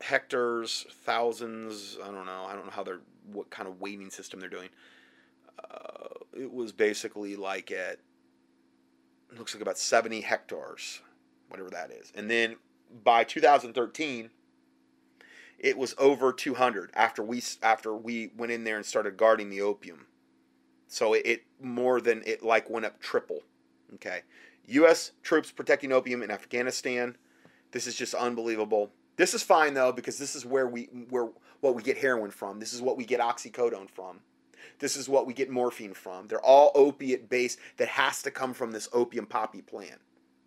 hectares, 0.00 0.86
thousands. 1.04 1.98
I 2.02 2.06
don't 2.06 2.26
know. 2.26 2.46
I 2.48 2.54
don't 2.54 2.64
know 2.64 2.72
how 2.72 2.82
they're 2.82 3.00
what 3.32 3.50
kind 3.50 3.68
of 3.68 3.80
weighting 3.80 4.10
system 4.10 4.40
they're 4.40 4.48
doing. 4.48 4.68
Uh, 5.58 6.08
it 6.34 6.52
was 6.52 6.72
basically 6.72 7.36
like 7.36 7.70
at 7.70 7.98
looks 9.36 9.54
like 9.54 9.62
about 9.62 9.78
70 9.78 10.20
hectares, 10.20 11.00
whatever 11.48 11.70
that 11.70 11.90
is. 11.90 12.12
And 12.14 12.30
then 12.30 12.56
by 13.04 13.24
2013, 13.24 14.30
it 15.58 15.78
was 15.78 15.94
over 15.98 16.32
200 16.32 16.90
after 16.94 17.22
we 17.22 17.42
after 17.62 17.94
we 17.94 18.30
went 18.36 18.52
in 18.52 18.64
there 18.64 18.76
and 18.76 18.84
started 18.84 19.16
guarding 19.16 19.50
the 19.50 19.60
opium. 19.60 20.06
So 20.88 21.14
it, 21.14 21.22
it 21.24 21.42
more 21.60 22.00
than 22.00 22.22
it 22.26 22.42
like 22.42 22.70
went 22.70 22.86
up 22.86 23.00
triple. 23.00 23.40
Okay. 23.94 24.22
US 24.68 25.12
troops 25.22 25.50
protecting 25.50 25.92
opium 25.92 26.22
in 26.22 26.30
Afghanistan. 26.30 27.16
This 27.72 27.86
is 27.86 27.96
just 27.96 28.14
unbelievable. 28.14 28.90
This 29.16 29.32
is 29.32 29.42
fine 29.42 29.74
though 29.74 29.92
because 29.92 30.18
this 30.18 30.36
is 30.36 30.44
where 30.44 30.68
we 30.68 30.84
where 31.08 31.28
what 31.60 31.74
we 31.74 31.82
get 31.82 31.96
heroin 31.96 32.30
from. 32.30 32.60
This 32.60 32.72
is 32.74 32.82
what 32.82 32.96
we 32.96 33.04
get 33.04 33.20
oxycodone 33.20 33.88
from. 33.88 34.20
This 34.78 34.96
is 34.96 35.08
what 35.08 35.26
we 35.26 35.34
get 35.34 35.50
morphine 35.50 35.94
from. 35.94 36.26
They're 36.26 36.40
all 36.40 36.72
opiate 36.74 37.28
based 37.28 37.58
that 37.76 37.88
has 37.88 38.22
to 38.22 38.30
come 38.30 38.54
from 38.54 38.72
this 38.72 38.88
opium 38.92 39.26
poppy 39.26 39.62
plant. 39.62 40.00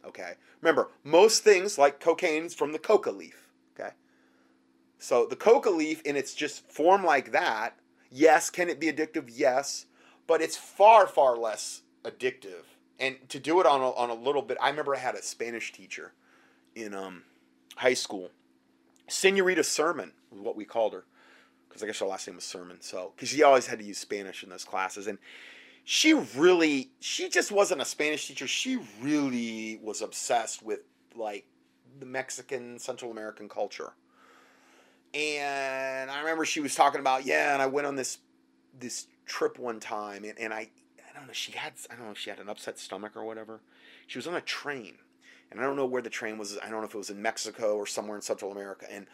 Okay? 0.05 0.33
Remember, 0.61 0.89
most 1.03 1.43
things 1.43 1.77
like 1.77 1.99
cocaine 1.99 2.45
is 2.45 2.53
from 2.53 2.71
the 2.71 2.79
coca 2.79 3.11
leaf. 3.11 3.47
Okay? 3.77 3.91
So 4.97 5.25
the 5.25 5.35
coca 5.35 5.69
leaf 5.69 6.01
in 6.03 6.15
its 6.15 6.33
just 6.33 6.69
form 6.69 7.03
like 7.03 7.31
that, 7.31 7.75
yes, 8.11 8.49
can 8.49 8.69
it 8.69 8.79
be 8.79 8.91
addictive? 8.91 9.29
Yes, 9.33 9.85
but 10.27 10.41
it's 10.41 10.57
far, 10.57 11.07
far 11.07 11.37
less 11.37 11.81
addictive. 12.03 12.63
And 12.99 13.17
to 13.29 13.39
do 13.39 13.59
it 13.61 13.65
on 13.65 13.81
a, 13.81 13.91
on 13.91 14.09
a 14.09 14.13
little 14.13 14.41
bit, 14.41 14.57
I 14.61 14.69
remember 14.69 14.95
I 14.95 14.99
had 14.99 15.15
a 15.15 15.23
Spanish 15.23 15.71
teacher 15.71 16.13
in 16.75 16.93
um, 16.93 17.23
high 17.77 17.93
school. 17.93 18.29
Senorita 19.07 19.63
Sermon 19.63 20.11
was 20.31 20.41
what 20.41 20.55
we 20.55 20.65
called 20.65 20.93
her 20.93 21.05
because 21.69 21.83
I 21.83 21.85
guess 21.85 21.99
her 21.99 22.05
last 22.05 22.27
name 22.27 22.35
was 22.35 22.43
Sermon. 22.43 22.77
So 22.81 23.13
because 23.15 23.29
she 23.29 23.43
always 23.43 23.67
had 23.67 23.79
to 23.79 23.85
use 23.85 23.97
Spanish 23.97 24.43
in 24.43 24.49
those 24.49 24.65
classes, 24.65 25.07
and 25.07 25.19
she 25.83 26.13
really, 26.35 26.91
she 26.99 27.29
just 27.29 27.51
wasn't 27.51 27.81
a 27.81 27.85
Spanish 27.85 28.27
teacher. 28.27 28.47
She 28.47 28.79
really 29.01 29.79
was 29.81 30.01
obsessed 30.01 30.61
with 30.61 30.81
like 31.15 31.45
the 31.99 32.05
Mexican 32.05 32.79
Central 32.79 33.11
American 33.11 33.49
culture. 33.49 33.93
And 35.13 36.11
I 36.11 36.19
remember 36.19 36.45
she 36.45 36.59
was 36.59 36.75
talking 36.75 36.99
about 36.99 37.25
yeah, 37.25 37.53
and 37.53 37.61
I 37.61 37.67
went 37.67 37.87
on 37.87 37.95
this 37.95 38.19
this 38.79 39.07
trip 39.25 39.57
one 39.57 39.79
time, 39.79 40.23
and, 40.23 40.37
and 40.37 40.53
I 40.53 40.69
I 40.99 41.17
don't 41.17 41.27
know 41.27 41.33
she 41.33 41.53
had 41.53 41.73
I 41.89 41.95
don't 41.95 42.05
know 42.05 42.11
if 42.11 42.17
she 42.17 42.29
had 42.29 42.39
an 42.39 42.49
upset 42.49 42.77
stomach 42.77 43.15
or 43.15 43.23
whatever. 43.23 43.61
She 44.07 44.17
was 44.17 44.27
on 44.27 44.35
a 44.35 44.41
train, 44.41 44.95
and 45.51 45.59
I 45.59 45.63
don't 45.63 45.75
know 45.75 45.85
where 45.85 46.01
the 46.01 46.09
train 46.09 46.37
was. 46.37 46.57
I 46.63 46.69
don't 46.69 46.81
know 46.81 46.87
if 46.87 46.93
it 46.93 46.97
was 46.97 47.09
in 47.09 47.21
Mexico 47.21 47.75
or 47.75 47.87
somewhere 47.87 48.15
in 48.15 48.21
Central 48.21 48.51
America. 48.51 48.85
And 48.91 49.07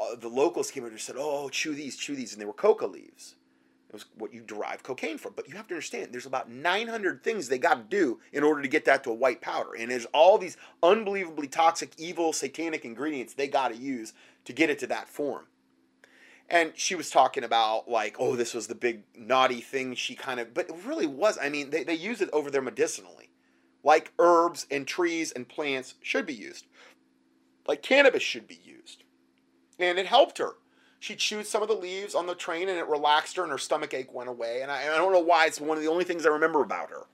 uh, 0.00 0.14
the 0.16 0.28
locals 0.28 0.70
came 0.70 0.84
over 0.84 0.92
and 0.92 1.00
said, 1.00 1.16
"Oh, 1.18 1.48
chew 1.48 1.74
these, 1.74 1.96
chew 1.96 2.14
these," 2.14 2.32
and 2.32 2.40
they 2.40 2.46
were 2.46 2.52
coca 2.52 2.86
leaves. 2.86 3.34
It 3.88 3.94
was 3.94 4.04
what 4.18 4.34
you 4.34 4.42
derive 4.42 4.82
cocaine 4.82 5.16
from. 5.16 5.32
But 5.34 5.48
you 5.48 5.56
have 5.56 5.66
to 5.68 5.74
understand, 5.74 6.12
there's 6.12 6.26
about 6.26 6.50
900 6.50 7.24
things 7.24 7.48
they 7.48 7.58
got 7.58 7.74
to 7.76 7.96
do 7.96 8.20
in 8.32 8.44
order 8.44 8.60
to 8.60 8.68
get 8.68 8.84
that 8.84 9.02
to 9.04 9.10
a 9.10 9.14
white 9.14 9.40
powder, 9.40 9.70
and 9.78 9.90
there's 9.90 10.04
all 10.06 10.36
these 10.36 10.58
unbelievably 10.82 11.48
toxic, 11.48 11.92
evil, 11.96 12.32
satanic 12.32 12.84
ingredients 12.84 13.32
they 13.32 13.48
got 13.48 13.68
to 13.68 13.76
use 13.76 14.12
to 14.44 14.52
get 14.52 14.68
it 14.68 14.78
to 14.80 14.86
that 14.88 15.08
form. 15.08 15.46
And 16.50 16.72
she 16.74 16.94
was 16.94 17.10
talking 17.10 17.44
about 17.44 17.88
like, 17.88 18.16
oh, 18.18 18.36
this 18.36 18.54
was 18.54 18.66
the 18.66 18.74
big 18.74 19.02
naughty 19.14 19.60
thing. 19.60 19.94
She 19.94 20.14
kind 20.14 20.40
of, 20.40 20.54
but 20.54 20.68
it 20.68 20.76
really 20.84 21.06
was. 21.06 21.38
I 21.40 21.48
mean, 21.48 21.70
they, 21.70 21.84
they 21.84 21.94
use 21.94 22.20
it 22.20 22.30
over 22.32 22.50
there 22.50 22.62
medicinally, 22.62 23.30
like 23.82 24.12
herbs 24.18 24.66
and 24.70 24.86
trees 24.86 25.32
and 25.32 25.48
plants 25.48 25.94
should 26.02 26.26
be 26.26 26.34
used, 26.34 26.66
like 27.66 27.82
cannabis 27.82 28.22
should 28.22 28.46
be 28.46 28.60
used, 28.64 29.04
and 29.78 29.98
it 29.98 30.06
helped 30.06 30.38
her 30.38 30.54
she 31.00 31.14
chewed 31.14 31.46
some 31.46 31.62
of 31.62 31.68
the 31.68 31.74
leaves 31.74 32.14
on 32.14 32.26
the 32.26 32.34
train 32.34 32.68
and 32.68 32.78
it 32.78 32.86
relaxed 32.88 33.36
her 33.36 33.42
and 33.42 33.52
her 33.52 33.58
stomach 33.58 33.94
ache 33.94 34.12
went 34.12 34.28
away. 34.28 34.62
And 34.62 34.70
I, 34.70 34.82
I 34.82 34.96
don't 34.96 35.12
know 35.12 35.20
why 35.20 35.46
it's 35.46 35.60
one 35.60 35.76
of 35.76 35.82
the 35.82 35.88
only 35.88 36.04
things 36.04 36.26
I 36.26 36.30
remember 36.30 36.62
about 36.62 36.90
her. 36.90 37.04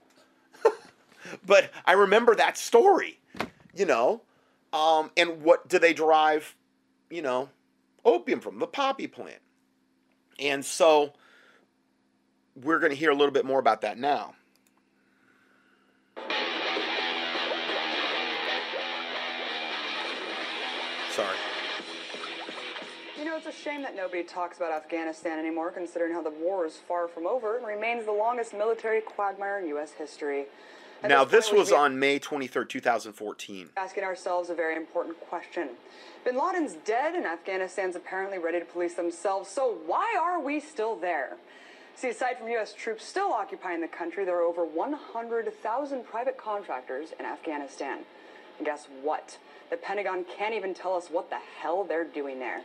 but 1.45 1.69
I 1.85 1.93
remember 1.93 2.35
that 2.35 2.57
story, 2.57 3.19
you 3.73 3.85
know. 3.85 4.21
Um, 4.73 5.11
and 5.15 5.43
what 5.43 5.69
do 5.69 5.79
they 5.79 5.93
derive, 5.93 6.55
you 7.09 7.21
know, 7.21 7.49
opium 8.03 8.39
from? 8.39 8.59
The 8.59 8.67
poppy 8.67 9.07
plant. 9.07 9.39
And 10.39 10.65
so 10.65 11.13
we're 12.55 12.79
going 12.79 12.91
to 12.91 12.97
hear 12.97 13.11
a 13.11 13.15
little 13.15 13.31
bit 13.31 13.45
more 13.45 13.59
about 13.59 13.81
that 13.81 13.97
now. 13.97 14.33
Know, 23.35 23.49
it's 23.49 23.57
a 23.57 23.63
shame 23.63 23.81
that 23.81 23.95
nobody 23.95 24.23
talks 24.23 24.57
about 24.57 24.71
Afghanistan 24.71 25.39
anymore, 25.39 25.69
considering 25.71 26.13
how 26.13 26.21
the 26.21 26.29
war 26.29 26.65
is 26.65 26.77
far 26.87 27.07
from 27.07 27.27
over 27.27 27.57
and 27.57 27.65
remains 27.65 28.05
the 28.05 28.11
longest 28.11 28.53
military 28.53 29.01
quagmire 29.01 29.59
in 29.59 29.67
U.S. 29.69 29.91
history. 29.91 30.45
At 31.03 31.09
Now, 31.09 31.19
point, 31.19 31.31
this 31.31 31.51
was 31.51 31.71
on 31.73 31.99
May 31.99 32.19
23rd, 32.19 32.69
2014. 32.69 33.69
Asking 33.75 34.03
ourselves 34.05 34.49
a 34.49 34.55
very 34.55 34.77
important 34.77 35.19
question. 35.19 35.71
Bin 36.23 36.37
Laden's 36.37 36.75
dead, 36.85 37.15
and 37.15 37.25
Afghanistan's 37.25 37.97
apparently 37.97 38.37
ready 38.37 38.59
to 38.59 38.65
police 38.65 38.93
themselves, 38.93 39.49
so 39.49 39.77
why 39.85 40.15
are 40.19 40.39
we 40.39 40.61
still 40.61 40.95
there? 40.95 41.35
See, 41.95 42.09
aside 42.09 42.37
from 42.37 42.47
U.S. 42.49 42.73
troops 42.73 43.03
still 43.03 43.33
occupying 43.33 43.81
the 43.81 43.87
country, 43.87 44.23
there 44.23 44.37
are 44.37 44.43
over 44.43 44.63
100,000 44.63 46.05
private 46.05 46.37
contractors 46.37 47.09
in 47.19 47.25
Afghanistan. 47.25 47.99
And 48.57 48.65
guess 48.65 48.87
what? 49.01 49.37
The 49.69 49.77
Pentagon 49.77 50.25
can't 50.37 50.53
even 50.53 50.73
tell 50.73 50.95
us 50.95 51.07
what 51.09 51.29
the 51.29 51.39
hell 51.59 51.83
they're 51.83 52.05
doing 52.05 52.39
there. 52.39 52.61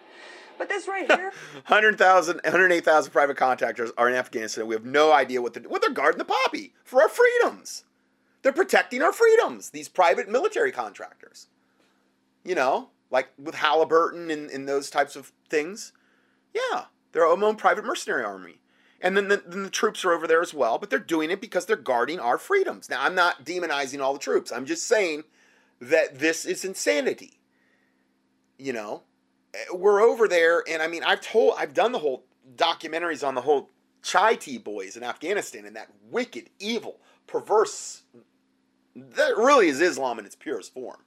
But 0.61 0.69
this 0.69 0.87
right 0.87 1.11
here, 1.11 1.33
100,000, 1.69 2.41
108,000 2.45 3.11
private 3.11 3.39
contractors 3.39 3.93
are 3.97 4.11
in 4.11 4.15
Afghanistan. 4.15 4.67
We 4.67 4.75
have 4.75 4.85
no 4.85 5.11
idea 5.11 5.41
what, 5.41 5.55
the, 5.55 5.61
what 5.61 5.81
they're 5.81 5.91
guarding 5.91 6.19
the 6.19 6.25
poppy 6.27 6.75
for 6.85 7.01
our 7.01 7.09
freedoms. 7.09 7.85
They're 8.43 8.53
protecting 8.53 9.01
our 9.01 9.15
freedoms, 9.15 9.71
these 9.71 9.89
private 9.89 10.29
military 10.29 10.71
contractors. 10.71 11.47
You 12.45 12.55
know, 12.55 12.91
like 13.11 13.31
with 13.43 13.55
Halliburton 13.55 14.31
and, 14.31 14.51
and 14.51 14.69
those 14.69 14.91
types 14.91 15.17
of 15.17 15.33
things. 15.49 15.95
Yeah, 16.53 16.85
they're 17.13 17.25
our 17.25 17.43
own 17.43 17.57
private 17.57 17.87
mercenary 17.87 18.23
army. 18.25 18.61
And 19.01 19.17
then 19.17 19.29
the, 19.29 19.43
then 19.47 19.63
the 19.63 19.71
troops 19.71 20.05
are 20.05 20.13
over 20.13 20.27
there 20.27 20.43
as 20.43 20.53
well, 20.53 20.77
but 20.77 20.91
they're 20.91 20.99
doing 20.99 21.31
it 21.31 21.41
because 21.41 21.65
they're 21.65 21.77
guarding 21.77 22.21
our 22.21 22.37
freedoms. 22.37 22.91
Now, 22.91 23.03
I'm 23.03 23.15
not 23.15 23.47
demonizing 23.47 24.03
all 24.03 24.13
the 24.13 24.19
troops. 24.19 24.53
I'm 24.53 24.67
just 24.67 24.87
saying 24.87 25.25
that 25.81 26.19
this 26.19 26.45
is 26.45 26.67
insanity. 26.67 27.41
You 28.59 28.75
know, 28.75 29.05
Eh, 29.55 29.59
we're 29.75 30.01
over 30.01 30.29
there, 30.29 30.63
and 30.69 30.83
I 30.83 30.87
mean, 30.87 31.03
I've 31.05 31.21
told, 31.21 31.55
I've 31.59 31.75
done 31.75 31.93
the 31.93 31.99
whole 31.99 32.25
documentaries 32.57 33.27
on 33.27 33.35
the 33.35 33.41
whole 33.41 33.71
Chai 34.03 34.35
Tea 34.35 34.59
boys 34.59 34.97
in 34.97 35.03
Afghanistan 35.03 35.67
and 35.67 35.77
that 35.77 35.89
wicked, 36.11 36.51
evil, 36.59 37.01
perverse. 37.27 38.03
That 38.95 39.37
really 39.37 39.69
is 39.69 39.81
Islam 39.81 40.19
in 40.19 40.27
its 40.27 40.37
purest 40.37 40.73
form, 40.73 40.99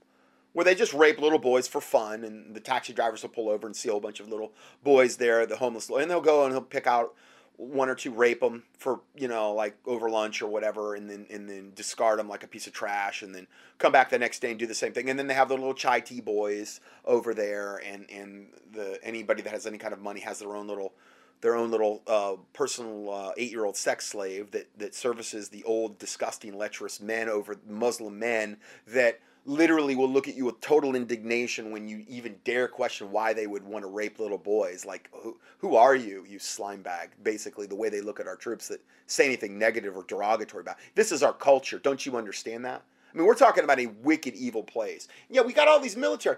where 0.54 0.64
they 0.64 0.76
just 0.76 0.94
rape 0.94 1.20
little 1.20 1.39
boys 1.39 1.68
for 1.68 1.82
fun, 1.82 2.24
and 2.24 2.56
the 2.56 2.60
taxi 2.60 2.94
drivers 2.94 3.24
will 3.24 3.30
pull 3.30 3.50
over 3.50 3.66
and 3.68 3.76
see 3.76 3.89
a 3.89 3.91
whole 3.91 4.02
bunch 4.02 4.20
of 4.20 4.30
little 4.30 4.54
boys 4.84 5.18
there, 5.18 5.46
the 5.46 5.58
homeless, 5.58 5.89
and 5.89 6.10
they'll 6.10 6.22
go 6.22 6.44
and 6.44 6.54
he'll 6.54 6.62
pick 6.62 6.88
out 6.88 7.14
one 7.58 7.88
or 7.88 7.95
two 7.95 8.12
rape 8.12 8.39
them 8.39 8.64
for 8.78 9.01
you 9.16 9.28
know 9.28 9.54
like 9.54 9.78
over 9.86 10.10
lunch 10.10 10.41
or 10.41 10.47
whatever 10.47 10.95
and 10.95 11.10
then 11.10 11.26
and 11.30 11.49
then 11.49 11.72
discard 11.76 12.20
them 12.20 12.28
like 12.28 12.43
a 12.43 12.47
piece 12.47 12.68
of 12.68 12.74
trash 12.74 13.22
and 13.22 13.34
then 13.34 13.47
come 13.78 13.91
back 13.91 14.10
the 14.10 14.18
next 14.20 14.39
day 14.39 14.49
and 14.49 14.60
do 14.60 14.66
the 14.66 14.74
same 14.74 14.91
thing. 14.91 15.10
And 15.10 15.18
then 15.18 15.28
they 15.28 15.34
have 15.34 15.49
the 15.49 15.56
little 15.56 15.74
chai 15.74 15.99
tea 15.99 16.22
boys 16.22 16.80
over 17.06 17.34
there 17.34 17.78
and 17.86 18.10
and 18.10 18.47
the 18.72 18.99
anybody 19.04 19.41
that 19.43 19.51
has 19.51 19.68
any 19.68 19.78
kind 19.78 19.93
of 19.93 20.01
money 20.01 20.22
has 20.22 20.39
their 20.39 20.56
own 20.56 20.68
little 20.68 20.93
their 21.41 21.56
own 21.56 21.70
little 21.72 22.01
uh, 22.08 22.36
personal 22.54 23.12
uh, 23.12 23.32
eight 23.38 23.51
year 23.51 23.66
old 23.66 23.78
sex 23.78 24.08
slave 24.08 24.51
that 24.51 24.70
that 24.78 24.95
services 24.95 25.49
the 25.49 25.64
old 25.64 25.99
disgusting 25.99 26.58
lecherous 26.58 26.99
men 27.01 27.30
over 27.30 27.58
Muslim 27.68 28.18
men 28.18 28.58
that 28.88 29.20
literally 29.46 29.96
will 29.96 30.10
look 30.10 30.28
at 30.28 30.36
you 30.36 30.46
with 30.46 30.60
total 30.62 30.96
indignation 30.96 31.72
when 31.72 31.88
you 31.88 32.04
even 32.08 32.36
dare 32.44 32.68
question 32.68 33.12
why 33.12 33.34
they 33.34 33.48
would 33.48 33.64
want 33.64 33.84
to 33.84 33.89
rape 33.89 34.20
little 34.20 34.38
boys. 34.38 34.86
Like, 34.86 35.10
who, 35.12 35.38
who 35.58 35.76
are 35.76 35.96
you, 35.96 36.26
you 36.28 36.39
slime 36.39 36.82
bag? 36.82 37.12
Basically, 37.24 37.68
the 37.68 37.76
way 37.76 37.89
they 37.89 38.02
look 38.02 38.20
at 38.20 38.28
our 38.28 38.36
troops 38.36 38.68
that 38.70 38.82
say 39.08 39.26
anything 39.26 39.60
negative 39.60 39.98
or 39.98 40.04
derogatory 40.04 40.62
about. 40.62 40.78
This 40.96 41.12
is 41.12 41.24
our 41.24 41.34
culture. 41.34 41.80
Don't 41.80 42.06
you 42.06 42.16
understand 42.16 42.66
that? 42.66 42.84
I 43.14 43.18
mean, 43.18 43.28
we're 43.28 43.36
talking 43.36 43.64
about 43.64 43.80
a 43.80 43.88
wicked, 43.88 44.34
evil 44.36 44.64
place. 44.64 45.08
Yeah, 45.30 45.41
we 45.41 45.54
got 45.54 45.68
all 45.68 45.80
these 45.80 45.98
military, 45.98 46.38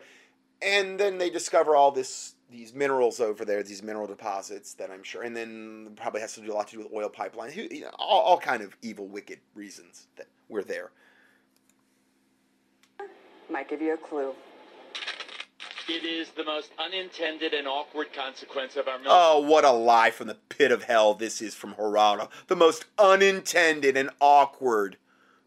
and 0.62 1.00
then 1.00 1.18
they 1.18 1.30
discover 1.30 1.76
all 1.76 1.92
this 1.92 2.34
these 2.52 2.74
minerals 2.76 3.20
over 3.20 3.44
there, 3.44 3.64
these 3.64 3.82
mineral 3.82 4.06
deposits 4.06 4.76
that 4.76 4.92
I'm 4.92 5.04
sure, 5.04 5.24
and 5.24 5.36
then 5.36 5.94
probably 5.96 6.22
has 6.22 6.36
to 6.36 6.42
do 6.42 6.52
a 6.52 6.54
lot 6.54 6.68
to 6.70 6.78
do 6.78 6.84
with 6.84 6.94
oil 6.94 7.10
pipelines. 7.10 7.84
All, 7.98 8.22
all 8.22 8.40
kind 8.40 8.62
of 8.62 8.76
evil, 8.82 9.08
wicked 9.08 9.40
reasons 9.56 10.08
that 10.16 10.28
we're 10.48 10.64
there. 10.64 10.92
Might 13.50 13.70
give 13.70 13.82
you 13.82 13.94
a 13.94 13.98
clue. 13.98 14.34
It 15.88 16.04
is 16.04 16.30
the 16.32 16.44
most 16.44 16.72
unintended 16.80 17.54
and 17.54 17.68
awkward 17.68 18.12
consequence 18.12 18.76
of 18.76 18.88
our 18.88 18.98
military. 18.98 19.16
Oh, 19.16 19.40
what 19.40 19.64
a 19.64 19.72
lie 19.72 20.10
from 20.10 20.28
the 20.28 20.38
pit 20.50 20.72
of 20.72 20.84
hell 20.84 21.14
this 21.14 21.42
is 21.44 21.54
from 21.54 21.76
Geraldo. 21.76 22.30
The 22.48 22.56
most 22.56 22.86
unintended 22.98 23.96
and 23.96 24.10
awkward 24.20 24.98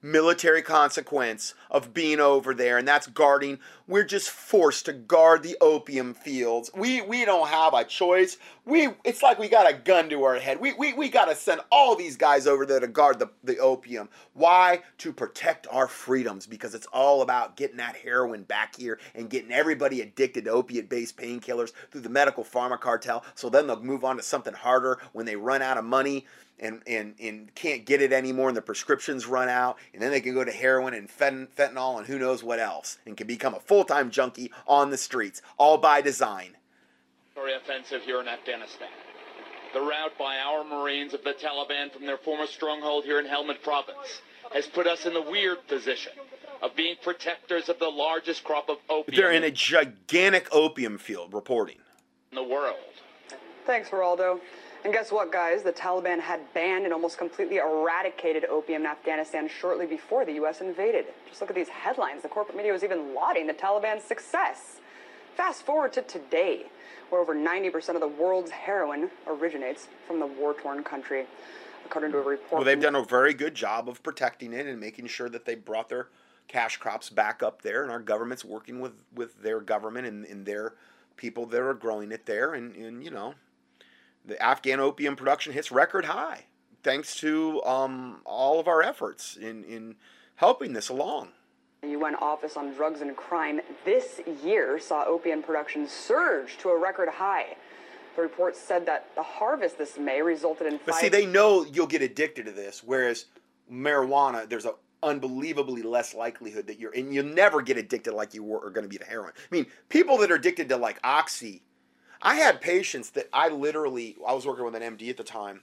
military 0.03 0.63
consequence 0.63 1.55
of 1.71 1.93
being 1.93 2.21
over 2.21 2.55
there, 2.55 2.79
and 2.79 2.87
that's 2.87 3.07
guarding. 3.07 3.59
We're 3.87 4.05
just 4.05 4.31
forced 4.31 4.87
to 4.87 4.93
guard 4.93 5.43
the 5.43 5.57
opium 5.61 6.15
fields. 6.15 6.71
We 6.75 7.01
we 7.01 7.25
don't 7.25 7.49
have 7.49 7.75
a 7.75 7.85
choice. 7.85 8.37
We 8.65 8.89
it's 9.05 9.23
like 9.23 9.39
we 9.39 9.49
got 9.49 9.71
a 9.71 9.75
gun 9.75 10.09
to 10.11 10.25
our 10.25 10.39
head. 10.39 10.61
We 10.61 10.75
we, 10.75 10.93
we 10.93 11.09
gotta 11.09 11.35
send 11.35 11.61
all 11.71 11.97
these 11.97 12.17
guys 12.17 12.47
over 12.47 12.67
there 12.67 12.81
to 12.81 12.87
guard 12.87 13.19
the, 13.19 13.31
the 13.43 13.59
opium. 13.59 14.09
Why? 14.35 14.83
To 14.99 15.13
protect 15.13 15.67
our 15.71 15.89
freedoms, 15.89 16.47
because 16.47 16.75
it's 16.75 16.87
all 16.93 17.23
about 17.23 17.57
getting 17.57 17.79
that 17.79 17.97
heroin 17.97 18.43
back 18.43 18.77
here 18.77 18.99
and 19.15 19.31
getting 19.31 19.53
everybody 19.53 20.01
addicted 20.01 20.45
to 20.45 20.51
opiate-based 20.51 21.17
painkillers 21.17 21.73
through 21.91 22.03
the 22.03 22.09
medical 22.09 22.45
pharma 22.45 22.79
cartel. 22.79 23.25
So 23.35 23.49
then 23.49 23.67
they'll 23.67 23.83
move 23.83 24.05
on 24.05 24.17
to 24.17 24.23
something 24.23 24.55
harder 24.55 24.99
when 25.13 25.27
they 25.27 25.37
run 25.37 25.63
out 25.63 25.79
of 25.79 25.85
money 25.85 26.27
and, 26.61 26.83
and, 26.87 27.15
and 27.21 27.55
can't 27.55 27.85
get 27.85 28.03
it 28.03 28.13
anymore 28.13 28.49
and 28.49 28.57
the 28.57 28.63
prescriptions 28.63 29.27
run 29.27 29.49
out 29.49 29.79
and 29.93 30.03
then 30.03 30.11
they 30.11 30.21
can 30.21 30.35
go 30.35 30.45
to 30.45 30.53
heroin 30.53 30.95
and 30.95 31.09
fentanyl 31.09 31.99
and 31.99 32.07
who 32.07 32.19
knows 32.19 32.43
what 32.43 32.59
else 32.59 32.99
and 33.07 33.17
can 33.17 33.27
become 33.27 33.55
a 33.55 33.61
full-time 33.61 34.11
junkie 34.11 34.51
on 34.67 34.91
the 34.91 34.97
streets 34.97 35.43
all 35.57 35.79
by 35.79 36.01
design 36.01 36.57
offensive 37.69 38.03
here 38.03 38.21
in 38.21 38.29
Afghanistan. 38.29 38.89
The 39.75 39.81
rout 39.81 40.13
by 40.19 40.39
our 40.39 40.65
Marines 40.65 41.13
of 41.15 41.23
the 41.25 41.35
Taliban 41.35 41.93
from 41.93 42.07
their 42.07 42.17
former 42.17 42.47
stronghold 42.47 43.05
here 43.05 43.21
in 43.21 43.27
Helmand 43.27 43.63
Province 43.63 44.23
has 44.53 44.67
put 44.67 44.87
us 44.87 45.05
in 45.05 45.13
the 45.13 45.21
weird 45.21 45.67
position 45.69 46.13
of 46.63 46.75
being 46.75 46.97
protectors 47.03 47.69
of 47.69 47.79
the 47.79 47.89
largest 47.89 48.43
crop 48.45 48.69
of 48.69 48.79
opium 48.89 49.17
they're 49.17 49.33
in 49.33 49.45
a 49.45 49.51
gigantic 49.51 50.49
opium 50.53 50.97
field 50.97 51.35
reporting 51.35 51.77
in 52.33 52.37
the 52.37 52.43
world. 52.43 52.77
Thanks, 53.67 53.91
Geraldo. 53.91 54.41
And 54.85 54.93
guess 54.93 55.11
what, 55.11 55.33
guys? 55.33 55.63
The 55.63 55.73
Taliban 55.73 56.21
had 56.21 56.41
banned 56.55 56.85
and 56.85 56.93
almost 56.93 57.19
completely 57.19 57.57
eradicated 57.57 58.45
opium 58.45 58.83
in 58.83 58.87
Afghanistan 58.87 59.49
shortly 59.49 59.87
before 59.87 60.25
the 60.25 60.35
U.S. 60.35 60.61
invaded. 60.61 61.07
Just 61.29 61.41
look 61.41 61.51
at 61.51 61.57
these 61.57 61.69
headlines. 61.69 62.23
The 62.23 62.29
corporate 62.29 62.57
media 62.57 62.73
was 62.73 62.85
even 62.85 63.15
lauding 63.15 63.49
the 63.49 63.55
Taliban's 63.55 64.05
success. 64.05 64.81
Fast 65.37 65.63
forward 65.63 65.93
to 65.95 66.03
today, 66.03 66.67
where 67.11 67.21
over 67.21 67.35
90% 67.35 67.95
of 67.95 68.01
the 68.01 68.09
world's 68.09 68.51
heroin 68.51 69.11
originates 69.27 69.89
from 70.07 70.21
the 70.21 70.27
war 70.27 70.55
torn 70.55 70.85
country. 70.85 71.27
According 71.85 72.13
to 72.13 72.19
a 72.19 72.23
report. 72.23 72.53
well 72.53 72.65
they've 72.65 72.81
done 72.81 72.97
a 72.97 73.05
very 73.05 73.33
good 73.33 73.55
job 73.55 73.89
of 73.89 74.03
protecting 74.03 74.53
it 74.53 74.67
and 74.67 74.79
making 74.79 75.07
sure 75.07 75.31
that 75.31 75.47
they 75.47 75.55
brought 75.55 75.89
their 75.89 76.09
cash 76.47 76.77
crops 76.77 77.09
back 77.09 77.43
up 77.43 77.63
there 77.63 77.83
and 77.83 77.91
our 77.91 78.01
government's 78.01 78.45
working 78.45 78.81
with 78.81 78.93
with 79.15 79.41
their 79.43 79.61
government 79.61 80.07
and, 80.07 80.27
and 80.27 80.45
their 80.45 80.75
people 81.17 81.47
that 81.47 81.63
are 81.63 81.73
growing 81.73 82.13
it 82.13 82.27
there 82.27 82.53
and, 82.53 82.77
and 82.77 83.03
you 83.03 83.11
know 83.11 83.33
the 84.29 84.41
afghan 84.43 84.81
opium 84.81 85.17
production 85.17 85.53
hits 85.53 85.73
record 85.73 86.05
high 86.05 86.45
thanks 86.83 87.17
to 87.17 87.63
um, 87.65 88.21
all 88.25 88.61
of 88.61 88.69
our 88.69 88.83
efforts 88.83 89.37
in, 89.37 89.65
in 89.65 89.97
helping 90.37 90.73
this 90.73 90.89
along 90.89 91.29
The 91.83 91.91
UN 91.91 92.15
Office 92.17 92.57
on 92.57 92.73
Drugs 92.75 93.01
and 93.01 93.17
Crime 93.17 93.61
this 93.85 94.21
year 94.45 94.79
saw 94.79 95.05
opium 95.05 95.43
production 95.43 95.89
surge 95.89 96.59
to 96.59 96.71
a 96.71 96.79
record 96.79 97.09
high. 97.09 97.57
The 98.17 98.23
report 98.23 98.57
said 98.57 98.85
that 98.87 99.15
the 99.15 99.23
harvest 99.23 99.79
this 99.79 99.97
May 99.97 100.23
resulted 100.23 100.67
in 100.67 100.81
But 100.85 100.95
five. 100.95 101.01
see, 101.03 101.09
they 101.09 101.25
know 101.25 101.65
you'll 101.73 101.87
get 101.87 102.03
addicted 102.03 102.47
to 102.47 102.53
this, 102.53 102.83
whereas 102.85 103.27
marijuana, 103.71 104.49
there's 104.49 104.65
a 104.65 104.75
unbelievably 105.03 105.83
less 105.83 106.15
likelihood 106.15 106.67
that 106.67 106.81
you're, 106.81 106.93
and 106.93 107.15
you'll 107.15 107.25
never 107.25 107.63
get 107.63 107.77
addicted 107.77 108.13
like 108.13 108.35
you 108.35 108.43
were, 108.43 108.59
are 108.67 108.71
going 108.71 108.85
to 108.85 108.89
be 108.89 108.99
to 108.99 109.05
heroin. 109.05 109.33
I 109.37 109.55
mean, 109.55 109.67
people 109.89 110.19
that 110.19 110.31
are 110.33 110.35
addicted 110.35 110.69
to 110.71 110.77
like 110.77 110.99
oxy, 111.05 111.63
I 112.21 112.37
had 112.37 112.61
patients 112.61 113.11
that 113.11 113.29
I 113.33 113.49
literally, 113.49 114.17
I 114.27 114.35
was 114.35 114.47
working 114.47 114.65
with 114.65 114.75
an 114.75 114.97
MD 114.97 115.09
at 115.11 115.17
the 115.17 115.25
time. 115.25 115.63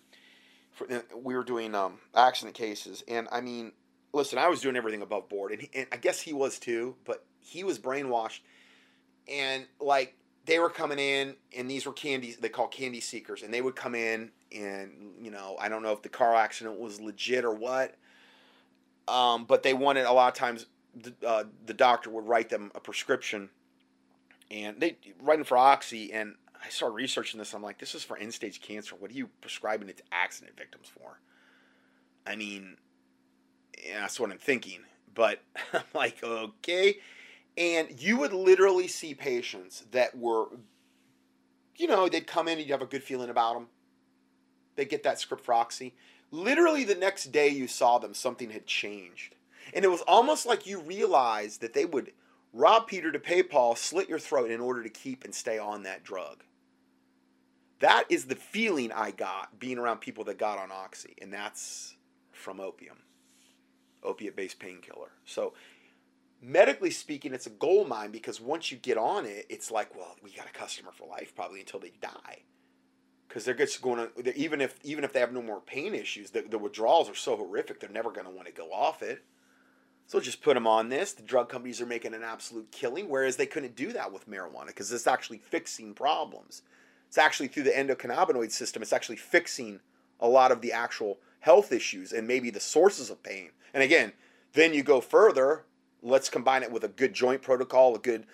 For, 0.72 0.88
we 1.16 1.36
were 1.36 1.44
doing 1.44 1.74
um, 1.74 2.00
accident 2.14 2.56
cases, 2.56 3.04
and 3.08 3.28
I 3.32 3.40
mean, 3.40 3.72
listen, 4.12 4.38
I 4.38 4.50
was 4.50 4.60
doing 4.60 4.76
everything 4.76 5.02
above 5.02 5.30
board, 5.30 5.52
and, 5.54 5.62
he, 5.62 5.70
and 5.74 5.88
I 5.92 5.98
guess 5.98 6.20
he 6.20 6.34
was 6.34 6.60
too, 6.60 6.96
but 7.06 7.24
he 7.40 7.64
was 7.64 7.80
brainwashed, 7.80 8.42
and 9.28 9.66
like 9.80 10.18
they 10.46 10.60
were 10.60 10.70
coming 10.70 11.00
in, 11.00 11.36
and 11.58 11.70
these 11.70 11.86
were 11.86 11.94
candies 11.94 12.38
they 12.38 12.50
call 12.50 12.68
candy 12.68 13.00
seekers, 13.00 13.42
and 13.42 13.54
they 13.54 13.62
would 13.62 13.76
come 13.76 13.96
in, 13.96 14.32
and 14.54 15.14
you 15.22 15.32
know, 15.32 15.56
I 15.60 15.70
don't 15.70 15.82
know 15.82 15.94
if 15.94 16.02
the 16.02 16.10
car 16.10 16.36
accident 16.36 16.78
was 16.78 17.00
legit 17.00 17.46
or 17.46 17.54
what, 17.54 17.96
um, 19.08 19.46
but 19.46 19.64
they 19.64 19.74
wanted 19.74 20.06
a 20.06 20.12
lot 20.12 20.28
of 20.28 20.34
times 20.34 20.66
the, 20.94 21.14
uh, 21.26 21.44
the 21.66 21.74
doctor 21.74 22.10
would 22.10 22.28
write 22.28 22.50
them 22.50 22.72
a 22.76 22.82
prescription, 22.82 23.50
and 24.52 24.80
they 24.80 24.98
writing 25.22 25.46
for 25.46 25.58
oxy, 25.58 26.12
and 26.12 26.36
I 26.66 26.70
started 26.70 26.96
researching 26.96 27.38
this. 27.38 27.54
I'm 27.54 27.62
like, 27.62 27.78
this 27.78 27.94
is 27.94 28.04
for 28.04 28.18
end 28.18 28.34
stage 28.34 28.60
cancer. 28.62 28.96
What 28.96 29.12
are 29.12 29.14
you 29.14 29.30
prescribing 29.42 29.90
it 29.90 29.98
to 29.98 30.04
accident 30.12 30.58
victims 30.58 30.88
for? 30.88 31.20
I 32.26 32.36
mean, 32.36 32.78
yeah, 33.86 34.02
that's 34.02 34.20
what 34.20 34.32
I'm 34.32 34.38
thinking. 34.38 34.80
But 35.14 35.42
I'm 35.74 35.84
like, 35.94 36.24
okay. 36.24 36.98
And 37.58 38.02
you 38.02 38.18
would 38.18 38.34
literally 38.34 38.88
see 38.88 39.14
patients 39.14 39.86
that 39.92 40.18
were, 40.18 40.48
you 41.76 41.88
know, 41.88 42.10
they'd 42.10 42.28
come 42.28 42.48
in 42.48 42.58
and 42.58 42.62
you'd 42.68 42.72
have 42.72 42.82
a 42.82 42.88
good 42.88 43.04
feeling 43.04 43.30
about 43.30 43.54
them. 43.54 43.68
They 44.76 44.86
get 44.86 45.04
that 45.04 45.20
script 45.20 45.46
for 45.46 45.54
oxy. 45.54 45.96
Literally 46.32 46.84
the 46.84 46.96
next 46.96 47.32
day 47.32 47.48
you 47.48 47.68
saw 47.68 48.00
them, 48.00 48.14
something 48.14 48.50
had 48.50 48.66
changed. 48.66 49.36
And 49.74 49.86
it 49.86 49.90
was 49.90 50.02
almost 50.02 50.46
like 50.46 50.66
you 50.66 50.80
realized 50.82 51.62
that 51.62 51.74
they 51.74 51.86
would 51.86 52.12
rob 52.52 52.88
Peter 52.88 53.12
to 53.12 53.20
pay 53.20 53.44
Paul, 53.44 53.76
slit 53.76 54.10
your 54.10 54.20
throat 54.20 54.50
in 54.52 54.60
order 54.60 54.84
to 54.84 54.90
keep 54.90 55.24
and 55.24 55.34
stay 55.34 55.58
on 55.58 55.84
that 55.84 56.04
drug. 56.04 56.44
That 57.86 58.06
is 58.10 58.26
the 58.26 58.36
feeling 58.36 58.92
I 58.92 59.12
got 59.12 59.60
being 59.60 59.78
around 59.78 60.00
people 60.00 60.24
that 60.24 60.40
got 60.40 60.58
on 60.58 60.72
oxy, 60.72 61.14
and 61.22 61.32
that's 61.32 61.96
from 62.32 62.60
opium, 62.60 62.98
opiate 64.02 64.36
based 64.36 64.58
painkiller. 64.58 65.12
So, 65.24 65.54
medically 66.42 66.90
speaking, 66.90 67.32
it's 67.32 67.46
a 67.46 67.52
gold 67.52 67.88
mine 67.88 68.10
because 68.10 68.42
once 68.42 68.72
you 68.72 68.78
get 68.80 68.98
on 68.98 69.28
it, 69.28 69.46
it's 69.50 69.70
like, 69.70 69.96
well, 69.96 70.16
we 70.24 70.32
got 70.32 70.48
a 70.48 70.52
customer 70.52 70.90
for 70.92 71.08
life 71.08 71.36
probably 71.36 71.60
until 71.60 71.80
they 71.80 71.92
die. 72.02 72.42
Because 73.28 73.46
they're 73.46 73.54
just 73.54 73.84
going 73.84 74.08
to, 74.18 74.36
even 74.36 74.62
if 74.62 74.80
even 74.84 75.04
if 75.04 75.14
they 75.14 75.20
have 75.20 75.32
no 75.32 75.44
more 75.44 75.62
pain 75.62 75.94
issues, 75.94 76.32
the, 76.32 76.42
the 76.42 76.58
withdrawals 76.58 77.08
are 77.08 77.14
so 77.14 77.38
horrific, 77.38 77.80
they're 77.80 77.90
never 77.92 78.10
going 78.10 78.26
to 78.26 78.34
want 78.34 78.48
to 78.48 78.52
go 78.52 78.72
off 78.72 79.04
it. 79.04 79.24
So 80.08 80.20
just 80.20 80.42
put 80.42 80.56
them 80.56 80.66
on 80.66 80.90
this. 80.90 81.14
The 81.14 81.22
drug 81.22 81.50
companies 81.50 81.80
are 81.82 81.86
making 81.86 82.16
an 82.16 82.24
absolute 82.24 82.72
killing, 82.72 83.10
whereas 83.10 83.36
they 83.36 83.46
couldn't 83.46 83.76
do 83.76 83.94
that 83.94 84.12
with 84.12 84.28
marijuana 84.28 84.68
because 84.70 84.92
it's 84.92 85.06
actually 85.06 85.38
fixing 85.38 85.94
problems. 85.94 86.64
It's 87.16 87.24
actually 87.24 87.48
through 87.48 87.64
the 87.64 87.72
endocannabinoid 87.72 88.52
system. 88.52 88.82
It's 88.82 88.92
actually 88.92 89.16
fixing 89.16 89.80
a 90.20 90.28
lot 90.28 90.52
of 90.52 90.60
the 90.60 90.74
actual 90.74 91.20
health 91.40 91.72
issues 91.72 92.12
and 92.12 92.28
maybe 92.28 92.50
the 92.50 92.60
sources 92.60 93.10
of 93.10 93.24
pain. 93.24 93.52
And 93.74 93.82
again, 93.82 94.12
then 94.52 94.74
you 94.74 94.84
go 94.84 95.00
further. 95.00 95.64
Let's 96.04 96.28
combine 96.28 96.62
it 96.62 96.74
with 96.74 96.84
a 96.84 96.90
good 96.90 97.14
joint 97.14 97.42
protocol, 97.42 97.96
a 97.96 98.00
good 98.00 98.26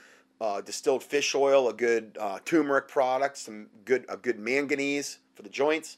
uh, 0.42 0.62
distilled 0.62 1.04
fish 1.04 1.36
oil, 1.36 1.70
a 1.70 1.76
good 1.76 2.18
uh, 2.20 2.40
turmeric 2.44 2.88
product, 2.88 3.38
some 3.38 3.68
good 3.86 4.04
a 4.10 4.18
good 4.18 4.40
manganese 4.40 5.20
for 5.36 5.44
the 5.44 5.50
joints. 5.50 5.98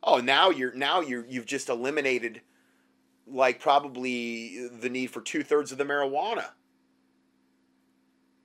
Oh, 0.00 0.18
now 0.18 0.50
you're 0.50 0.72
now 0.72 1.00
you're 1.00 1.26
you've 1.26 1.46
just 1.46 1.68
eliminated 1.68 2.42
like 3.26 3.58
probably 3.58 4.68
the 4.68 4.88
need 4.88 5.10
for 5.10 5.20
two 5.20 5.42
thirds 5.42 5.72
of 5.72 5.78
the 5.78 5.84
marijuana. 5.84 6.50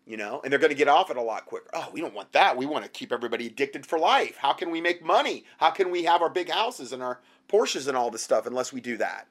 You 0.08 0.18
know, 0.18 0.40
and 0.44 0.52
they're 0.52 0.60
going 0.60 0.70
to 0.70 0.78
get 0.78 0.88
off 0.88 1.10
it 1.10 1.18
a 1.18 1.22
lot 1.22 1.48
quicker. 1.48 1.70
Oh, 1.74 1.90
we 1.92 2.00
don't 2.00 2.14
want 2.14 2.32
that. 2.34 2.56
We 2.56 2.68
want 2.68 2.84
to 2.84 2.92
keep 2.92 3.12
everybody 3.12 3.48
addicted 3.48 3.88
for 3.88 3.98
life. 3.98 4.38
How 4.38 4.54
can 4.54 4.70
we 4.70 4.80
make 4.80 5.04
money? 5.04 5.46
How 5.58 5.72
can 5.72 5.90
we 5.90 6.04
have 6.04 6.22
our 6.22 6.30
big 6.30 6.52
houses 6.52 6.94
and 6.94 7.02
our 7.02 7.22
Porsches 7.50 7.88
and 7.88 7.98
all 7.98 8.12
this 8.12 8.22
stuff 8.22 8.46
unless 8.46 8.72
we 8.72 8.82
do 8.82 8.98
that? 8.98 9.28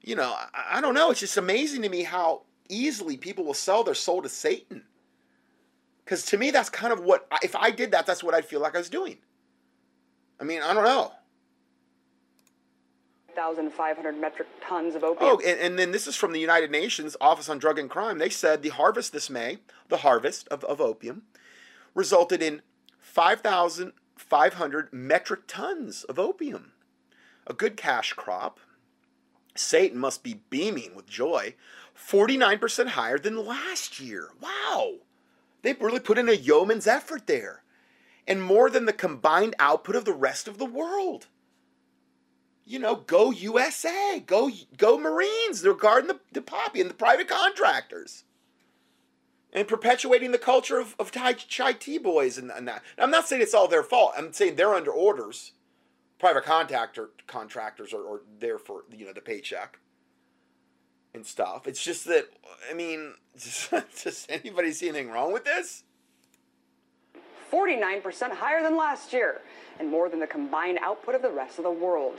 You 0.00 0.16
know, 0.16 0.34
I, 0.34 0.78
I 0.78 0.80
don't 0.80 0.94
know. 0.94 1.10
It's 1.10 1.20
just 1.20 1.36
amazing 1.36 1.82
to 1.82 1.90
me 1.90 2.04
how 2.04 2.44
easily 2.70 3.18
people 3.18 3.44
will 3.44 3.52
sell 3.52 3.84
their 3.84 3.94
soul 3.94 4.22
to 4.22 4.30
Satan. 4.30 4.84
Because 6.04 6.24
to 6.26 6.38
me, 6.38 6.50
that's 6.50 6.70
kind 6.70 6.92
of 6.92 7.00
what, 7.00 7.26
if 7.42 7.54
I 7.54 7.70
did 7.70 7.90
that, 7.92 8.06
that's 8.06 8.24
what 8.24 8.34
I'd 8.34 8.46
feel 8.46 8.60
like 8.60 8.74
I 8.74 8.78
was 8.78 8.88
doing. 8.88 9.18
I 10.40 10.44
mean, 10.44 10.62
I 10.62 10.72
don't 10.72 10.84
know. 10.84 11.12
1,500 13.36 14.20
metric 14.20 14.48
tons 14.60 14.94
of 14.94 15.04
opium. 15.04 15.30
Oh, 15.32 15.40
and, 15.44 15.58
and 15.60 15.78
then 15.78 15.92
this 15.92 16.06
is 16.06 16.16
from 16.16 16.32
the 16.32 16.40
United 16.40 16.70
Nations 16.70 17.16
Office 17.20 17.48
on 17.48 17.58
Drug 17.58 17.78
and 17.78 17.90
Crime. 17.90 18.18
They 18.18 18.30
said 18.30 18.62
the 18.62 18.70
harvest 18.70 19.12
this 19.12 19.28
May, 19.28 19.58
the 19.88 19.98
harvest 19.98 20.48
of, 20.48 20.64
of 20.64 20.80
opium, 20.80 21.22
resulted 21.94 22.42
in 22.42 22.62
5,500 23.00 24.92
metric 24.92 25.40
tons 25.46 26.04
of 26.04 26.18
opium. 26.18 26.72
A 27.46 27.52
good 27.52 27.76
cash 27.76 28.12
crop. 28.12 28.60
Satan 29.54 29.98
must 29.98 30.22
be 30.22 30.40
beaming 30.50 30.94
with 30.94 31.06
joy. 31.06 31.54
49% 31.96 32.88
higher 32.88 33.18
than 33.18 33.46
last 33.46 34.00
year. 34.00 34.30
Wow. 34.40 34.94
They 35.62 35.74
really 35.74 36.00
put 36.00 36.18
in 36.18 36.28
a 36.28 36.32
yeoman's 36.32 36.86
effort 36.86 37.26
there. 37.26 37.62
And 38.26 38.42
more 38.42 38.70
than 38.70 38.86
the 38.86 38.92
combined 38.92 39.54
output 39.58 39.96
of 39.96 40.04
the 40.04 40.12
rest 40.12 40.48
of 40.48 40.58
the 40.58 40.64
world 40.64 41.26
you 42.66 42.78
know, 42.78 42.96
go 42.96 43.30
USA, 43.30 44.22
go 44.26 44.50
go 44.76 44.98
Marines. 44.98 45.60
They're 45.62 45.74
guarding 45.74 46.08
the, 46.08 46.20
the 46.32 46.42
poppy 46.42 46.80
and 46.80 46.90
the 46.90 46.94
private 46.94 47.28
contractors. 47.28 48.24
And 49.52 49.68
perpetuating 49.68 50.32
the 50.32 50.38
culture 50.38 50.80
of, 50.80 50.96
of 50.98 51.12
Thai 51.12 51.34
chai 51.34 51.74
tea 51.74 51.98
boys 51.98 52.38
and, 52.38 52.50
and 52.50 52.66
that. 52.66 52.82
Now, 52.98 53.04
I'm 53.04 53.10
not 53.10 53.28
saying 53.28 53.40
it's 53.40 53.54
all 53.54 53.68
their 53.68 53.84
fault. 53.84 54.14
I'm 54.16 54.32
saying 54.32 54.56
they're 54.56 54.74
under 54.74 54.90
orders. 54.90 55.52
Private 56.18 56.44
contractor 56.44 57.10
contractors 57.26 57.92
are, 57.92 58.00
are 58.00 58.22
there 58.40 58.58
for 58.58 58.84
you 58.90 59.06
know 59.06 59.12
the 59.12 59.20
paycheck 59.20 59.78
and 61.14 61.24
stuff. 61.24 61.68
It's 61.68 61.84
just 61.84 62.06
that 62.06 62.28
I 62.70 62.74
mean, 62.74 63.14
does 63.34 64.26
anybody 64.28 64.72
see 64.72 64.88
anything 64.88 65.10
wrong 65.10 65.32
with 65.32 65.44
this? 65.44 65.84
49% 67.52 68.32
higher 68.32 68.62
than 68.62 68.76
last 68.76 69.12
year, 69.12 69.40
and 69.78 69.88
more 69.88 70.08
than 70.08 70.18
the 70.18 70.26
combined 70.26 70.78
output 70.82 71.14
of 71.14 71.22
the 71.22 71.30
rest 71.30 71.58
of 71.58 71.64
the 71.64 71.70
world. 71.70 72.18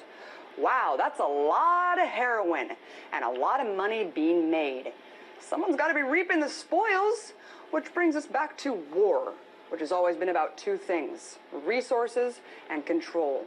Wow, 0.57 0.95
that's 0.97 1.19
a 1.19 1.23
lot 1.23 1.99
of 1.99 2.07
heroin 2.07 2.69
and 3.11 3.25
a 3.25 3.29
lot 3.29 3.65
of 3.65 3.75
money 3.75 4.03
being 4.03 4.49
made. 4.49 4.91
Someone's 5.39 5.75
got 5.75 5.89
to 5.89 5.93
be 5.93 6.01
reaping 6.01 6.39
the 6.39 6.49
spoils, 6.49 7.33
which 7.71 7.93
brings 7.93 8.15
us 8.15 8.25
back 8.25 8.57
to 8.59 8.73
war, 8.73 9.33
which 9.69 9.81
has 9.81 9.91
always 9.91 10.15
been 10.15 10.29
about 10.29 10.57
two 10.57 10.77
things 10.77 11.37
resources 11.65 12.39
and 12.69 12.85
control. 12.85 13.45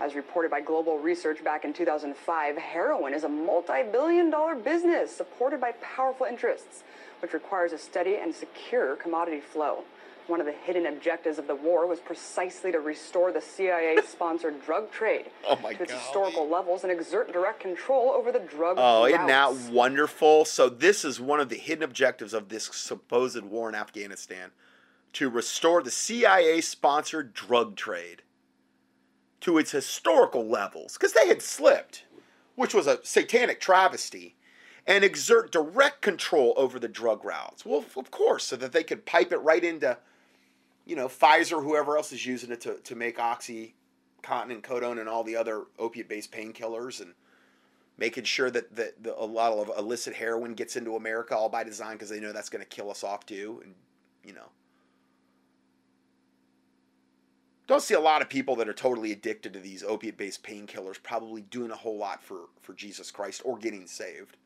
As 0.00 0.14
reported 0.14 0.50
by 0.50 0.62
Global 0.62 0.98
Research 0.98 1.44
back 1.44 1.64
in 1.64 1.74
2005, 1.74 2.56
heroin 2.56 3.12
is 3.12 3.24
a 3.24 3.28
multi 3.28 3.82
billion 3.82 4.30
dollar 4.30 4.54
business 4.54 5.14
supported 5.14 5.60
by 5.60 5.72
powerful 5.72 6.26
interests, 6.26 6.84
which 7.20 7.34
requires 7.34 7.72
a 7.72 7.78
steady 7.78 8.16
and 8.16 8.34
secure 8.34 8.96
commodity 8.96 9.40
flow. 9.40 9.84
One 10.26 10.40
of 10.40 10.46
the 10.46 10.52
hidden 10.52 10.86
objectives 10.86 11.38
of 11.38 11.46
the 11.46 11.54
war 11.56 11.86
was 11.86 11.98
precisely 12.00 12.70
to 12.72 12.78
restore 12.80 13.32
the 13.32 13.40
CIA 13.40 13.96
sponsored 14.06 14.62
drug 14.66 14.90
trade 14.92 15.26
oh 15.48 15.56
my 15.62 15.72
to 15.74 15.82
its 15.82 15.92
God. 15.92 15.98
historical 16.00 16.48
levels 16.48 16.82
and 16.84 16.92
exert 16.92 17.32
direct 17.32 17.60
control 17.60 18.10
over 18.10 18.30
the 18.30 18.38
drug 18.38 18.76
Oh, 18.78 19.02
routes. 19.04 19.14
isn't 19.14 19.26
that 19.26 19.54
wonderful? 19.72 20.44
So 20.44 20.68
this 20.68 21.04
is 21.04 21.20
one 21.20 21.40
of 21.40 21.48
the 21.48 21.56
hidden 21.56 21.82
objectives 21.82 22.32
of 22.32 22.48
this 22.48 22.66
supposed 22.72 23.42
war 23.44 23.68
in 23.68 23.74
Afghanistan 23.74 24.50
to 25.14 25.28
restore 25.28 25.82
the 25.82 25.90
CIA-sponsored 25.90 27.34
drug 27.34 27.74
trade 27.76 28.22
to 29.40 29.58
its 29.58 29.72
historical 29.72 30.46
levels 30.46 30.92
because 30.94 31.12
they 31.14 31.26
had 31.26 31.42
slipped, 31.42 32.04
which 32.54 32.74
was 32.74 32.86
a 32.86 33.00
satanic 33.04 33.60
travesty, 33.60 34.36
and 34.86 35.02
exert 35.02 35.50
direct 35.50 36.00
control 36.02 36.54
over 36.56 36.78
the 36.78 36.88
drug 36.88 37.24
routes. 37.24 37.64
Well, 37.66 37.84
of 37.96 38.10
course, 38.10 38.44
so 38.44 38.56
that 38.56 38.72
they 38.72 38.84
could 38.84 39.04
pipe 39.06 39.32
it 39.32 39.38
right 39.38 39.64
into, 39.64 39.98
you 40.90 40.96
know, 40.96 41.06
Pfizer, 41.06 41.62
whoever 41.62 41.96
else 41.96 42.10
is 42.10 42.26
using 42.26 42.50
it 42.50 42.60
to, 42.62 42.74
to 42.80 42.96
make 42.96 43.20
Oxy, 43.20 43.76
and 44.28 44.62
Codone, 44.62 44.98
and 44.98 45.08
all 45.08 45.22
the 45.22 45.36
other 45.36 45.66
opiate-based 45.78 46.32
painkillers, 46.32 47.00
and 47.00 47.14
making 47.96 48.24
sure 48.24 48.50
that, 48.50 48.74
that 48.74 49.00
the, 49.00 49.16
a 49.16 49.24
lot 49.24 49.52
of 49.52 49.70
illicit 49.78 50.14
heroin 50.14 50.54
gets 50.54 50.74
into 50.74 50.96
America 50.96 51.36
all 51.36 51.48
by 51.48 51.62
design 51.62 51.92
because 51.92 52.10
they 52.10 52.18
know 52.18 52.32
that's 52.32 52.48
going 52.48 52.62
to 52.62 52.68
kill 52.68 52.90
us 52.90 53.04
off 53.04 53.24
too, 53.24 53.60
and 53.62 53.74
you 54.24 54.32
know. 54.32 54.48
Don't 57.68 57.82
see 57.82 57.94
a 57.94 58.00
lot 58.00 58.20
of 58.20 58.28
people 58.28 58.56
that 58.56 58.68
are 58.68 58.74
totally 58.74 59.12
addicted 59.12 59.52
to 59.52 59.60
these 59.60 59.84
opiate-based 59.84 60.42
painkillers 60.42 61.00
probably 61.00 61.42
doing 61.42 61.70
a 61.70 61.76
whole 61.76 61.98
lot 61.98 62.20
for 62.20 62.48
for 62.60 62.74
Jesus 62.74 63.12
Christ 63.12 63.42
or 63.44 63.56
getting 63.56 63.86
saved. 63.86 64.36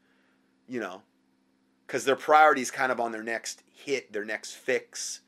You 0.69 0.81
know, 0.81 1.01
because 1.87 2.05
their 2.05 2.17
priority 2.17 2.61
is 2.61 2.71
kind 2.71 2.93
of 2.93 3.01
on 3.01 3.13
their 3.13 3.23
next 3.23 3.63
hit, 3.73 4.13
their 4.13 4.27
next 4.27 4.53
fix, 4.53 5.21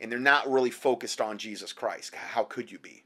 and 0.00 0.10
they're 0.10 0.18
not 0.18 0.50
really 0.50 0.70
focused 0.70 1.20
on 1.20 1.38
Jesus 1.38 1.72
Christ. 1.72 2.14
How 2.14 2.44
could 2.44 2.70
you 2.70 2.78
be? 2.78 3.04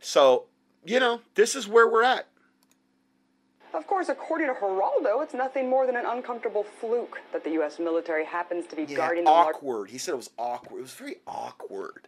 So, 0.00 0.46
you 0.84 1.00
know, 1.00 1.20
this 1.34 1.54
is 1.54 1.66
where 1.68 1.88
we're 1.88 2.02
at. 2.02 2.28
Of 3.72 3.86
course, 3.88 4.08
according 4.08 4.46
to 4.46 4.54
Geraldo, 4.54 5.22
it's 5.22 5.34
nothing 5.34 5.68
more 5.68 5.84
than 5.86 5.96
an 5.96 6.06
uncomfortable 6.06 6.62
fluke 6.62 7.20
that 7.32 7.42
the 7.42 7.50
U.S. 7.52 7.80
military 7.80 8.24
happens 8.24 8.66
to 8.68 8.76
be 8.76 8.84
Yeah, 8.84 8.96
guarding 8.96 9.24
the 9.24 9.30
awkward. 9.30 9.90
He 9.90 9.98
said 9.98 10.12
it 10.12 10.16
was 10.16 10.30
awkward. 10.38 10.78
It 10.78 10.82
was 10.82 10.94
very 10.94 11.16
awkward. 11.26 12.06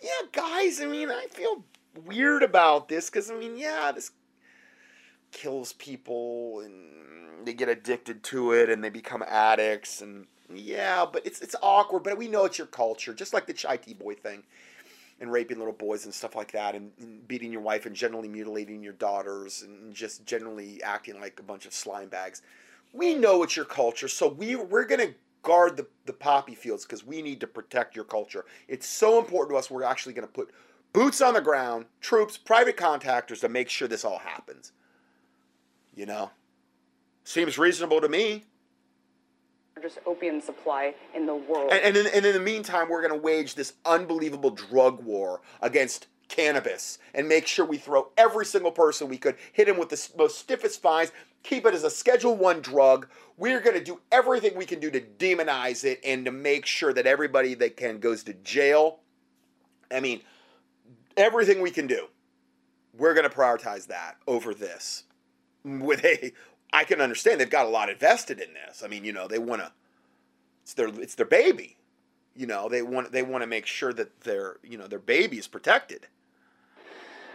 Yeah, 0.00 0.28
guys. 0.30 0.80
I 0.80 0.86
mean, 0.86 1.10
I 1.10 1.26
feel 1.30 1.64
weird 2.04 2.42
about 2.44 2.88
this 2.88 3.10
because 3.10 3.30
I 3.30 3.34
mean, 3.34 3.56
yeah, 3.56 3.90
this 3.92 4.12
kills 5.32 5.72
people 5.72 6.60
and 6.60 7.46
they 7.46 7.54
get 7.54 7.68
addicted 7.68 8.22
to 8.24 8.52
it 8.52 8.68
and 8.70 8.84
they 8.84 8.90
become 8.90 9.24
addicts 9.26 10.02
and 10.02 10.26
yeah, 10.52 11.04
but 11.10 11.26
it's 11.26 11.40
it's 11.40 11.56
awkward. 11.62 12.02
But 12.02 12.18
we 12.18 12.28
know 12.28 12.44
it's 12.44 12.58
your 12.58 12.66
culture, 12.66 13.14
just 13.14 13.32
like 13.32 13.46
the 13.46 13.52
chai 13.52 13.76
tea 13.76 13.94
boy 13.94 14.14
thing 14.14 14.42
and 15.20 15.30
raping 15.30 15.58
little 15.58 15.72
boys 15.72 16.04
and 16.04 16.12
stuff 16.12 16.34
like 16.34 16.50
that 16.52 16.74
and, 16.74 16.90
and 17.00 17.26
beating 17.28 17.52
your 17.52 17.60
wife 17.60 17.86
and 17.86 17.94
generally 17.94 18.28
mutilating 18.28 18.82
your 18.82 18.94
daughters 18.94 19.62
and 19.62 19.94
just 19.94 20.26
generally 20.26 20.82
acting 20.82 21.20
like 21.20 21.38
a 21.38 21.42
bunch 21.42 21.64
of 21.64 21.72
slime 21.72 22.08
bags. 22.08 22.42
We 22.92 23.14
know 23.14 23.42
it's 23.42 23.54
your 23.56 23.64
culture, 23.64 24.08
so 24.08 24.28
we 24.28 24.56
we're 24.56 24.84
gonna 24.84 25.14
guard 25.42 25.76
the, 25.76 25.86
the 26.06 26.12
poppy 26.12 26.54
fields 26.54 26.84
because 26.84 27.06
we 27.06 27.22
need 27.22 27.40
to 27.40 27.46
protect 27.46 27.96
your 27.96 28.04
culture. 28.04 28.44
It's 28.68 28.86
so 28.86 29.18
important 29.18 29.54
to 29.54 29.58
us. 29.58 29.70
We're 29.70 29.84
actually 29.84 30.14
gonna 30.14 30.26
put 30.26 30.50
boots 30.92 31.20
on 31.20 31.34
the 31.34 31.40
ground, 31.40 31.86
troops, 32.00 32.36
private 32.36 32.76
contractors 32.76 33.40
to 33.40 33.48
make 33.48 33.68
sure 33.68 33.88
this 33.88 34.04
all 34.04 34.18
happens. 34.18 34.72
You 35.94 36.06
know, 36.06 36.30
seems 37.24 37.58
reasonable 37.58 38.00
to 38.00 38.08
me. 38.08 38.44
Largest 39.76 39.98
opium 40.06 40.40
supply 40.40 40.94
in 41.14 41.26
the 41.26 41.34
world. 41.34 41.72
And, 41.72 41.82
and, 41.82 41.96
in, 41.96 42.06
and 42.14 42.26
in 42.26 42.34
the 42.34 42.40
meantime, 42.40 42.88
we're 42.88 43.06
going 43.06 43.18
to 43.18 43.24
wage 43.24 43.54
this 43.54 43.74
unbelievable 43.84 44.50
drug 44.50 45.02
war 45.02 45.40
against 45.60 46.08
cannabis 46.28 46.98
and 47.14 47.28
make 47.28 47.46
sure 47.46 47.64
we 47.64 47.78
throw 47.78 48.08
every 48.16 48.44
single 48.44 48.70
person 48.70 49.08
we 49.08 49.18
could, 49.18 49.36
hit 49.52 49.68
him 49.68 49.78
with 49.78 49.88
the 49.88 50.08
most 50.16 50.38
stiffest 50.38 50.80
fines, 50.80 51.12
keep 51.42 51.66
it 51.66 51.74
as 51.74 51.84
a 51.84 51.90
Schedule 51.90 52.36
One 52.36 52.60
drug. 52.60 53.08
We're 53.36 53.60
going 53.60 53.76
to 53.76 53.84
do 53.84 54.00
everything 54.10 54.56
we 54.56 54.66
can 54.66 54.80
do 54.80 54.90
to 54.90 55.00
demonize 55.00 55.84
it 55.84 56.00
and 56.04 56.24
to 56.24 56.30
make 56.30 56.66
sure 56.66 56.92
that 56.92 57.06
everybody 57.06 57.54
that 57.54 57.76
can 57.76 57.98
goes 57.98 58.22
to 58.24 58.34
jail. 58.34 59.00
I 59.90 60.00
mean, 60.00 60.20
everything 61.16 61.60
we 61.60 61.70
can 61.70 61.86
do. 61.86 62.06
We're 62.96 63.14
going 63.14 63.28
to 63.28 63.34
prioritize 63.34 63.86
that 63.86 64.16
over 64.26 64.52
this. 64.52 65.04
With 65.64 66.04
a, 66.04 66.32
I 66.72 66.84
can 66.84 67.00
understand 67.00 67.40
they've 67.40 67.50
got 67.50 67.66
a 67.66 67.70
lot 67.70 67.90
invested 67.90 68.40
in 68.40 68.48
this. 68.54 68.82
I 68.82 68.88
mean, 68.88 69.04
you 69.04 69.12
know, 69.12 69.28
they 69.28 69.38
want 69.38 69.62
to 69.62 69.72
it's 70.62 70.74
their 70.74 70.88
it's 70.88 71.14
their 71.14 71.26
baby. 71.26 71.76
You 72.34 72.46
know, 72.46 72.68
they 72.68 72.82
want 72.82 73.12
they 73.12 73.22
want 73.22 73.42
to 73.42 73.46
make 73.46 73.66
sure 73.66 73.92
that 73.92 74.20
their 74.22 74.56
you 74.62 74.78
know 74.78 74.86
their 74.86 74.98
baby 74.98 75.38
is 75.38 75.46
protected. 75.48 76.06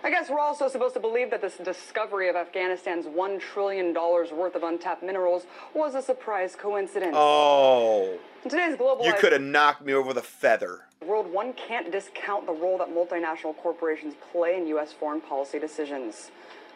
I 0.04 0.12
guess 0.12 0.30
we're 0.30 0.40
also 0.40 0.70
supposed 0.70 0.94
to 0.94 1.00
believe 1.00 1.32
that 1.32 1.42
this 1.42 1.58
discovery 1.58 2.30
of 2.30 2.36
Afghanistan's 2.36 3.08
$1 3.08 3.42
trillion 3.42 3.96
worth 3.96 4.54
of 4.56 4.62
untapped 4.62 5.02
minerals 5.02 5.48
was 5.74 5.96
a 5.96 6.04
surprise 6.04 6.56
coincidence. 6.56 7.16
Oh, 7.18 8.18
In 8.44 8.50
today's 8.50 8.78
global. 8.78 9.06
you 9.06 9.14
could 9.14 9.34
have 9.34 9.42
knocked 9.42 9.84
me 9.84 9.94
over 9.94 10.10
with 10.10 10.18
a 10.18 10.22
feather. 10.22 10.82
world, 11.04 11.26
one 11.34 11.52
can't 11.54 11.92
discount 11.92 12.46
the 12.46 12.54
role 12.54 12.78
that 12.78 12.90
multinational 12.90 13.58
corporations 13.58 14.14
play 14.32 14.56
in 14.56 14.68
U.S. 14.68 14.94
foreign 14.94 15.20
policy 15.20 15.58
decisions. 15.58 16.30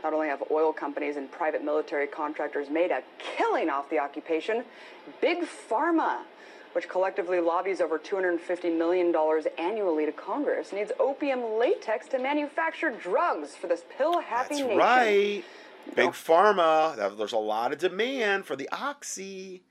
Not 0.03 0.13
only 0.13 0.27
have 0.27 0.43
oil 0.49 0.73
companies 0.73 1.15
and 1.15 1.31
private 1.31 1.63
military 1.63 2.07
contractors 2.07 2.69
made 2.69 2.91
a 2.91 3.01
killing 3.19 3.69
off 3.69 3.89
the 3.89 3.99
occupation, 3.99 4.63
Big 5.21 5.45
Pharma, 5.69 6.19
which 6.73 6.87
collectively 6.89 7.39
lobbies 7.39 7.81
over 7.81 7.99
$250 7.99 8.77
million 8.77 9.13
annually 9.57 10.05
to 10.05 10.11
Congress, 10.11 10.71
needs 10.73 10.91
opium 10.99 11.59
latex 11.59 12.07
to 12.07 12.17
manufacture 12.19 12.89
drugs 12.91 13.55
for 13.55 13.67
this 13.67 13.83
pill-happy 13.97 14.55
That's 14.55 14.61
nation. 14.61 14.77
right. 14.77 15.43
Big 15.95 16.11
pharma. 16.11 17.17
There's 17.17 17.33
a 17.33 17.37
lot 17.37 17.73
of 17.73 17.79
demand 17.79 18.45
for 18.45 18.55
the 18.55 18.69
oxy. 18.71 19.61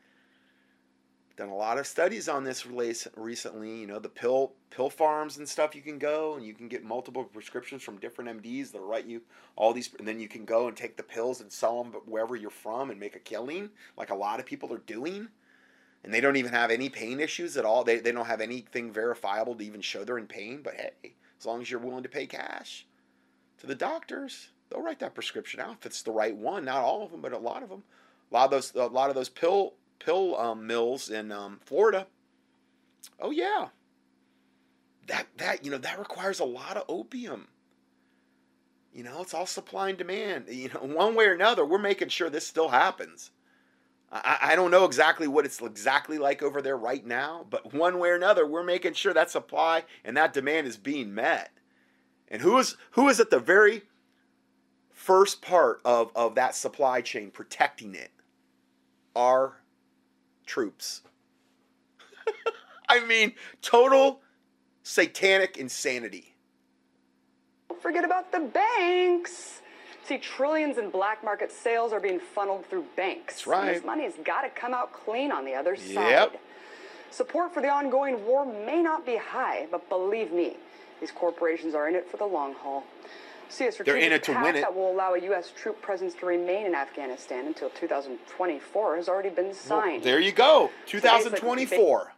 Done 1.40 1.48
a 1.48 1.56
lot 1.56 1.78
of 1.78 1.86
studies 1.86 2.28
on 2.28 2.44
this 2.44 2.66
recently. 2.66 3.78
You 3.78 3.86
know, 3.86 3.98
the 3.98 4.10
pill 4.10 4.52
pill 4.68 4.90
farms 4.90 5.38
and 5.38 5.48
stuff. 5.48 5.74
You 5.74 5.80
can 5.80 5.98
go 5.98 6.34
and 6.34 6.44
you 6.44 6.52
can 6.52 6.68
get 6.68 6.84
multiple 6.84 7.24
prescriptions 7.24 7.82
from 7.82 7.96
different 7.96 8.42
MDs. 8.42 8.70
They'll 8.70 8.84
write 8.84 9.06
you 9.06 9.22
all 9.56 9.72
these, 9.72 9.88
and 9.98 10.06
then 10.06 10.20
you 10.20 10.28
can 10.28 10.44
go 10.44 10.68
and 10.68 10.76
take 10.76 10.98
the 10.98 11.02
pills 11.02 11.40
and 11.40 11.50
sell 11.50 11.82
them 11.82 11.94
wherever 12.04 12.36
you're 12.36 12.50
from 12.50 12.90
and 12.90 13.00
make 13.00 13.16
a 13.16 13.20
killing, 13.20 13.70
like 13.96 14.10
a 14.10 14.14
lot 14.14 14.38
of 14.38 14.44
people 14.44 14.70
are 14.70 14.82
doing. 14.84 15.28
And 16.04 16.12
they 16.12 16.20
don't 16.20 16.36
even 16.36 16.52
have 16.52 16.70
any 16.70 16.90
pain 16.90 17.20
issues 17.20 17.56
at 17.56 17.64
all. 17.64 17.84
They, 17.84 18.00
they 18.00 18.12
don't 18.12 18.26
have 18.26 18.42
anything 18.42 18.92
verifiable 18.92 19.54
to 19.54 19.64
even 19.64 19.80
show 19.80 20.04
they're 20.04 20.18
in 20.18 20.26
pain. 20.26 20.60
But 20.62 20.74
hey, 20.74 21.14
as 21.38 21.46
long 21.46 21.62
as 21.62 21.70
you're 21.70 21.80
willing 21.80 22.02
to 22.02 22.10
pay 22.10 22.26
cash 22.26 22.86
to 23.60 23.66
the 23.66 23.74
doctors, 23.74 24.50
they'll 24.68 24.82
write 24.82 24.98
that 24.98 25.14
prescription 25.14 25.58
out 25.58 25.78
if 25.80 25.86
it's 25.86 26.02
the 26.02 26.12
right 26.12 26.36
one. 26.36 26.66
Not 26.66 26.84
all 26.84 27.02
of 27.02 27.10
them, 27.10 27.22
but 27.22 27.32
a 27.32 27.38
lot 27.38 27.62
of 27.62 27.70
them. 27.70 27.82
A 28.30 28.34
lot 28.34 28.44
of 28.44 28.50
those, 28.50 28.74
a 28.74 28.92
lot 28.92 29.08
of 29.08 29.16
those 29.16 29.30
pill 29.30 29.72
pill 30.00 30.36
um, 30.36 30.66
mills 30.66 31.08
in 31.08 31.30
um, 31.30 31.60
Florida. 31.64 32.08
Oh 33.20 33.30
yeah, 33.30 33.68
that 35.06 35.26
that 35.36 35.64
you 35.64 35.70
know 35.70 35.78
that 35.78 35.98
requires 35.98 36.40
a 36.40 36.44
lot 36.44 36.76
of 36.76 36.84
opium. 36.88 37.48
You 38.92 39.04
know, 39.04 39.22
it's 39.22 39.34
all 39.34 39.46
supply 39.46 39.90
and 39.90 39.98
demand. 39.98 40.46
You 40.48 40.70
know, 40.70 40.80
one 40.82 41.14
way 41.14 41.26
or 41.26 41.34
another, 41.34 41.64
we're 41.64 41.78
making 41.78 42.08
sure 42.08 42.28
this 42.28 42.46
still 42.46 42.68
happens. 42.68 43.30
I, 44.12 44.38
I 44.42 44.56
don't 44.56 44.72
know 44.72 44.84
exactly 44.84 45.28
what 45.28 45.44
it's 45.44 45.60
exactly 45.60 46.18
like 46.18 46.42
over 46.42 46.60
there 46.60 46.76
right 46.76 47.06
now, 47.06 47.46
but 47.48 47.72
one 47.72 47.98
way 47.98 48.08
or 48.08 48.16
another, 48.16 48.46
we're 48.46 48.64
making 48.64 48.94
sure 48.94 49.14
that 49.14 49.30
supply 49.30 49.84
and 50.04 50.16
that 50.16 50.32
demand 50.32 50.66
is 50.66 50.76
being 50.76 51.14
met. 51.14 51.52
And 52.28 52.42
who 52.42 52.58
is 52.58 52.76
who 52.92 53.08
is 53.08 53.20
at 53.20 53.30
the 53.30 53.40
very 53.40 53.82
first 54.90 55.42
part 55.42 55.80
of, 55.84 56.10
of 56.14 56.34
that 56.34 56.54
supply 56.54 57.00
chain 57.00 57.30
protecting 57.30 57.94
it? 57.94 58.10
Our 59.14 59.60
troops. 60.50 61.02
I 62.88 63.04
mean, 63.06 63.34
total 63.62 64.20
satanic 64.82 65.56
insanity. 65.56 66.34
Don't 67.68 67.80
forget 67.80 68.04
about 68.04 68.32
the 68.32 68.40
banks. 68.40 69.60
See, 70.04 70.18
trillions 70.18 70.76
in 70.76 70.90
black 70.90 71.22
market 71.22 71.52
sales 71.52 71.92
are 71.92 72.00
being 72.00 72.18
funneled 72.18 72.66
through 72.66 72.84
banks. 72.96 73.34
That's 73.34 73.46
right. 73.46 73.68
And 73.68 73.76
this 73.76 73.84
money 73.84 74.02
has 74.02 74.14
got 74.24 74.42
to 74.42 74.48
come 74.48 74.74
out 74.74 74.92
clean 74.92 75.30
on 75.30 75.44
the 75.44 75.54
other 75.54 75.74
Yep. 75.74 75.94
side. 76.32 76.38
Support 77.12 77.54
for 77.54 77.60
the 77.60 77.68
ongoing 77.68 78.24
war 78.26 78.44
may 78.44 78.82
not 78.82 79.06
be 79.06 79.16
high, 79.16 79.68
but 79.70 79.88
believe 79.88 80.32
me, 80.32 80.56
these 81.00 81.12
corporations 81.12 81.74
are 81.76 81.88
in 81.88 81.94
it 81.94 82.10
for 82.10 82.16
the 82.16 82.26
long 82.26 82.54
haul. 82.54 82.82
See, 83.50 83.66
a 83.66 83.72
strategic 83.72 84.02
in 84.02 84.12
it 84.12 84.22
to 84.24 84.32
win 84.32 84.56
it. 84.56 84.60
that 84.60 84.74
will 84.74 84.90
allow 84.92 85.14
a 85.14 85.20
U.S. 85.24 85.52
troop 85.54 85.82
presence 85.82 86.14
to 86.14 86.26
remain 86.26 86.66
in 86.66 86.74
Afghanistan 86.74 87.46
until 87.46 87.68
2024 87.70 88.96
has 88.96 89.08
already 89.08 89.28
been 89.30 89.52
signed. 89.52 90.04
There 90.04 90.20
you 90.20 90.32
go. 90.32 90.70
2024. 90.86 92.12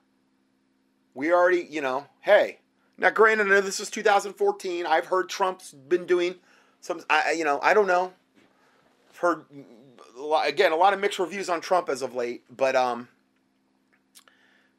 We 1.14 1.32
already, 1.32 1.66
you 1.68 1.80
know, 1.80 2.06
hey. 2.20 2.58
Now, 2.98 3.10
granted, 3.10 3.46
I 3.46 3.50
know 3.50 3.60
this 3.62 3.80
is 3.80 3.90
2014. 3.90 4.86
I've 4.86 5.06
heard 5.06 5.28
Trump's 5.28 5.72
been 5.72 6.04
doing 6.06 6.36
some, 6.80 7.02
I, 7.08 7.32
you 7.32 7.44
know, 7.44 7.58
I 7.62 7.74
don't 7.74 7.86
know. 7.86 8.12
I've 9.10 9.16
heard, 9.16 9.44
a 10.16 10.20
lot- 10.20 10.46
again, 10.46 10.72
a 10.72 10.76
lot 10.76 10.92
of 10.92 11.00
mixed 11.00 11.18
reviews 11.18 11.48
on 11.48 11.60
Trump 11.60 11.88
as 11.88 12.02
of 12.02 12.14
late, 12.14 12.44
but 12.54 12.76
um, 12.76 13.08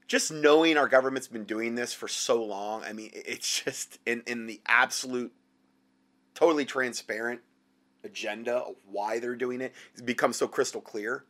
just 0.07 0.31
knowing 0.31 0.77
our 0.77 0.87
government's 0.87 1.27
been 1.27 1.45
doing 1.45 1.75
this 1.75 1.93
for 1.93 2.07
so 2.07 2.43
long, 2.43 2.83
I 2.83 2.93
mean, 2.93 3.09
it's 3.13 3.63
just 3.63 3.97
in, 4.05 4.21
in 4.27 4.45
the 4.45 4.61
absolute, 4.67 5.31
totally 6.33 6.65
transparent 6.65 7.41
agenda 8.03 8.55
of 8.55 8.75
why 8.89 9.19
they're 9.19 9.35
doing 9.35 9.61
it, 9.61 9.73
it's 9.93 10.01
become 10.01 10.33
so 10.33 10.47
crystal 10.47 10.81
clear. 10.81 11.25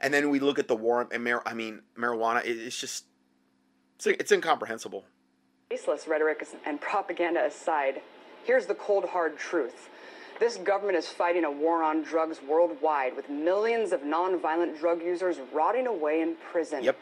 And 0.00 0.12
then 0.12 0.28
we 0.30 0.40
look 0.40 0.58
at 0.58 0.68
the 0.68 0.76
war, 0.76 1.08
and 1.10 1.24
mar- 1.24 1.42
I 1.46 1.54
mean, 1.54 1.82
marijuana, 1.98 2.44
it, 2.44 2.58
it's 2.58 2.78
just, 2.78 3.04
it's, 3.96 4.06
it's 4.06 4.32
incomprehensible. 4.32 5.04
Baseless 5.70 6.06
rhetoric 6.06 6.46
and 6.64 6.80
propaganda 6.80 7.44
aside, 7.44 8.02
here's 8.44 8.66
the 8.66 8.74
cold 8.74 9.06
hard 9.06 9.38
truth. 9.38 9.88
This 10.38 10.58
government 10.58 10.98
is 10.98 11.08
fighting 11.08 11.44
a 11.44 11.50
war 11.50 11.82
on 11.82 12.02
drugs 12.02 12.40
worldwide 12.46 13.16
with 13.16 13.30
millions 13.30 13.92
of 13.92 14.00
nonviolent 14.02 14.78
drug 14.78 15.02
users 15.02 15.38
rotting 15.52 15.86
away 15.86 16.20
in 16.20 16.36
prison. 16.52 16.84
Yep. 16.84 16.98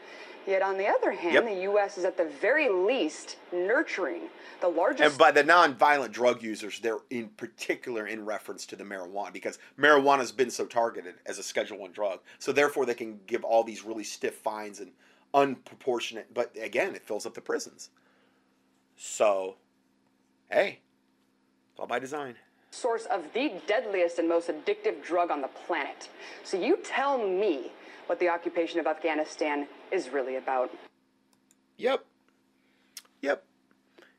Yet 0.47 0.61
on 0.61 0.77
the 0.77 0.87
other 0.87 1.11
hand, 1.11 1.33
Yep. 1.33 1.45
the 1.45 1.61
U.S. 1.63 1.97
is 1.97 2.05
at 2.05 2.17
the 2.17 2.25
very 2.25 2.69
least 2.69 3.37
nurturing 3.51 4.23
the 4.61 4.67
largest. 4.67 5.03
And 5.09 5.17
by 5.17 5.31
the 5.31 5.43
non-violent 5.43 6.13
drug 6.13 6.43
users, 6.43 6.79
they're 6.79 6.99
in 7.09 7.29
particular 7.29 8.05
in 8.07 8.23
reference 8.25 8.65
to 8.67 8.75
the 8.75 8.83
marijuana 8.83 9.33
because 9.33 9.57
marijuana 9.79 10.19
has 10.19 10.31
been 10.31 10.51
so 10.51 10.65
targeted 10.65 11.15
as 11.25 11.39
a 11.39 11.43
Schedule 11.43 11.79
One 11.79 11.91
drug. 11.91 12.19
So 12.39 12.51
therefore, 12.51 12.85
they 12.85 12.93
can 12.93 13.19
give 13.25 13.43
all 13.43 13.63
these 13.63 13.83
really 13.83 14.03
stiff 14.03 14.35
fines 14.35 14.79
and 14.79 14.91
unproportionate. 15.33 16.27
But 16.33 16.55
again, 16.61 16.93
it 16.95 17.01
fills 17.03 17.25
up 17.25 17.33
the 17.33 17.41
prisons. 17.41 17.89
So, 18.97 19.55
hey, 20.49 20.79
it's 21.71 21.79
all 21.79 21.87
by 21.87 21.99
design. 21.99 22.35
source 22.71 23.05
of 23.05 23.23
the 23.33 23.53
deadliest 23.67 24.19
and 24.19 24.27
most 24.29 24.49
addictive 24.49 25.01
drug 25.03 25.31
on 25.31 25.41
the 25.41 25.47
planet. 25.47 26.09
So 26.43 26.57
you 26.59 26.77
tell 26.83 27.17
me 27.17 27.71
what 28.07 28.19
the 28.19 28.29
occupation 28.29 28.79
of 28.79 28.87
Afghanistan 28.87 29.67
is 29.91 30.09
really 30.09 30.35
about. 30.35 30.71
Yep. 31.77 32.05
Yep. 33.21 33.43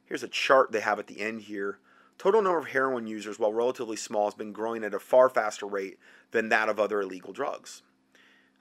Here's 0.05 0.23
a 0.23 0.29
chart 0.29 0.73
they 0.73 0.81
have 0.81 0.99
at 0.99 1.07
the 1.07 1.21
end 1.21 1.43
here. 1.43 1.79
Total 2.19 2.41
number 2.41 2.59
of 2.59 2.69
heroin 2.69 3.07
users, 3.07 3.39
while 3.39 3.53
relatively 3.53 3.97
small, 3.97 4.27
has 4.27 4.35
been 4.35 4.53
growing 4.53 4.85
at 4.85 4.95
a 4.95 4.99
far 4.99 5.29
faster 5.29 5.67
rate 5.67 5.99
than 6.31 6.49
that 6.49 6.69
of 6.69 6.81
other 6.81 7.01
illegal 7.01 7.33
drugs. 7.33 7.83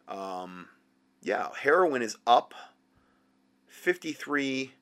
Um, 0.07 0.67
yeah, 1.21 1.49
heroin 1.61 2.01
is 2.01 2.17
up 2.27 2.53
53 3.67 4.73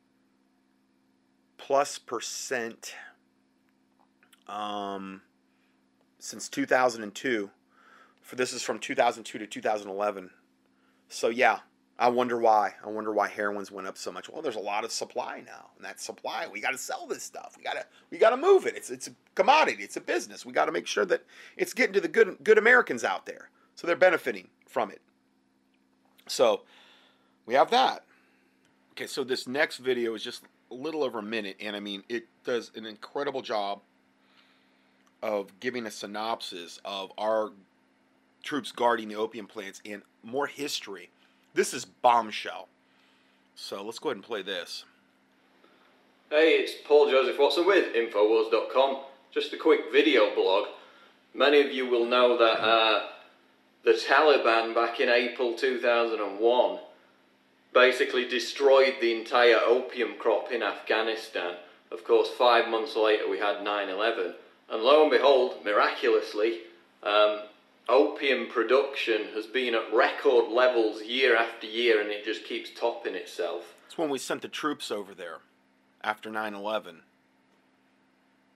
plus 1.58 2.00
percent 2.00 2.96
um, 4.48 5.22
since 6.20 6.50
2002. 6.50 7.50
For 8.34 8.38
this 8.38 8.52
is 8.52 8.64
from 8.64 8.80
2002 8.80 9.38
to 9.38 9.46
2011. 9.46 10.32
So 11.08 11.28
yeah, 11.28 11.60
I 12.00 12.10
wonder 12.10 12.40
why. 12.40 12.74
I 12.84 12.90
wonder 12.90 13.14
why 13.14 13.28
heroin's 13.28 13.72
went 13.72 13.86
up 13.86 13.96
so 13.96 14.12
much. 14.12 14.28
Well, 14.28 14.42
there's 14.42 14.56
a 14.56 14.60
lot 14.60 14.84
of 14.84 14.92
supply 14.92 15.44
now, 15.46 15.70
and 15.76 15.86
that 15.86 16.00
supply 16.00 16.48
we 16.52 16.60
got 16.60 16.72
to 16.72 16.80
sell 16.80 17.06
this 17.06 17.22
stuff. 17.22 17.54
We 17.56 17.64
got 17.64 17.74
to 17.74 17.86
we 18.10 18.18
got 18.18 18.32
to 18.32 18.38
move 18.38 18.66
it. 18.66 18.76
It's 18.76 18.90
it's 18.90 19.08
a 19.08 19.12
commodity. 19.36 19.84
It's 19.84 19.98
a 19.98 20.02
business. 20.02 20.48
We 20.48 20.52
got 20.52 20.66
to 20.66 20.72
make 20.72 20.88
sure 20.88 21.06
that 21.06 21.24
it's 21.58 21.76
getting 21.76 21.94
to 21.94 22.02
the 22.02 22.08
good 22.08 22.38
good 22.44 22.58
Americans 22.58 23.04
out 23.04 23.28
there, 23.28 23.52
so 23.76 23.86
they're 23.86 23.96
benefiting 23.96 24.48
from 24.68 24.90
it. 24.90 25.02
So 26.26 26.64
we 27.46 27.54
have 27.54 27.70
that. 27.70 28.04
Okay, 28.94 29.06
so 29.06 29.24
this 29.24 29.48
next 29.48 29.78
video 29.78 30.16
is 30.16 30.24
just 30.24 30.42
a 30.72 30.74
little 30.74 31.04
over 31.04 31.20
a 31.20 31.22
minute, 31.22 31.58
and 31.60 31.76
I 31.76 31.80
mean 31.80 32.02
it 32.10 32.26
does 32.44 32.72
an 32.74 32.88
incredible 32.88 33.44
job 33.44 33.82
of 35.22 35.52
giving 35.60 35.86
a 35.86 35.92
synopsis 35.92 36.80
of 36.84 37.12
our 37.20 37.52
troops 38.44 38.72
guarding 38.72 39.08
the 39.08 39.16
opium 39.16 39.48
plants 39.48 39.82
and 39.86 40.04
more 40.22 40.48
history. 40.48 41.10
This 41.54 41.74
is 41.74 41.86
bombshell. 41.86 42.68
So 43.56 43.84
let's 43.84 44.00
go 44.00 44.10
ahead 44.10 44.18
and 44.18 44.26
play 44.26 44.41
this. 44.41 44.86
Hey, 46.30 46.58
it's 46.58 46.74
Paul 46.86 47.10
Joseph 47.10 47.38
Watson 47.39 47.66
with 47.66 47.96
Infowars.com. 47.96 48.98
Just 49.32 49.54
a 49.54 49.58
quick 49.58 49.91
video 49.91 50.34
blog. 50.36 50.68
Many 51.34 51.62
of 51.62 51.72
you 51.72 51.88
will 51.88 52.06
know 52.06 52.38
that 52.38 52.60
uh, 52.64 53.04
the 53.84 53.94
Taliban 53.94 54.74
back 54.74 55.00
in 55.00 55.10
April 55.10 55.54
2001 55.54 56.80
basically 57.74 58.28
destroyed 58.28 58.96
the 59.02 59.18
entire 59.18 59.58
opium 59.58 60.14
crop 60.20 60.52
in 60.52 60.62
Afghanistan. 60.62 61.56
Of 61.91 62.04
course, 62.04 62.30
five 62.30 62.68
months 62.70 62.96
later 62.96 63.30
we 63.30 63.39
had 63.39 63.64
9 63.64 63.89
11. 63.89 64.34
And 64.70 64.82
lo 64.82 65.04
and 65.04 65.12
behold, 65.12 65.58
miraculously, 65.64 66.60
um, 67.04 67.41
opium 67.90 68.48
production 68.48 69.26
has 69.34 69.46
been 69.46 69.76
at 69.76 69.94
record 69.94 70.52
levels 70.52 71.02
year 71.02 71.36
after 71.36 71.68
year 71.68 72.02
and 72.02 72.10
it 72.10 72.24
just 72.24 72.46
keeps 72.46 72.70
topping 72.70 73.16
itself. 73.16 73.76
It's 73.88 73.98
when 73.98 74.10
we 74.10 74.20
sent 74.20 74.42
the 74.42 74.48
troops 74.48 74.92
over 74.92 75.14
there 75.14 75.40
after 76.04 76.30
9 76.30 76.54
11, 76.54 77.02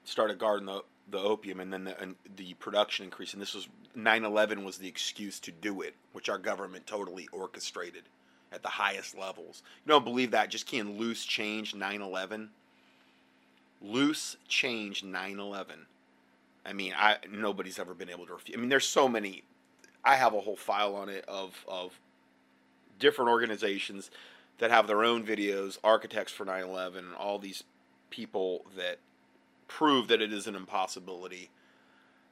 started 0.03 0.39
guarding 0.39 0.65
the, 0.65 0.83
the 1.09 1.19
opium, 1.19 1.59
and 1.59 1.71
then 1.71 1.85
the, 1.85 1.99
and 2.01 2.15
the 2.35 2.53
production 2.55 3.05
increased. 3.05 3.33
And 3.33 3.41
this 3.41 3.53
was 3.53 3.67
9 3.95 4.23
11 4.23 4.63
was 4.63 4.77
the 4.77 4.87
excuse 4.87 5.39
to 5.41 5.51
do 5.51 5.81
it, 5.81 5.95
which 6.13 6.29
our 6.29 6.37
government 6.37 6.87
totally 6.87 7.27
orchestrated 7.31 8.03
at 8.51 8.63
the 8.63 8.69
highest 8.69 9.17
levels. 9.17 9.61
You 9.85 9.89
don't 9.89 10.05
believe 10.05 10.31
that? 10.31 10.49
Just 10.49 10.67
can't 10.67 10.97
loose 10.97 11.25
change 11.25 11.75
9 11.75 12.01
11. 12.01 12.49
Loose 13.81 14.37
change 14.47 15.03
9 15.03 15.39
11. 15.39 15.85
I 16.67 16.73
mean, 16.73 16.93
I 16.97 17.17
nobody's 17.31 17.79
ever 17.79 17.93
been 17.93 18.09
able 18.09 18.25
to 18.27 18.33
refute. 18.33 18.57
I 18.57 18.61
mean, 18.61 18.69
there's 18.69 18.87
so 18.87 19.07
many. 19.07 19.43
I 20.03 20.15
have 20.15 20.33
a 20.33 20.41
whole 20.41 20.55
file 20.55 20.95
on 20.95 21.09
it 21.09 21.25
of 21.27 21.63
of 21.67 21.99
different 22.99 23.29
organizations 23.29 24.11
that 24.57 24.71
have 24.71 24.87
their 24.87 25.03
own 25.03 25.25
videos, 25.25 25.77
architects 25.83 26.31
for 26.33 26.45
9/11, 26.45 27.15
all 27.17 27.39
these 27.39 27.63
people 28.09 28.65
that 28.75 28.97
prove 29.67 30.07
that 30.07 30.21
it 30.21 30.33
is 30.33 30.47
an 30.47 30.55
impossibility 30.55 31.49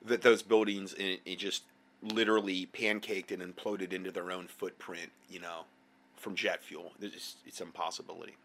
that 0.06 0.22
those 0.22 0.42
buildings 0.42 0.94
it 0.98 1.38
just 1.38 1.64
literally 2.02 2.68
pancaked 2.68 3.32
and 3.32 3.42
imploded 3.42 3.92
into 3.92 4.12
their 4.12 4.32
own 4.32 4.48
footprint, 4.48 5.12
you 5.30 5.40
know, 5.40 5.62
from 6.16 6.36
jet 6.36 6.64
fuel. 6.64 6.94
It's, 7.02 7.38
it's 7.46 7.62
impossibility. 7.62 8.36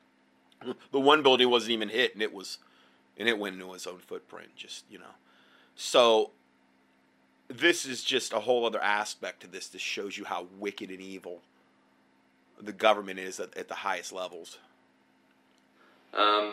The 0.92 1.00
one 1.00 1.22
building 1.22 1.48
wasn't 1.50 1.72
even 1.72 1.88
hit, 1.88 2.14
and 2.14 2.22
it 2.22 2.34
was, 2.34 2.58
and 3.18 3.28
it 3.28 3.38
went 3.38 3.54
into 3.54 3.72
its 3.74 3.86
own 3.86 3.98
footprint. 3.98 4.50
Just 4.56 4.84
you 4.90 4.98
know, 4.98 5.14
so 5.80 6.30
this 7.48 7.86
is 7.86 8.04
just 8.04 8.34
a 8.34 8.40
whole 8.40 8.66
other 8.66 8.82
aspect 8.82 9.40
to 9.40 9.46
this. 9.46 9.66
This 9.68 9.80
shows 9.80 10.18
you 10.18 10.26
how 10.26 10.46
wicked 10.58 10.90
and 10.90 11.00
evil 11.00 11.40
the 12.60 12.72
government 12.72 13.18
is 13.18 13.40
at, 13.40 13.56
at 13.56 13.68
the 13.68 13.76
highest 13.76 14.12
levels. 14.12 14.58
Um, 16.12 16.52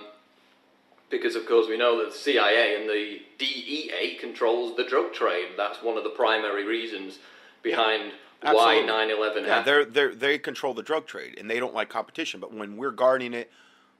because, 1.09 1.36
of 1.36 1.45
course, 1.45 1.67
we 1.67 1.78
know 1.78 1.97
that 1.97 2.13
the 2.13 2.17
CIA 2.17 2.80
and 2.80 2.89
the 2.89 3.19
DEA 3.38 4.17
controls 4.17 4.78
the 4.78 4.86
drug 4.86 5.11
trade. 5.11 5.49
That's 5.57 5.84
one 5.84 5.97
of 5.97 6.05
the 6.05 6.09
primary 6.11 6.65
reasons 6.65 7.19
behind 7.63 8.13
why 8.41 8.78
Absolutely. 8.78 8.86
9 8.86 9.11
11 9.11 9.43
Yeah, 9.43 9.61
they're, 9.61 9.84
they're, 9.84 10.15
they 10.15 10.39
control 10.39 10.73
the 10.73 10.84
drug 10.84 11.05
trade 11.05 11.38
and 11.38 11.49
they 11.49 11.59
don't 11.59 11.73
like 11.73 11.89
competition. 11.89 12.39
But 12.39 12.53
when 12.53 12.78
we're 12.78 12.91
guarding 12.91 13.34
it, 13.34 13.51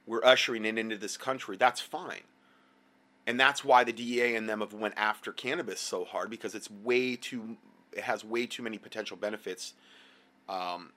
we're 0.06 0.24
ushering 0.24 0.64
it 0.64 0.78
into 0.78 0.96
this 0.96 1.18
country, 1.18 1.58
that's 1.58 1.82
fine. 1.82 2.22
And 3.28 3.38
that's 3.38 3.62
why 3.62 3.84
the 3.84 3.92
DEA 3.92 4.36
and 4.36 4.48
them 4.48 4.60
have 4.60 4.72
went 4.72 4.94
after 4.96 5.32
cannabis 5.32 5.82
so 5.82 6.06
hard 6.06 6.30
because 6.30 6.54
it's 6.54 6.70
way 6.70 7.14
too, 7.14 7.58
it 7.92 8.04
has 8.04 8.24
way 8.24 8.46
too 8.46 8.62
many 8.62 8.78
potential 8.78 9.18
benefits 9.18 9.74
um, 10.48 10.92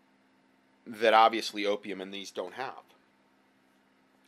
that 0.87 1.13
obviously 1.13 1.65
opium 1.65 1.99
and 1.99 2.13
these 2.13 2.31
don't 2.31 2.53
have. 2.53 2.83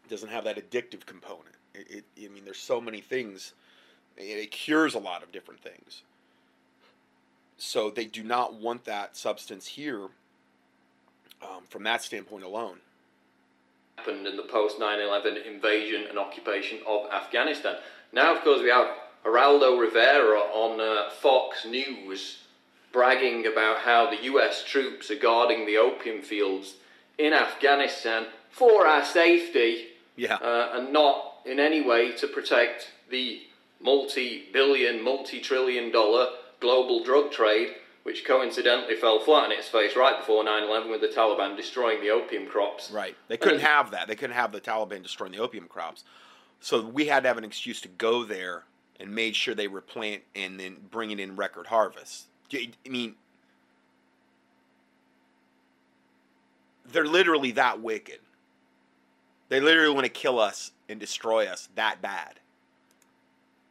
It 0.03 0.09
doesn't 0.09 0.27
have 0.27 0.43
that 0.43 0.57
addictive 0.57 1.05
component. 1.05 1.55
It, 1.73 2.03
it, 2.17 2.25
I 2.25 2.27
mean, 2.27 2.43
there's 2.43 2.59
so 2.59 2.81
many 2.81 2.99
things. 2.99 3.53
It, 4.17 4.37
it 4.37 4.51
cures 4.51 4.95
a 4.95 4.99
lot 4.99 5.23
of 5.23 5.31
different 5.31 5.61
things. 5.61 6.01
So 7.55 7.89
they 7.89 8.03
do 8.03 8.21
not 8.21 8.53
want 8.53 8.83
that 8.83 9.15
substance 9.15 9.65
here 9.65 10.09
um, 11.41 11.63
from 11.69 11.83
that 11.83 12.03
standpoint 12.03 12.43
alone. 12.43 12.79
Happened 13.97 14.27
in 14.27 14.35
the 14.37 14.43
post 14.43 14.79
9 14.79 14.99
11 14.99 15.37
invasion 15.37 16.05
and 16.09 16.17
occupation 16.17 16.79
of 16.87 17.09
Afghanistan. 17.11 17.75
Now, 18.11 18.35
of 18.35 18.43
course, 18.43 18.61
we 18.61 18.69
have 18.69 18.87
Geraldo 19.25 19.79
Rivera 19.79 20.39
on 20.39 20.79
uh, 20.79 21.09
Fox 21.11 21.65
News 21.65 22.39
bragging 22.91 23.47
about 23.47 23.79
how 23.79 24.09
the 24.09 24.23
US 24.23 24.63
troops 24.63 25.09
are 25.09 25.15
guarding 25.15 25.65
the 25.65 25.77
opium 25.77 26.21
fields 26.21 26.75
in 27.17 27.33
Afghanistan 27.33 28.25
for 28.51 28.85
our 28.85 29.03
safety 29.03 29.87
Yeah. 30.15 30.35
uh, 30.35 30.71
and 30.73 30.93
not 30.93 31.37
in 31.45 31.59
any 31.59 31.81
way 31.81 32.11
to 32.13 32.27
protect 32.27 32.91
the 33.09 33.41
multi 33.81 34.49
billion, 34.53 35.01
multi 35.03 35.39
trillion 35.39 35.91
dollar 35.91 36.27
global 36.59 37.03
drug 37.03 37.31
trade, 37.31 37.69
which 38.03 38.25
coincidentally 38.25 38.95
fell 38.95 39.19
flat 39.19 39.45
on 39.45 39.51
its 39.51 39.67
face 39.67 39.95
right 39.95 40.17
before 40.19 40.43
9 40.43 40.63
11 40.63 40.91
with 40.91 41.01
the 41.01 41.07
Taliban 41.07 41.55
destroying 41.55 42.01
the 42.01 42.09
opium 42.09 42.45
crops. 42.45 42.91
Right. 42.91 43.15
They 43.29 43.37
couldn't 43.37 43.61
have 43.61 43.91
that. 43.91 44.07
They 44.07 44.15
couldn't 44.15 44.35
have 44.35 44.51
the 44.51 44.61
Taliban 44.61 45.01
destroying 45.01 45.31
the 45.31 45.39
opium 45.39 45.67
crops. 45.67 46.03
So 46.59 46.81
we 46.81 47.05
had 47.05 47.23
to 47.23 47.29
have 47.29 47.37
an 47.37 47.43
excuse 47.43 47.81
to 47.81 47.87
go 47.87 48.23
there 48.23 48.63
and 48.99 49.13
made 49.13 49.35
sure 49.35 49.55
they 49.55 49.67
replant 49.67 50.23
and 50.35 50.59
then 50.59 50.77
bring 50.91 51.11
it 51.11 51.19
in 51.19 51.35
record 51.35 51.67
harvest. 51.67 52.27
I 52.53 52.69
mean, 52.87 53.15
they're 56.85 57.05
literally 57.05 57.51
that 57.53 57.81
wicked. 57.81 58.19
They 59.49 59.59
literally 59.59 59.93
want 59.93 60.05
to 60.05 60.09
kill 60.09 60.39
us 60.39 60.71
and 60.87 60.99
destroy 60.99 61.47
us 61.47 61.69
that 61.75 62.01
bad. 62.01 62.39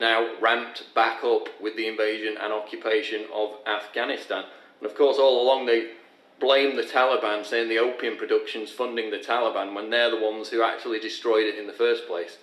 Now 0.03 0.29
ramped 0.41 0.95
back 0.95 1.25
up 1.25 1.49
with 1.63 1.77
the 1.77 1.89
invasion 1.89 2.37
and 2.39 2.53
occupation 2.53 3.25
of 3.35 3.53
Afghanistan. 3.67 4.45
And 4.81 4.91
of 4.91 4.95
course, 4.97 5.17
all 5.17 5.43
along 5.43 5.65
they 5.65 5.93
blame 6.39 6.77
the 6.77 6.83
Taliban, 6.83 7.47
saying 7.47 7.71
the 7.71 7.79
opium 7.79 8.19
production's 8.19 8.71
funding 8.71 9.11
the 9.11 9.19
Taliban 9.19 9.75
when 9.75 9.89
they're 9.89 10.11
the 10.11 10.21
ones 10.21 10.51
who 10.51 10.63
actually 10.63 10.99
destroyed 10.99 11.47
it 11.47 11.59
in 11.59 11.67
the 11.67 11.73
first 11.73 12.07
place. 12.07 12.37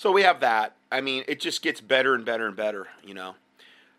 So 0.00 0.10
we 0.10 0.22
have 0.22 0.40
that. 0.40 0.76
I 0.90 1.02
mean, 1.02 1.24
it 1.28 1.40
just 1.40 1.60
gets 1.60 1.82
better 1.82 2.14
and 2.14 2.24
better 2.24 2.46
and 2.46 2.56
better, 2.56 2.88
you 3.04 3.12
know. 3.12 3.34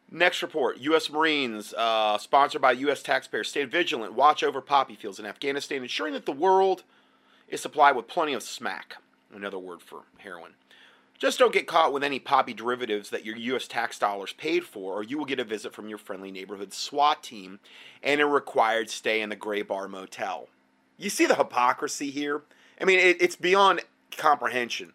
Next 0.09 0.41
report 0.41 0.79
U.S. 0.79 1.11
Marines, 1.11 1.75
uh, 1.75 2.17
sponsored 2.17 2.59
by 2.59 2.71
U.S. 2.71 3.03
taxpayers, 3.03 3.49
stay 3.49 3.65
vigilant, 3.65 4.15
watch 4.15 4.41
over 4.41 4.61
poppy 4.61 4.95
fields 4.95 5.19
in 5.19 5.27
Afghanistan, 5.27 5.83
ensuring 5.83 6.13
that 6.13 6.25
the 6.25 6.31
world 6.31 6.81
is 7.47 7.61
supplied 7.61 7.95
with 7.95 8.07
plenty 8.07 8.33
of 8.33 8.41
smack, 8.41 8.95
another 9.31 9.59
word 9.59 9.79
for 9.79 10.01
heroin. 10.17 10.53
Just 11.21 11.37
don't 11.37 11.53
get 11.53 11.67
caught 11.67 11.93
with 11.93 12.03
any 12.03 12.17
poppy 12.17 12.51
derivatives 12.51 13.11
that 13.11 13.23
your 13.23 13.35
U.S. 13.35 13.67
tax 13.67 13.99
dollars 13.99 14.33
paid 14.33 14.63
for, 14.63 14.95
or 14.95 15.03
you 15.03 15.19
will 15.19 15.25
get 15.25 15.39
a 15.39 15.43
visit 15.43 15.71
from 15.71 15.87
your 15.87 15.99
friendly 15.99 16.31
neighborhood 16.31 16.73
SWAT 16.73 17.21
team 17.21 17.59
and 18.01 18.19
a 18.19 18.25
required 18.25 18.89
stay 18.89 19.21
in 19.21 19.29
the 19.29 19.35
Gray 19.35 19.61
Bar 19.61 19.87
Motel. 19.87 20.47
You 20.97 21.11
see 21.11 21.27
the 21.27 21.35
hypocrisy 21.35 22.09
here? 22.09 22.41
I 22.81 22.85
mean, 22.85 22.97
it, 22.97 23.21
it's 23.21 23.35
beyond 23.35 23.81
comprehension. 24.17 24.93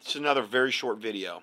It's 0.00 0.14
another 0.14 0.40
very 0.40 0.70
short 0.70 0.96
video. 0.96 1.42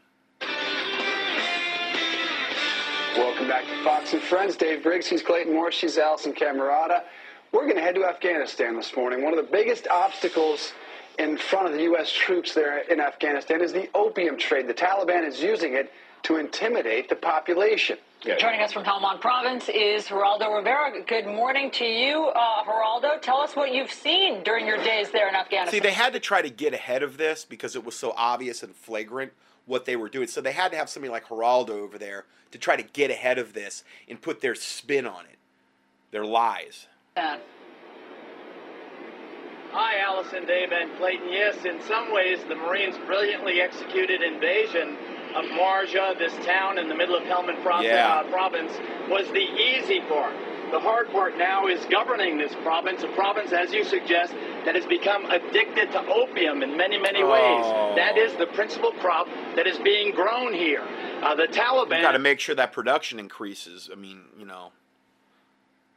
Welcome 3.16 3.48
back 3.48 3.66
to 3.66 3.84
Fox 3.84 4.14
and 4.14 4.22
Friends. 4.24 4.56
Dave 4.56 4.82
Briggs, 4.82 5.06
he's 5.06 5.22
Clayton 5.22 5.54
Morris, 5.54 5.76
she's 5.76 5.98
Alisyn 5.98 6.36
Camerota. 6.36 7.04
We're 7.52 7.66
going 7.66 7.76
to 7.76 7.84
head 7.84 7.94
to 7.96 8.06
Afghanistan 8.06 8.76
this 8.76 8.96
morning. 8.96 9.24
One 9.24 9.38
of 9.38 9.46
the 9.46 9.52
biggest 9.52 9.88
obstacles 9.90 10.74
in 11.18 11.38
front 11.38 11.68
of 11.68 11.74
the 11.74 11.84
U.S. 11.84 12.12
troops 12.12 12.54
there 12.54 12.80
in 12.80 13.00
Afghanistan 13.00 13.62
is 13.62 13.74
the 13.74 13.90
opium 13.96 14.38
trade. 14.38 14.68
The 14.68 14.74
Taliban 14.74 15.28
is 15.28 15.42
using 15.42 15.74
it 15.74 15.92
to 16.24 16.38
intimidate 16.38 17.10
the 17.10 17.16
population. 17.16 17.98
Joining 18.22 18.62
us 18.62 18.74
from 18.74 18.84
Helmand 18.84 19.22
Province 19.22 19.70
is 19.70 20.08
Geraldo 20.08 20.58
Rivera. 20.58 21.04
Good 21.08 21.28
morning 21.28 21.70
to 21.72 21.86
you, 21.86 22.32
uh, 22.36 22.64
Geraldo. 22.64 23.22
Tell 23.22 23.38
us 23.38 23.56
what 23.56 23.74
you've 23.74 23.92
seen 23.92 24.44
during 24.44 24.66
your 24.66 24.78
days 24.84 25.12
there 25.12 25.30
in 25.30 25.36
Afghanistan. 25.36 25.72
See, 25.72 25.80
they 25.80 25.94
had 25.94 26.14
to 26.14 26.20
try 26.20 26.42
to 26.42 26.50
get 26.50 26.74
ahead 26.74 27.04
of 27.04 27.18
this 27.18 27.46
because 27.46 27.76
it 27.76 27.86
was 27.86 27.96
so 27.96 28.14
obvious 28.18 28.64
and 28.64 28.76
flagrant 28.76 29.34
what 29.66 29.86
they 29.86 29.96
were 29.96 30.10
doing. 30.10 30.28
So 30.28 30.42
they 30.42 30.52
had 30.52 30.72
to 30.72 30.78
have 30.78 30.90
somebody 30.90 31.12
like 31.12 31.28
Geraldo 31.28 31.70
over 31.70 31.98
there 31.98 32.26
to 32.52 32.58
try 32.58 32.76
to 32.76 32.84
get 32.84 33.12
ahead 33.12 33.38
of 33.38 33.54
this 33.54 33.84
and 34.10 34.20
put 34.20 34.42
their 34.42 34.56
spin 34.56 35.06
on 35.06 35.26
it, 35.26 35.38
their 36.12 36.26
lies. 36.26 36.88
Uh, 37.16 37.38
Hi, 39.72 39.96
Alisyn, 40.00 40.48
Dave, 40.48 40.72
and 40.72 40.98
Clayton. 40.98 41.30
Yes, 41.32 41.66
in 41.66 41.82
some 41.84 42.12
ways, 42.14 42.40
the 42.48 42.56
Marines' 42.56 42.98
brilliantly 43.06 43.62
executed 43.62 44.22
invasion 44.22 44.96
of 45.36 45.46
Marja, 45.46 46.18
this 46.18 46.34
town 46.46 46.78
in 46.80 46.88
the 46.88 46.96
middle 46.96 47.16
of 47.16 47.24
Helmand 47.24 47.62
Pro- 47.62 47.82
Yeah. 47.82 48.08
uh, 48.08 48.24
province, 48.32 48.72
was 49.10 49.28
the 49.32 49.44
easy 49.44 50.00
part. 50.02 50.34
The 50.72 50.80
hard 50.80 51.12
part 51.12 51.38
now 51.38 51.68
is 51.68 51.84
governing 51.86 52.38
this 52.38 52.54
province, 52.64 53.04
a 53.04 53.08
province, 53.10 53.52
as 53.54 53.74
you 53.74 53.84
suggest, 53.84 54.34
that 54.66 54.76
has 54.76 54.86
become 54.86 55.26
addicted 55.30 55.92
to 55.92 56.06
opium 56.08 56.64
in 56.64 56.76
many, 56.76 56.98
many 56.98 57.22
Oh. 57.22 57.30
ways. 57.32 57.96
That 57.98 58.18
is 58.18 58.34
the 58.36 58.48
principal 58.48 58.92
crop 58.94 59.28
that 59.56 59.68
is 59.68 59.78
being 59.80 60.12
grown 60.12 60.54
here. 60.54 60.84
Uh, 61.22 61.36
the 61.36 61.48
Taliban. 61.48 61.92
You've 61.98 62.02
got 62.02 62.12
to 62.14 62.20
make 62.20 62.40
sure 62.40 62.56
that 62.56 62.72
production 62.74 63.20
increases. 63.20 63.90
I 63.92 63.96
mean, 63.96 64.26
you 64.38 64.46
know, 64.46 64.72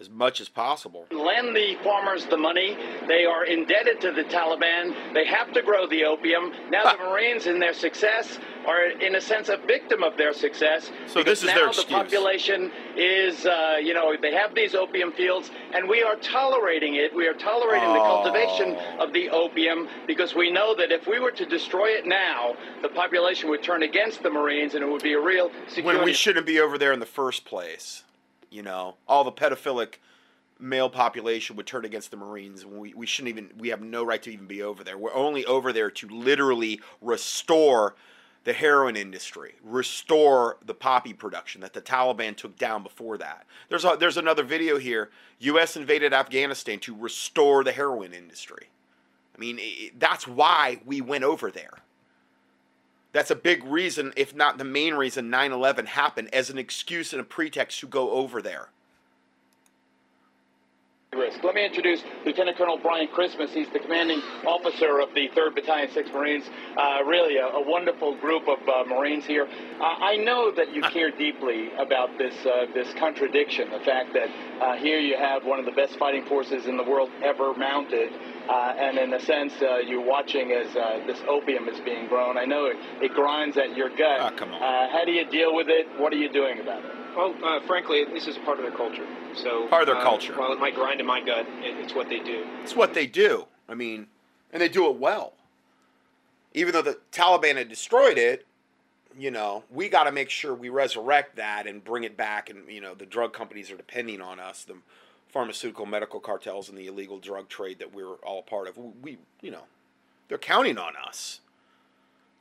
as 0.01 0.09
much 0.09 0.41
as 0.41 0.49
possible. 0.49 1.07
lend 1.11 1.55
the 1.55 1.77
farmers 1.85 2.25
the 2.27 2.37
money. 2.37 2.77
They 3.07 3.27
are 3.27 3.45
indebted 3.45 4.01
to 4.01 4.13
the 4.13 4.25
Taliban. 4.25 5.13
They 5.13 5.27
have 5.27 5.53
to 5.53 5.63
grow 5.63 5.87
the 5.87 6.05
opium. 6.05 6.53
Now 6.71 6.97
the 6.97 7.05
Marines, 7.05 7.47
in 7.47 7.61
their 7.61 7.75
success, 7.75 8.39
are 8.67 8.87
in 8.87 9.15
a 9.15 9.21
sense 9.21 9.49
a 9.51 9.59
victim 9.59 10.03
of 10.03 10.17
their 10.17 10.33
success. 10.33 10.91
So 11.07 11.23
this 11.23 11.43
is 11.43 11.49
now 11.49 11.55
their 11.55 11.73
the 11.73 11.85
population 11.89 12.73
is, 12.97 13.45
uh, 13.45 13.77
you 13.83 13.93
know, 13.93 14.15
they 14.21 14.33
have 14.35 14.55
these 14.55 14.75
opium 14.75 15.13
fields, 15.13 15.51
and 15.75 15.89
we 15.89 16.03
are 16.03 16.17
tolerating 16.17 16.95
it. 16.95 17.15
We 17.15 17.27
are 17.27 17.35
tolerating 17.35 17.93
the 17.93 18.01
Oh. 18.01 18.23
cultivation 18.23 18.77
of 18.99 19.13
the 19.13 19.29
opium 19.31 19.89
because 20.07 20.35
we 20.35 20.51
know 20.51 20.75
that 20.77 20.91
if 20.93 21.07
we 21.07 21.19
were 21.21 21.31
to 21.33 21.45
destroy 21.45 21.89
it 21.89 22.07
now, 22.07 22.57
the 22.83 22.89
population 22.89 23.51
would 23.51 23.63
turn 23.63 23.83
against 23.83 24.23
the 24.23 24.31
Marines, 24.31 24.75
and 24.75 24.83
it 24.83 24.89
would 24.91 25.03
be 25.03 25.13
a 25.13 25.21
real 25.21 25.51
security. 25.69 25.83
When 25.99 26.05
we 26.05 26.15
shouldn't 26.15 26.47
be 26.47 26.59
over 26.61 26.79
there 26.79 26.93
in 26.93 27.01
the 27.01 27.07
first 27.07 27.45
place. 27.45 28.05
You 28.51 28.63
know, 28.63 28.97
all 29.07 29.25
the 29.25 29.33
pedophilic 29.33 29.95
male 30.59 30.91
population 30.91 31.57
would 31.57 31.67
turn 31.67 31.85
against 31.85 32.11
the 32.11 32.17
Marines. 32.17 32.67
We, 32.67 32.93
we 32.95 33.07
shouldn't 33.07 33.31
even, 33.31 33.51
we 33.59 33.69
have 33.69 33.81
no 33.81 34.05
right 34.05 34.23
to 34.23 34.31
even 34.31 34.47
be 34.47 34.63
over 34.63 34.85
there. 34.85 34.99
We're 34.99 35.15
only 35.15 35.45
over 35.47 35.73
there 35.73 35.91
to 35.91 36.09
literally 36.09 36.81
restore 37.01 37.95
the 38.45 38.53
heroin 38.53 38.97
industry, 38.97 39.55
restore 39.63 40.57
the 40.65 40.75
poppy 40.75 41.13
production 41.13 41.61
that 41.61 41.75
the 41.75 41.81
Taliban 41.81 42.37
took 42.37 42.57
down 42.59 42.83
before 42.83 43.19
that. 43.19 43.47
There's, 43.69 43.85
a, 43.85 43.97
there's 43.99 44.17
another 44.17 44.43
video 44.43 44.79
here. 44.79 45.11
U.S. 45.41 45.77
invaded 45.77 46.13
Afghanistan 46.13 46.79
to 46.81 46.95
restore 46.95 47.65
the 47.65 47.73
heroin 47.73 48.13
industry. 48.13 48.69
I 49.35 49.39
mean, 49.39 49.59
i 49.59 49.91
that's 49.99 50.27
why 50.27 50.81
we 50.85 51.01
went 51.01 51.25
over 51.25 51.51
there. 51.51 51.79
That's 53.13 53.31
a 53.31 53.37
big 53.37 53.65
reason, 53.65 54.13
if 54.17 54.35
not 54.35 54.59
the 54.59 54.65
main 54.65 54.95
reason, 54.95 55.31
9 55.31 55.53
11 55.53 55.87
happened 55.87 56.33
as 56.33 56.51
an 56.51 56.59
excuse 56.59 57.13
and 57.13 57.21
a 57.21 57.25
pretext 57.25 57.81
to 57.81 57.87
go 57.87 58.11
over 58.11 58.41
there. 58.41 58.71
Let 61.43 61.57
me 61.57 61.67
introduce 61.67 62.05
Lieutenant 62.25 62.57
Colonel 62.57 62.79
Brian 62.81 63.09
Christmas. 63.09 63.53
He's 63.53 63.69
the 63.73 63.81
commanding 63.81 64.21
officer 64.47 65.01
of 65.01 65.13
the 65.13 65.29
3rd 65.31 65.57
Battalion, 65.57 65.89
6th 65.89 66.13
Marines. 66.13 66.45
Uh, 66.77 67.03
really 67.05 67.37
a, 67.37 67.47
a 67.47 67.69
wonderful 67.69 68.17
group 68.21 68.47
of 68.47 68.59
uh, 68.69 68.85
Marines 68.85 69.27
here. 69.27 69.49
Uh, 69.81 69.83
I 69.83 70.17
know 70.17 70.53
that 70.55 70.73
you 70.73 70.83
care 70.93 71.11
deeply 71.11 71.73
about 71.79 72.17
this 72.17 72.35
uh, 72.47 72.67
this 72.75 72.95
contradiction, 72.95 73.71
the 73.71 73.81
fact 73.81 74.15
that 74.15 74.29
uh, 74.63 74.77
here 74.77 75.01
you 75.01 75.17
have 75.17 75.45
one 75.45 75.59
of 75.59 75.65
the 75.65 75.73
best 75.73 75.99
fighting 75.99 76.25
forces 76.27 76.67
in 76.67 76.77
the 76.77 76.85
world 76.85 77.11
ever 77.25 77.55
mounted. 77.55 78.13
Uh, 78.49 78.75
and 78.79 78.97
in 78.97 79.13
a 79.13 79.21
sense, 79.21 79.53
uh, 79.63 79.79
you're 79.79 80.07
watching 80.07 80.53
as 80.53 80.77
uh, 80.77 81.05
this 81.09 81.21
opium 81.29 81.69
is 81.69 81.81
being 81.81 82.07
grown. 82.07 82.39
I 82.39 82.45
know 82.45 82.67
it, 82.67 82.77
it 83.03 83.15
grinds 83.15 83.57
at 83.57 83.77
your 83.77 83.89
gut. 83.89 84.21
Ah, 84.21 84.31
come 84.31 84.53
on. 84.53 84.63
Uh, 84.63 84.89
how 84.93 85.05
do 85.05 85.11
you 85.11 85.25
deal 85.29 85.57
with 85.57 85.69
it? 85.69 85.87
What 85.99 86.13
are 86.13 86.19
you 86.19 86.33
doing 86.33 86.61
about 86.61 86.85
it? 86.85 87.00
Well, 87.21 87.35
uh, 87.45 87.61
frankly, 87.67 88.07
this 88.07 88.27
is 88.27 88.39
part 88.39 88.59
of 88.59 88.65
their 88.65 88.75
culture. 88.75 89.07
So 89.35 89.67
Part 89.67 89.83
of 89.83 89.87
their 89.87 89.97
uh, 89.97 90.03
culture. 90.03 90.33
While 90.33 90.55
it 90.55 90.59
might 90.59 90.75
grind 90.75 91.01
in 91.01 91.07
my 91.07 91.21
gut, 91.21 91.47
it, 91.63 91.77
it's 91.77 91.95
what 91.95 92.09
they 92.09 92.19
do. 92.19 92.47
It's 92.63 92.75
what 92.75 92.95
they 92.95 93.07
do. 93.07 93.47
I 93.69 93.75
mean, 93.75 94.07
and 94.55 94.63
they 94.63 94.71
do 94.71 94.89
it 94.89 94.97
well. 94.97 95.35
Even 96.55 96.73
though 96.73 96.81
the 96.81 96.99
Taliban 97.13 97.57
had 97.57 97.69
destroyed 97.69 98.17
it, 98.17 98.47
you 99.19 99.31
know, 99.31 99.65
we 99.71 99.91
got 99.91 100.05
to 100.05 100.13
make 100.13 100.31
sure 100.31 100.55
we 100.55 100.71
resurrect 100.71 101.37
that 101.37 101.67
and 101.67 101.85
bring 101.85 102.05
it 102.05 102.17
back. 102.17 102.49
And, 102.49 102.67
you 102.71 102.81
know, 102.81 102.95
the 102.95 103.05
drug 103.05 103.35
companies 103.35 103.71
are 103.71 103.77
depending 103.77 104.23
on 104.23 104.41
us, 104.41 104.65
the 104.65 104.77
pharmaceutical 105.29 105.85
medical 105.85 106.21
cartels 106.21 106.71
and 106.71 106.79
the 106.79 106.87
illegal 106.87 107.19
drug 107.19 107.51
trade 107.51 107.81
that 107.81 107.95
we're 107.95 108.15
all 108.23 108.39
a 108.39 108.51
part 108.51 108.67
of. 108.67 108.79
We, 109.03 109.19
you 109.43 109.51
know, 109.51 109.65
they're 110.29 110.39
counting 110.39 110.79
on 110.79 110.95
us 110.97 111.41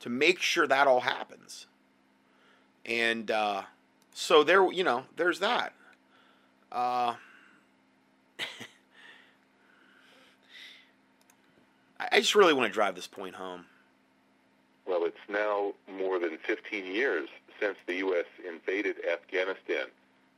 to 0.00 0.08
make 0.08 0.40
sure 0.40 0.66
that 0.66 0.86
all 0.86 1.00
happens. 1.00 1.66
And 2.86 3.30
uh, 3.30 3.64
so 4.12 4.42
there, 4.44 4.70
you 4.72 4.84
know, 4.84 5.04
there's 5.16 5.38
that. 5.40 5.72
Uh, 6.72 7.14
I 11.98 12.08
I 12.12 12.20
just 12.20 12.34
really 12.34 12.54
want 12.54 12.66
to 12.66 12.72
drive 12.72 12.94
this 12.94 13.06
point 13.06 13.34
home. 13.34 13.66
Well, 14.86 15.04
it's 15.04 15.16
now 15.28 15.72
more 15.88 16.18
than 16.18 16.38
15 16.38 16.86
years 16.86 17.28
since 17.60 17.76
the 17.86 17.96
U.S. 17.96 18.24
invaded 18.46 18.96
Afghanistan 19.10 19.86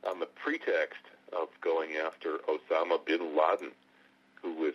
on 0.07 0.19
the 0.19 0.25
pretext 0.25 1.01
of 1.31 1.47
going 1.61 1.95
after 1.95 2.37
Osama 2.49 3.03
bin 3.03 3.35
Laden, 3.35 3.71
who 4.41 4.53
was 4.53 4.73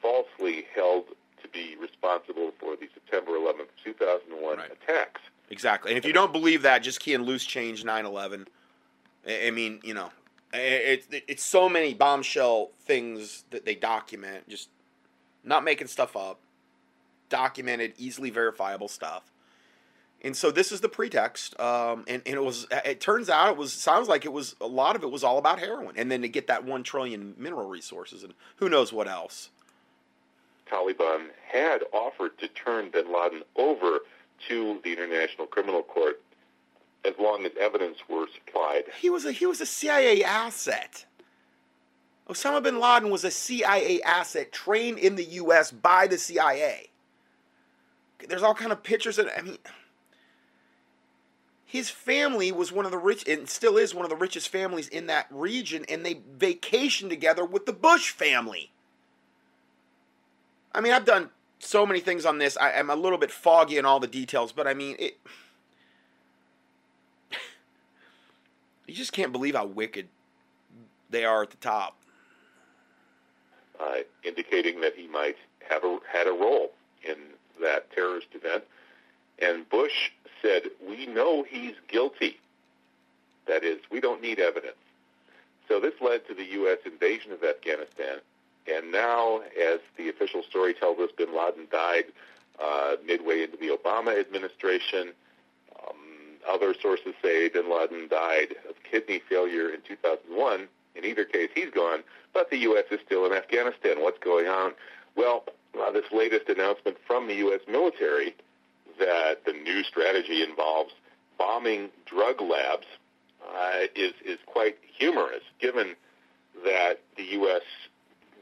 falsely 0.00 0.66
held 0.74 1.04
to 1.42 1.48
be 1.48 1.76
responsible 1.80 2.52
for 2.58 2.76
the 2.76 2.88
September 2.94 3.32
11th, 3.32 3.68
2001 3.84 4.58
attacks. 4.60 5.20
Exactly. 5.50 5.90
And 5.90 5.98
if 5.98 6.04
you 6.04 6.12
don't 6.12 6.32
believe 6.32 6.62
that, 6.62 6.82
just 6.82 7.00
key 7.00 7.12
in 7.12 7.24
loose 7.24 7.44
change 7.44 7.84
9 7.84 8.06
11. 8.06 8.46
I 9.28 9.50
mean, 9.50 9.80
you 9.82 9.94
know, 9.94 10.10
it, 10.52 11.04
it, 11.10 11.24
it's 11.28 11.44
so 11.44 11.68
many 11.68 11.92
bombshell 11.92 12.70
things 12.84 13.44
that 13.50 13.64
they 13.64 13.74
document, 13.74 14.48
just 14.48 14.68
not 15.44 15.64
making 15.64 15.88
stuff 15.88 16.16
up, 16.16 16.38
documented, 17.28 17.94
easily 17.98 18.30
verifiable 18.30 18.88
stuff. 18.88 19.24
And 20.22 20.36
so 20.36 20.50
this 20.50 20.70
is 20.70 20.82
the 20.82 20.88
pretext, 20.88 21.58
um, 21.58 22.04
and, 22.06 22.20
and 22.26 22.34
it 22.34 22.44
was. 22.44 22.66
It 22.84 23.00
turns 23.00 23.30
out 23.30 23.52
it 23.52 23.56
was 23.56 23.72
sounds 23.72 24.06
like 24.06 24.26
it 24.26 24.32
was 24.32 24.54
a 24.60 24.66
lot 24.66 24.94
of 24.94 25.02
it 25.02 25.10
was 25.10 25.24
all 25.24 25.38
about 25.38 25.58
heroin, 25.58 25.94
and 25.96 26.10
then 26.10 26.20
to 26.20 26.28
get 26.28 26.46
that 26.48 26.62
one 26.62 26.82
trillion 26.82 27.34
mineral 27.38 27.70
resources, 27.70 28.22
and 28.22 28.34
who 28.56 28.68
knows 28.68 28.92
what 28.92 29.08
else. 29.08 29.48
Taliban 30.70 31.28
had 31.48 31.84
offered 31.92 32.36
to 32.38 32.48
turn 32.48 32.90
bin 32.90 33.10
Laden 33.10 33.42
over 33.56 34.00
to 34.48 34.80
the 34.84 34.92
International 34.92 35.46
Criminal 35.46 35.82
Court 35.82 36.20
as 37.04 37.14
long 37.18 37.44
as 37.46 37.52
evidence 37.58 37.98
were 38.08 38.26
supplied. 38.34 38.84
He 39.00 39.10
was 39.10 39.24
a 39.24 39.32
he 39.32 39.46
was 39.46 39.60
a 39.60 39.66
CIA 39.66 40.22
asset. 40.22 41.06
Osama 42.28 42.62
bin 42.62 42.78
Laden 42.78 43.10
was 43.10 43.24
a 43.24 43.30
CIA 43.30 44.00
asset 44.02 44.52
trained 44.52 44.98
in 44.98 45.16
the 45.16 45.24
U.S. 45.24 45.72
by 45.72 46.06
the 46.06 46.16
CIA. 46.16 46.90
There's 48.28 48.42
all 48.42 48.54
kind 48.54 48.70
of 48.72 48.82
pictures 48.82 49.18
of. 49.18 49.28
I 49.36 49.42
mean, 49.42 49.58
his 51.64 51.88
family 51.88 52.52
was 52.52 52.72
one 52.72 52.84
of 52.84 52.90
the 52.90 52.98
rich 52.98 53.26
and 53.28 53.48
still 53.48 53.76
is 53.76 53.94
one 53.94 54.04
of 54.04 54.10
the 54.10 54.16
richest 54.16 54.48
families 54.48 54.88
in 54.88 55.06
that 55.06 55.26
region, 55.30 55.84
and 55.88 56.04
they 56.04 56.14
vacationed 56.14 57.08
together 57.08 57.44
with 57.44 57.66
the 57.66 57.72
Bush 57.72 58.10
family. 58.10 58.70
I 60.72 60.80
mean, 60.80 60.92
I've 60.92 61.04
done 61.04 61.30
so 61.60 61.86
many 61.86 62.00
things 62.00 62.26
on 62.26 62.38
this. 62.38 62.56
I, 62.58 62.72
I'm 62.72 62.90
a 62.90 62.96
little 62.96 63.18
bit 63.18 63.30
foggy 63.30 63.78
in 63.78 63.86
all 63.86 64.00
the 64.00 64.06
details, 64.08 64.52
but 64.52 64.66
I 64.66 64.74
mean, 64.74 64.96
it. 64.98 65.18
You 68.86 68.94
just 68.96 69.12
can't 69.12 69.32
believe 69.32 69.54
how 69.54 69.66
wicked 69.66 70.08
they 71.10 71.24
are 71.24 71.42
at 71.44 71.50
the 71.50 71.56
top. 71.58 71.96
uh, 73.80 73.98
indicating 74.24 74.80
that 74.82 74.94
he 74.96 75.06
might 75.08 75.36
have 75.68 75.84
a, 75.84 75.98
had 76.12 76.26
a 76.26 76.32
role 76.32 76.72
in 77.08 77.16
that 77.62 77.90
terrorist 77.92 78.28
event. 78.34 78.64
And 79.40 79.68
Bush 79.70 80.10
said, 80.42 80.64
"We 80.86 81.06
know 81.06 81.44
he's 81.48 81.74
guilty. 81.88 82.38
That 83.46 83.64
is, 83.64 83.78
we 83.90 84.00
don't 84.00 84.22
need 84.22 84.38
evidence." 84.38 84.76
So 85.68 85.80
this 85.80 85.94
led 86.00 86.26
to 86.28 86.34
the 86.34 86.44
U.S. 86.44 86.78
invasion 86.84 87.32
of 87.32 87.44
Afghanistan. 87.44 88.18
And 88.66 88.92
now, 88.92 89.40
as 89.40 89.80
the 89.96 90.08
official 90.08 90.42
story 90.42 90.74
tells 90.74 90.98
us, 90.98 91.10
Bin 91.16 91.36
Laden 91.36 91.66
died 91.70 92.04
uh, 92.62 92.96
midway 93.04 93.42
into 93.42 93.56
the 93.56 93.68
Obama 93.68 94.18
administration. 94.18 95.12
Um, 95.88 95.96
other 96.48 96.74
sources 96.80 97.14
say 97.22 97.48
Bin 97.48 97.70
Laden 97.70 98.08
died 98.08 98.54
of 98.68 98.76
kidney 98.88 99.22
failure 99.28 99.70
in 99.70 99.80
2001. 99.86 100.68
In 100.94 101.04
either 101.04 101.24
case, 101.24 101.50
he's 101.54 101.70
gone, 101.70 102.02
but 102.34 102.50
the 102.50 102.58
U.S. 102.58 102.84
is 102.90 103.00
still 103.04 103.24
in 103.26 103.32
Afghanistan. 103.32 104.02
What's 104.02 104.18
going 104.18 104.48
on? 104.48 104.72
Well, 105.16 105.44
uh, 105.80 105.90
this 105.92 106.04
latest 106.12 106.48
announcement 106.48 106.96
from 107.06 107.28
the 107.28 107.34
U.S. 107.36 107.60
military 107.68 108.34
that 108.98 109.44
the 109.46 109.52
new 109.52 109.82
strategy 109.82 110.42
involves 110.42 110.92
bombing 111.38 111.88
drug 112.06 112.40
labs 112.40 112.86
uh, 113.42 113.86
is 113.94 114.12
is 114.24 114.38
quite 114.46 114.76
humorous, 114.98 115.42
given 115.60 115.94
that 116.64 117.00
the 117.16 117.24
U.S. 117.24 117.62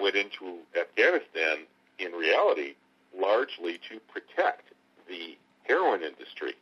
went 0.01 0.17
into 0.17 0.59
Afghanistan 0.79 1.59
in 1.99 2.13
reality 2.13 2.75
largely 3.19 3.79
to 3.89 3.99
protect 4.13 4.73
the 5.09 5.37
heroin 5.65 6.03
industry. 6.03 6.55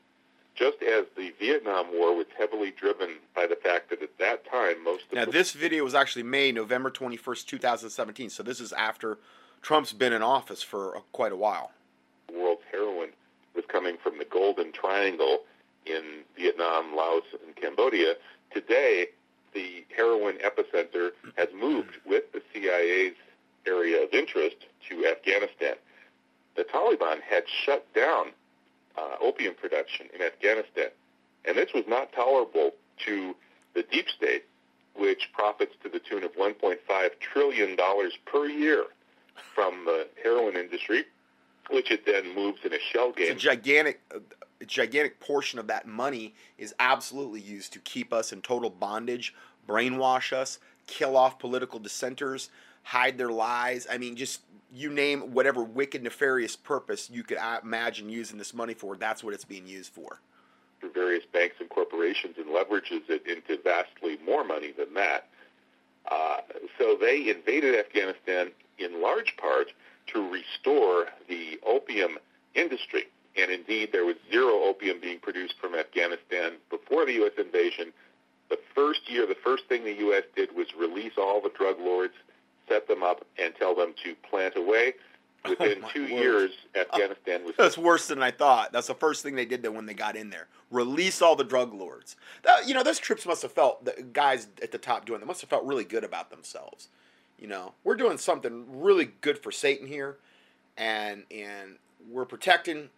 Just 0.55 0.83
as 0.83 1.05
the 1.17 1.33
Vietnam 1.39 1.87
War 1.93 2.17
was 2.17 2.27
heavily 2.39 2.71
driven 2.71 3.17
by 3.35 3.47
the 3.47 3.57
fact 3.57 3.91
that 3.91 4.03
at 4.03 4.17
that 4.19 4.51
time 4.51 4.83
most 4.83 5.05
of 5.11 5.13
Now, 5.13 5.27
this 5.27 5.53
video 5.53 5.85
was 5.85 5.95
actually 5.95 6.23
made 6.23 6.55
November 6.55 6.91
21st, 6.91 7.47
2017. 7.47 8.31
So 8.31 8.43
this 8.43 8.61
is 8.61 8.73
after 8.73 9.19
Trump's 9.61 9.93
been 9.93 10.15
in 10.15 10.23
office 10.23 10.63
for 10.63 11.03
quite 11.13 11.33
a 11.33 11.37
while. 11.37 11.73
world's 12.33 12.63
heroin 12.71 13.11
was 13.55 13.65
coming 13.69 13.97
from 14.03 14.17
the 14.19 14.25
Golden 14.25 14.73
Triangle 14.73 15.41
in 15.85 16.03
Vietnam, 16.37 16.97
Laos, 16.97 17.25
and 17.45 17.55
Cambodia. 17.55 18.15
Today, 18.53 19.09
the 19.53 19.85
heroin 19.95 20.37
epicenter 20.37 21.11
has 21.37 21.49
moved 21.59 21.99
with 22.07 22.33
the 22.33 22.43
CIA's 22.53 23.17
area 23.67 24.03
of 24.03 24.13
interest 24.13 24.57
to 24.89 25.07
Afghanistan. 25.07 25.75
The 26.57 26.65
Taliban 26.65 27.21
had 27.21 27.45
shut 27.65 27.87
down 27.95 28.29
uh, 28.97 29.17
opium 29.21 29.55
production 29.55 30.07
in 30.15 30.23
Afghanistan, 30.23 30.89
and 31.45 31.57
this 31.57 31.71
was 31.75 31.85
not 31.87 32.13
tolerable 32.13 32.71
to 33.05 33.35
the 33.75 33.83
deep 33.83 34.09
state, 34.09 34.45
which 34.95 35.29
profits 35.35 35.75
to 35.83 35.89
the 35.91 35.99
tune 35.99 36.25
of 36.25 36.35
1.5 36.37 36.77
trillion 37.21 37.77
dollars 37.77 38.15
per 38.25 38.47
year 38.47 38.85
from 39.55 39.85
the 39.85 40.07
heroin 40.23 40.57
industry, 40.57 41.05
which 41.71 41.91
it 41.91 42.07
then 42.07 42.35
moves 42.35 42.59
in 42.65 42.73
a 42.73 42.79
shell 42.79 43.13
It's 43.19 43.29
a 43.29 43.33
game. 43.33 43.39
gigantic, 43.39 44.01
a 44.63 44.65
gigantic 44.65 45.21
portion 45.21 45.59
of 45.59 45.67
that 45.67 45.87
money 45.87 46.35
is 46.57 46.75
absolutely 46.81 47.41
used 47.43 47.75
to 47.75 47.79
keep 47.81 48.15
us 48.15 48.33
in 48.33 48.41
total 48.41 48.71
bondage, 48.71 49.35
brainwash 49.69 50.33
us, 50.33 50.59
kill 50.87 51.17
off 51.19 51.39
political 51.39 51.79
dissenters, 51.79 52.49
hide 52.87 53.19
their 53.19 53.33
lies. 53.33 53.85
I 53.91 53.99
mean, 53.99 54.15
just 54.15 54.43
you 54.73 54.91
name 54.91 55.33
whatever 55.33 55.63
wicked, 55.63 56.05
nefarious 56.05 56.55
purpose 56.55 57.11
you 57.11 57.25
could 57.25 57.39
imagine 57.65 58.09
using 58.09 58.39
this 58.39 58.55
money 58.55 58.75
for. 58.75 58.97
That's 58.97 59.25
what 59.25 59.35
it's 59.35 59.45
being 59.45 59.67
used 59.67 59.93
for. 59.93 60.21
through 60.79 60.93
various 60.93 61.25
banks 61.33 61.57
and 61.59 61.69
corporations 61.69 62.37
and 62.39 62.47
leverages 62.47 63.03
it 63.09 63.27
into 63.27 63.61
vastly 63.63 64.19
more 64.25 64.45
money 64.45 64.73
than 64.77 64.95
that. 64.95 65.27
Uh, 66.09 66.37
so 66.79 66.97
they 67.01 67.29
invaded 67.29 67.75
Afghanistan 67.75 68.53
in 68.79 69.03
large 69.03 69.37
part 69.37 69.73
to 70.13 70.31
restore 70.31 71.07
the 71.29 71.59
opium 71.67 72.19
industry. 72.55 73.05
And 73.37 73.51
indeed, 73.51 73.91
there 73.91 74.05
was 74.05 74.17
zero 74.31 74.63
opium 74.63 75.01
being 75.01 75.19
produced 75.19 75.55
from 75.61 75.75
Afghanistan 75.75 76.53
before 76.71 77.05
the 77.05 77.15
U.S. 77.15 77.33
invasion. 77.37 77.93
The 78.49 78.59
first 78.75 79.11
year, 79.11 79.27
the 79.27 79.35
first 79.43 79.65
thing 79.69 79.83
the 79.83 79.99
U.S. 80.07 80.23
did 80.37 80.55
was 80.55 80.69
release 80.79 81.15
all 81.19 81.41
the 81.41 81.51
drug 81.51 81.81
lords, 81.81 82.15
set 82.69 82.89
them 82.89 83.03
up, 83.03 83.25
and 83.39 83.55
tell 83.57 83.75
them 83.75 83.95
to 84.05 84.15
plant 84.29 84.57
away. 84.57 84.95
Within 85.49 85.85
two 85.95 86.03
word. 86.03 86.11
years, 86.11 86.51
Afghanistan 86.75 87.45
was 87.45 87.55
That's 87.59 87.79
worse 87.79 88.09
than 88.09 88.21
I 88.21 88.33
thought. 88.33 88.73
That's 88.73 88.89
the 88.89 88.95
first 88.95 89.23
thing 89.23 89.37
they 89.37 89.45
did 89.45 89.65
when 89.69 89.87
they 89.87 89.95
got 89.95 90.17
in 90.17 90.31
there. 90.31 90.49
Release 90.73 91.23
all 91.23 91.37
the 91.37 91.45
drug 91.45 91.73
lords. 91.73 92.17
That, 92.43 92.67
you 92.67 92.75
know, 92.75 92.83
those 92.83 92.99
troops 92.99 93.25
must 93.25 93.43
have 93.43 93.53
felt, 93.53 93.85
the 93.85 94.03
guys 94.13 94.49
at 94.61 94.73
the 94.73 94.79
top 94.79 95.07
doing 95.07 95.21
them 95.21 95.29
must 95.29 95.43
have 95.43 95.51
felt 95.51 95.65
really 95.65 95.85
good 95.85 96.03
about 96.03 96.31
themselves. 96.31 96.89
You 97.39 97.47
know, 97.47 97.75
we're 97.85 97.95
doing 97.95 98.19
something 98.19 98.65
really 98.69 99.11
good 99.21 99.39
for 99.39 99.53
Satan 99.53 99.87
here, 99.87 100.17
and 100.77 101.25
and 101.31 101.77
we're 102.11 102.25
protecting 102.25 102.89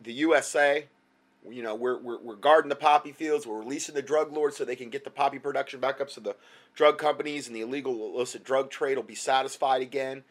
the 0.00 0.12
USA. 0.14 0.86
You 1.48 1.62
know, 1.62 1.74
we're, 1.74 1.98
we're, 1.98 2.18
we're 2.20 2.36
guarding 2.36 2.68
the 2.68 2.76
poppy 2.76 3.12
fields. 3.12 3.46
We're 3.46 3.60
releasing 3.60 3.94
the 3.94 4.02
drug 4.02 4.32
lords 4.32 4.56
so 4.56 4.64
they 4.64 4.76
can 4.76 4.90
get 4.90 5.04
the 5.04 5.10
poppy 5.10 5.38
production 5.38 5.80
back 5.80 6.00
up 6.00 6.10
so 6.10 6.20
the 6.20 6.36
drug 6.74 6.98
companies 6.98 7.46
and 7.46 7.56
the 7.56 7.62
illegal 7.62 8.14
illicit 8.14 8.44
drug 8.44 8.70
trade 8.70 8.96
will 8.96 9.02
be 9.02 9.14
satisfied 9.14 9.80
again 9.80 10.22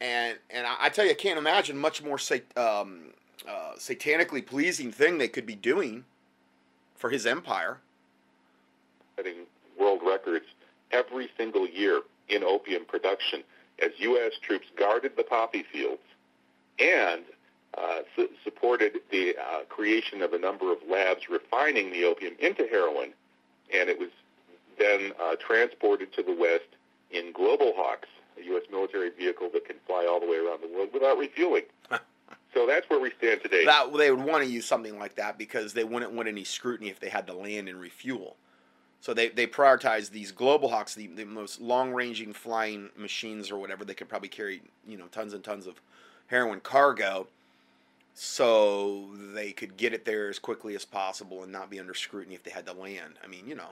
and 0.00 0.38
and 0.48 0.66
I, 0.66 0.76
I 0.80 0.88
tell 0.88 1.04
you, 1.04 1.10
I 1.10 1.14
can't 1.14 1.38
imagine 1.38 1.76
much 1.76 2.02
more 2.02 2.18
sat, 2.18 2.44
um, 2.56 3.12
uh, 3.48 3.72
satanically 3.78 4.44
pleasing 4.44 4.90
thing 4.90 5.18
they 5.18 5.28
could 5.28 5.46
be 5.46 5.54
doing 5.54 6.04
for 6.96 7.10
his 7.10 7.26
empire. 7.26 7.78
setting 9.16 9.46
world 9.78 10.00
records 10.06 10.46
every 10.90 11.28
single 11.36 11.66
year 11.68 12.02
in 12.28 12.42
opium 12.44 12.84
production 12.84 13.42
as 13.82 13.90
U.S. 13.98 14.32
troops 14.42 14.66
guarded 14.76 15.12
the 15.16 15.24
poppy 15.24 15.62
fields 15.62 16.02
and 16.78 17.22
uh, 17.76 18.00
su- 18.16 18.30
supported 18.42 19.00
the 19.10 19.36
uh, 19.36 19.64
creation 19.68 20.22
of 20.22 20.32
a 20.32 20.38
number 20.38 20.72
of 20.72 20.78
labs 20.88 21.28
refining 21.28 21.92
the 21.92 22.04
opium 22.04 22.34
into 22.38 22.66
heroin, 22.66 23.12
and 23.72 23.88
it 23.88 23.98
was 23.98 24.10
then 24.78 25.12
uh, 25.22 25.36
transported 25.36 26.12
to 26.14 26.22
the 26.22 26.34
West 26.34 26.64
in 27.10 27.32
Global 27.32 27.72
Hawks, 27.76 28.08
a 28.40 28.44
U.S. 28.46 28.64
military 28.70 29.10
vehicle 29.10 29.50
that 29.52 29.64
can 29.66 29.76
fly 29.86 30.06
all 30.08 30.20
the 30.20 30.26
way 30.26 30.38
around 30.38 30.62
the 30.62 30.74
world 30.74 30.88
without 30.92 31.18
refueling. 31.18 31.64
so 32.54 32.66
that's 32.66 32.88
where 32.88 33.00
we 33.00 33.12
stand 33.18 33.42
today. 33.42 33.64
That 33.64 33.92
they 33.96 34.10
would 34.10 34.24
want 34.24 34.42
to 34.44 34.50
use 34.50 34.64
something 34.64 34.98
like 34.98 35.14
that 35.16 35.38
because 35.38 35.72
they 35.72 35.84
wouldn't 35.84 36.12
want 36.12 36.28
any 36.28 36.44
scrutiny 36.44 36.90
if 36.90 36.98
they 36.98 37.08
had 37.08 37.26
to 37.28 37.34
land 37.34 37.68
and 37.68 37.80
refuel. 37.80 38.36
So 39.00 39.14
they, 39.14 39.28
they 39.28 39.46
prioritize 39.46 40.10
these 40.10 40.30
global 40.30 40.68
hawks, 40.68 40.94
the, 40.94 41.06
the 41.06 41.24
most 41.24 41.60
long 41.60 41.92
ranging 41.92 42.32
flying 42.34 42.90
machines 42.96 43.50
or 43.50 43.58
whatever. 43.58 43.84
They 43.84 43.94
could 43.94 44.08
probably 44.08 44.28
carry 44.28 44.62
you 44.86 44.98
know 44.98 45.06
tons 45.06 45.32
and 45.32 45.42
tons 45.42 45.66
of 45.66 45.80
heroin 46.26 46.60
cargo, 46.60 47.26
so 48.22 49.06
they 49.34 49.50
could 49.50 49.78
get 49.78 49.94
it 49.94 50.04
there 50.04 50.28
as 50.28 50.38
quickly 50.38 50.74
as 50.74 50.84
possible 50.84 51.42
and 51.42 51.50
not 51.50 51.70
be 51.70 51.80
under 51.80 51.94
scrutiny 51.94 52.34
if 52.34 52.42
they 52.42 52.50
had 52.50 52.66
to 52.66 52.72
land. 52.74 53.14
I 53.24 53.26
mean, 53.26 53.48
you 53.48 53.54
know, 53.54 53.70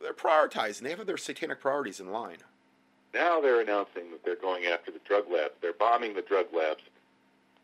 they're, 0.00 0.14
prioritizing. 0.14 0.80
They 0.80 0.88
have 0.88 1.04
their 1.04 1.18
satanic 1.18 1.60
priorities 1.60 2.00
in 2.00 2.10
line. 2.10 2.38
Now 3.12 3.38
they're 3.42 3.60
announcing 3.60 4.12
that 4.12 4.24
they're 4.24 4.40
going 4.40 4.64
after 4.64 4.90
the 4.90 5.00
drug 5.06 5.24
labs. 5.30 5.52
They're 5.60 5.74
bombing 5.74 6.14
the 6.14 6.22
drug 6.22 6.46
labs. 6.56 6.80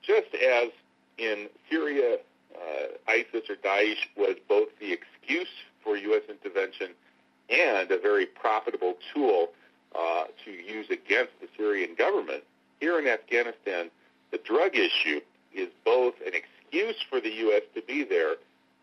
Just 0.03 0.35
as 0.35 0.69
in 1.17 1.49
Syria, 1.71 2.19
uh, 2.55 2.85
ISIS 3.09 3.49
or 3.49 3.57
Daesh 3.57 4.07
was 4.19 4.37
both 4.47 4.69
the 4.81 4.93
excuse 4.93 5.49
for 5.83 5.97
U.S. 5.97 6.25
intervention 6.29 6.89
and 7.49 7.91
a 7.91 7.99
very 7.99 8.27
profitable 8.27 8.99
tool 9.15 9.49
uh, 9.99 10.25
to 10.45 10.51
use 10.51 10.91
against 10.91 11.33
the 11.41 11.49
Syrian 11.57 11.95
government. 11.95 12.45
Here 12.81 12.99
in 12.99 13.07
Afghanistan, 13.07 13.91
the 14.31 14.39
drug 14.45 14.77
issue 14.77 15.23
is 15.55 15.69
both 15.85 16.15
an 16.27 16.33
excuse 16.35 16.97
for 17.09 17.21
the 17.21 17.31
U.S. 17.31 17.63
to 17.75 17.83
be 17.83 18.05
there 18.05 18.37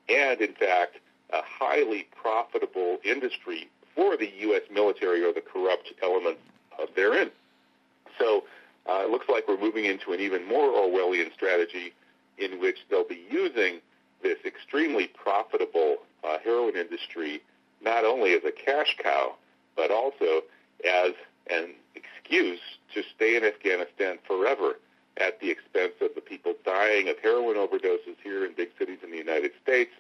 and, 0.10 0.42
in 0.42 0.54
fact, 0.54 0.98
a 1.32 1.42
highly 1.44 2.08
profitable 2.16 2.98
industry 3.04 3.70
for 3.96 4.18
the 4.18 4.32
U.S. 4.40 4.62
military 4.72 5.24
or 5.24 5.34
the 5.34 5.42
corrupt 5.42 5.94
elements 6.04 6.40
therein. 6.96 7.32
So 8.20 8.44
uh, 8.90 9.04
it 9.06 9.10
looks 9.10 9.28
like 9.30 9.48
we're 9.48 9.60
moving 9.60 9.86
into 9.86 10.14
an 10.14 10.20
even 10.20 10.48
more 10.48 10.70
Orwellian 10.70 11.34
strategy 11.34 11.94
in 12.38 12.60
which 12.60 12.78
they'll 12.90 13.08
be 13.08 13.24
using 13.30 13.80
this 14.24 14.38
extremely 14.46 15.08
profitable 15.08 15.98
uh, 16.24 16.38
heroin 16.44 16.76
industry 16.76 17.42
not 17.84 18.06
only 18.06 18.34
as 18.34 18.44
a 18.44 18.52
cash 18.52 18.96
cow, 19.02 19.34
but 19.76 19.90
also 19.92 20.44
as 20.88 21.14
an 21.50 21.70
excuse 21.96 22.60
to 22.94 23.02
stay 23.16 23.36
in 23.36 23.44
Afghanistan 23.44 24.20
forever 24.28 24.76
at 25.18 25.40
the 25.40 25.50
expense 25.50 25.94
of 26.02 26.12
the 26.16 26.22
people 26.22 26.54
dying 26.66 27.10
of 27.10 27.18
heroin 27.20 27.56
overdoses 27.56 28.16
here 28.24 28.46
in 28.46 28.54
big 28.54 28.70
cities 28.78 29.00
in 29.04 29.12
the 29.12 29.18
United 29.18 29.52
States, 29.62 29.92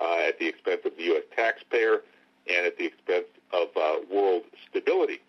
uh, 0.00 0.18
at 0.26 0.38
the 0.38 0.46
expense 0.46 0.80
of 0.84 0.96
the 0.96 1.04
U.S. 1.04 1.24
taxpayer, 1.36 2.02
and 2.48 2.66
at 2.66 2.76
the 2.78 2.86
expense 2.86 3.26
of 3.52 3.68
uh, 3.76 3.96
world 4.10 4.42
stability. 4.68 5.20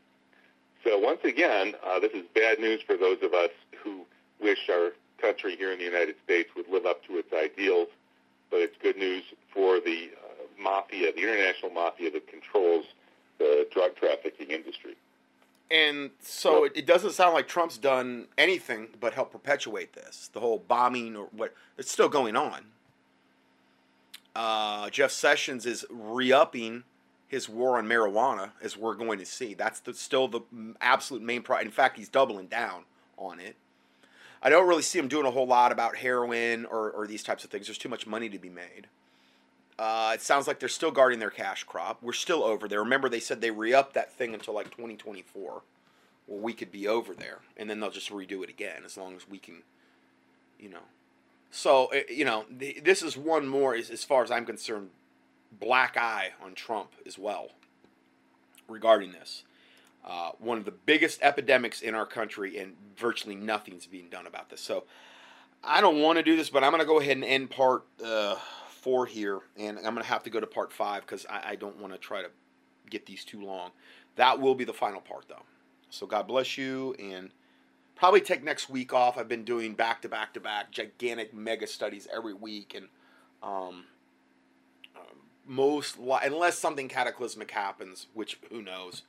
So 0.84 0.98
once 1.00 1.22
again, 1.24 1.74
uh, 1.86 2.00
this 2.00 2.12
is 2.14 2.24
bad 2.34 2.60
news 2.60 2.82
for 2.86 2.98
those 2.98 3.18
of 3.24 3.34
us 3.34 3.52
who 3.84 4.06
wish 4.42 4.70
our 4.70 4.92
country 5.20 5.56
here 5.56 5.72
in 5.72 5.80
the 5.80 5.86
United 5.86 6.16
States 6.24 6.50
would 6.56 6.68
live 6.70 6.86
up 6.86 7.04
to 7.06 7.18
its 7.18 7.32
ideals, 7.34 7.88
but 8.52 8.60
it's 8.60 8.76
good 8.82 8.98
news 8.98 9.24
for 9.54 9.80
the 9.80 10.12
uh, 10.14 10.62
mafia, 10.62 11.12
the 11.14 11.22
international 11.22 11.72
mafia 11.72 12.12
that 12.12 12.28
controls 12.28 12.86
the 13.40 13.68
drug 13.74 13.96
trafficking 13.96 14.52
industry. 14.52 14.96
And 15.72 16.12
so 16.22 16.66
it, 16.66 16.74
it 16.76 16.86
doesn't 16.86 17.12
sound 17.12 17.34
like 17.34 17.48
Trump's 17.48 17.78
done 17.78 18.28
anything 18.38 18.90
but 19.00 19.14
help 19.14 19.32
perpetuate 19.32 19.94
this. 19.94 20.30
The 20.32 20.40
whole 20.40 20.60
bombing 20.60 21.16
or 21.16 21.28
what, 21.32 21.54
it's 21.78 21.92
still 21.92 22.10
going 22.10 22.36
on. 22.36 22.66
Uh, 24.36 24.90
Jeff 24.90 25.12
Sessions 25.12 25.66
is 25.66 25.86
re 25.90 26.32
upping 26.32 26.84
his 27.28 27.50
war 27.50 27.78
on 27.78 27.88
marijuana, 27.88 28.52
as 28.62 28.78
we're 28.78 28.94
going 28.94 29.18
to 29.18 29.26
see. 29.26 29.54
That's 29.54 29.80
the, 29.80 29.94
still 29.94 30.28
the 30.28 30.42
absolute 30.80 31.24
main 31.24 31.42
priority. 31.42 31.68
In 31.68 31.72
fact, 31.72 31.98
he's 31.98 32.10
doubling 32.10 32.48
down 32.48 32.84
on 33.18 33.40
it. 33.40 33.56
I 34.44 34.50
don't 34.50 34.68
really 34.68 34.84
see 34.84 35.00
him 35.00 35.08
doing 35.08 35.26
a 35.26 35.32
whole 35.32 35.48
lot 35.48 35.72
about 35.72 35.98
heroin 35.98 36.66
or, 36.66 36.92
or 36.92 37.08
these 37.08 37.24
types 37.24 37.44
of 37.44 37.50
things. 37.50 37.66
There's 37.66 37.80
too 37.80 37.90
much 37.90 38.06
money 38.06 38.30
to 38.30 38.38
be 38.38 38.50
made. 38.50 38.88
Uh, 39.78 40.12
it 40.14 40.22
sounds 40.22 40.48
like 40.48 40.60
they're 40.60 40.70
still 40.70 40.92
guarding 40.92 41.20
their 41.20 41.30
cash 41.30 41.64
crop. 41.66 42.02
We're 42.02 42.14
still 42.14 42.44
over 42.44 42.68
there. 42.68 42.80
Remember, 42.80 43.10
they 43.10 43.20
said 43.20 43.42
they 43.42 43.52
re 43.52 43.74
upped 43.74 43.94
that 43.96 44.14
thing 44.14 44.34
until 44.34 44.54
like 44.54 44.72
2024. 44.72 45.62
Well, 46.28 46.40
we 46.40 46.54
could 46.54 46.72
be 46.72 46.88
over 46.88 47.14
there, 47.14 47.40
and 47.58 47.70
then 47.70 47.80
they'll 47.80 47.92
just 47.92 48.10
redo 48.10 48.44
it 48.44 48.50
again 48.50 48.84
as 48.86 48.98
long 48.98 49.16
as 49.16 49.30
we 49.30 49.38
can, 49.38 49.64
you 50.60 50.70
know. 50.70 50.80
So, 51.52 51.92
uh, 51.94 52.02
you 52.10 52.26
know, 52.26 52.46
th- 52.58 52.84
this 52.84 53.04
is 53.04 53.18
one 53.18 53.48
more, 53.48 53.76
as, 53.76 53.90
as 53.90 54.04
far 54.04 54.24
as 54.24 54.32
I'm 54.32 54.46
concerned, 54.46 54.90
black 55.60 55.98
eye 55.98 56.32
on 56.44 56.56
Trump 56.56 56.92
as 57.06 57.18
well 57.18 57.50
regarding 58.68 59.12
this. 59.12 59.44
Uh, 60.04 60.32
one 60.40 60.58
of 60.58 60.66
the 60.66 60.72
biggest 60.72 61.22
epidemics 61.22 61.82
in 61.82 61.96
our 61.96 62.06
country, 62.06 62.58
and 62.58 62.76
virtually 62.98 63.36
nothing's 63.36 63.86
being 63.86 64.08
done 64.10 64.26
about 64.26 64.50
this. 64.50 64.62
So, 64.62 64.86
I 65.64 65.82
don't 65.82 66.00
want 66.00 66.18
to 66.18 66.24
do 66.24 66.36
this, 66.38 66.50
but 66.50 66.64
I'm 66.64 66.72
going 66.72 66.82
to 66.82 66.88
go 66.88 67.00
ahead 67.00 67.18
and 67.18 67.26
end 67.26 67.50
part 67.50 67.84
uh, 68.04 68.36
four 68.86 69.08
here, 69.08 69.40
and 69.58 69.80
I'm 69.80 69.96
going 69.96 69.98
to 69.98 70.04
have 70.04 70.22
to 70.24 70.30
go 70.30 70.40
to 70.40 70.46
part 70.46 70.72
five 70.72 71.02
because 71.02 71.26
I, 71.28 71.42
I 71.50 71.56
don't 71.56 71.80
want 71.80 71.92
to 71.92 71.98
try 71.98 72.22
to 72.22 72.30
get 72.88 73.08
these 73.08 73.26
too 73.26 73.44
long. 73.44 73.72
That 74.16 74.40
will 74.40 74.54
be 74.54 74.64
the 74.64 74.74
final 74.74 75.02
part, 75.02 75.26
though. 75.28 75.42
So 75.90 76.06
God 76.06 76.28
bless 76.28 76.56
you, 76.56 76.96
and 77.00 77.32
probably 77.96 78.22
take 78.22 78.44
next 78.44 78.70
week 78.70 78.94
off. 78.94 79.18
I've 79.18 79.28
been 79.28 79.44
doing 79.44 79.74
back 79.74 80.04
to 80.04 80.10
back 80.10 80.36
to 80.36 80.40
back 80.40 80.70
gigantic 80.70 81.34
mega 81.34 81.66
studies 81.66 82.08
every 82.16 82.36
week, 82.36 82.76
and 82.76 82.86
um, 83.42 83.86
um, 84.96 85.18
most 85.48 85.98
unless 85.98 86.60
something 86.60 86.88
cataclysmic 86.88 87.50
happens, 87.50 88.06
which 88.14 88.40
who 88.52 88.62
knows. 88.62 89.02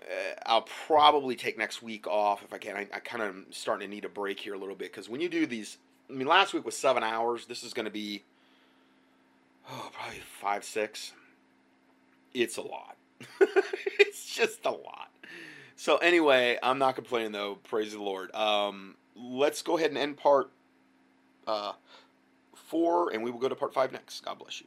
Uh, 0.00 0.40
I'll 0.46 0.62
probably 0.62 1.36
take 1.36 1.58
next 1.58 1.82
week 1.82 2.06
off 2.06 2.42
if 2.42 2.54
I 2.54 2.56
can. 2.56 2.76
I, 2.76 2.88
I 2.94 3.00
kind 3.00 3.22
of 3.22 3.36
starting 3.50 3.86
to 3.86 3.94
need 3.94 4.06
a 4.06 4.08
break 4.08 4.40
here 4.40 4.54
a 4.54 4.58
little 4.58 4.74
bit 4.74 4.90
because 4.90 5.10
when 5.10 5.20
you 5.20 5.28
do 5.28 5.44
these, 5.44 5.76
I 6.08 6.14
mean, 6.14 6.26
last 6.26 6.54
week 6.54 6.64
was 6.64 6.74
seven 6.74 7.02
hours. 7.02 7.44
This 7.44 7.62
is 7.62 7.74
going 7.74 7.84
to 7.84 7.90
be 7.90 8.22
oh, 9.70 9.90
probably 9.92 10.20
five, 10.40 10.64
six. 10.64 11.12
It's 12.34 12.56
a 12.56 12.62
lot. 12.62 12.96
it's 13.98 14.34
just 14.34 14.64
a 14.64 14.70
lot. 14.70 15.10
So 15.76 15.96
anyway, 15.98 16.58
I'm 16.62 16.78
not 16.78 16.94
complaining 16.94 17.32
though. 17.32 17.56
Praise 17.64 17.92
the 17.92 18.02
Lord. 18.02 18.34
Um, 18.34 18.96
let's 19.16 19.62
go 19.62 19.78
ahead 19.78 19.90
and 19.90 19.98
end 19.98 20.16
part 20.16 20.50
uh, 21.46 21.72
four, 22.54 23.12
and 23.12 23.22
we 23.24 23.30
will 23.30 23.38
go 23.38 23.48
to 23.48 23.54
part 23.54 23.74
five 23.74 23.92
next. 23.92 24.24
God 24.24 24.38
bless 24.38 24.60
you. 24.60 24.66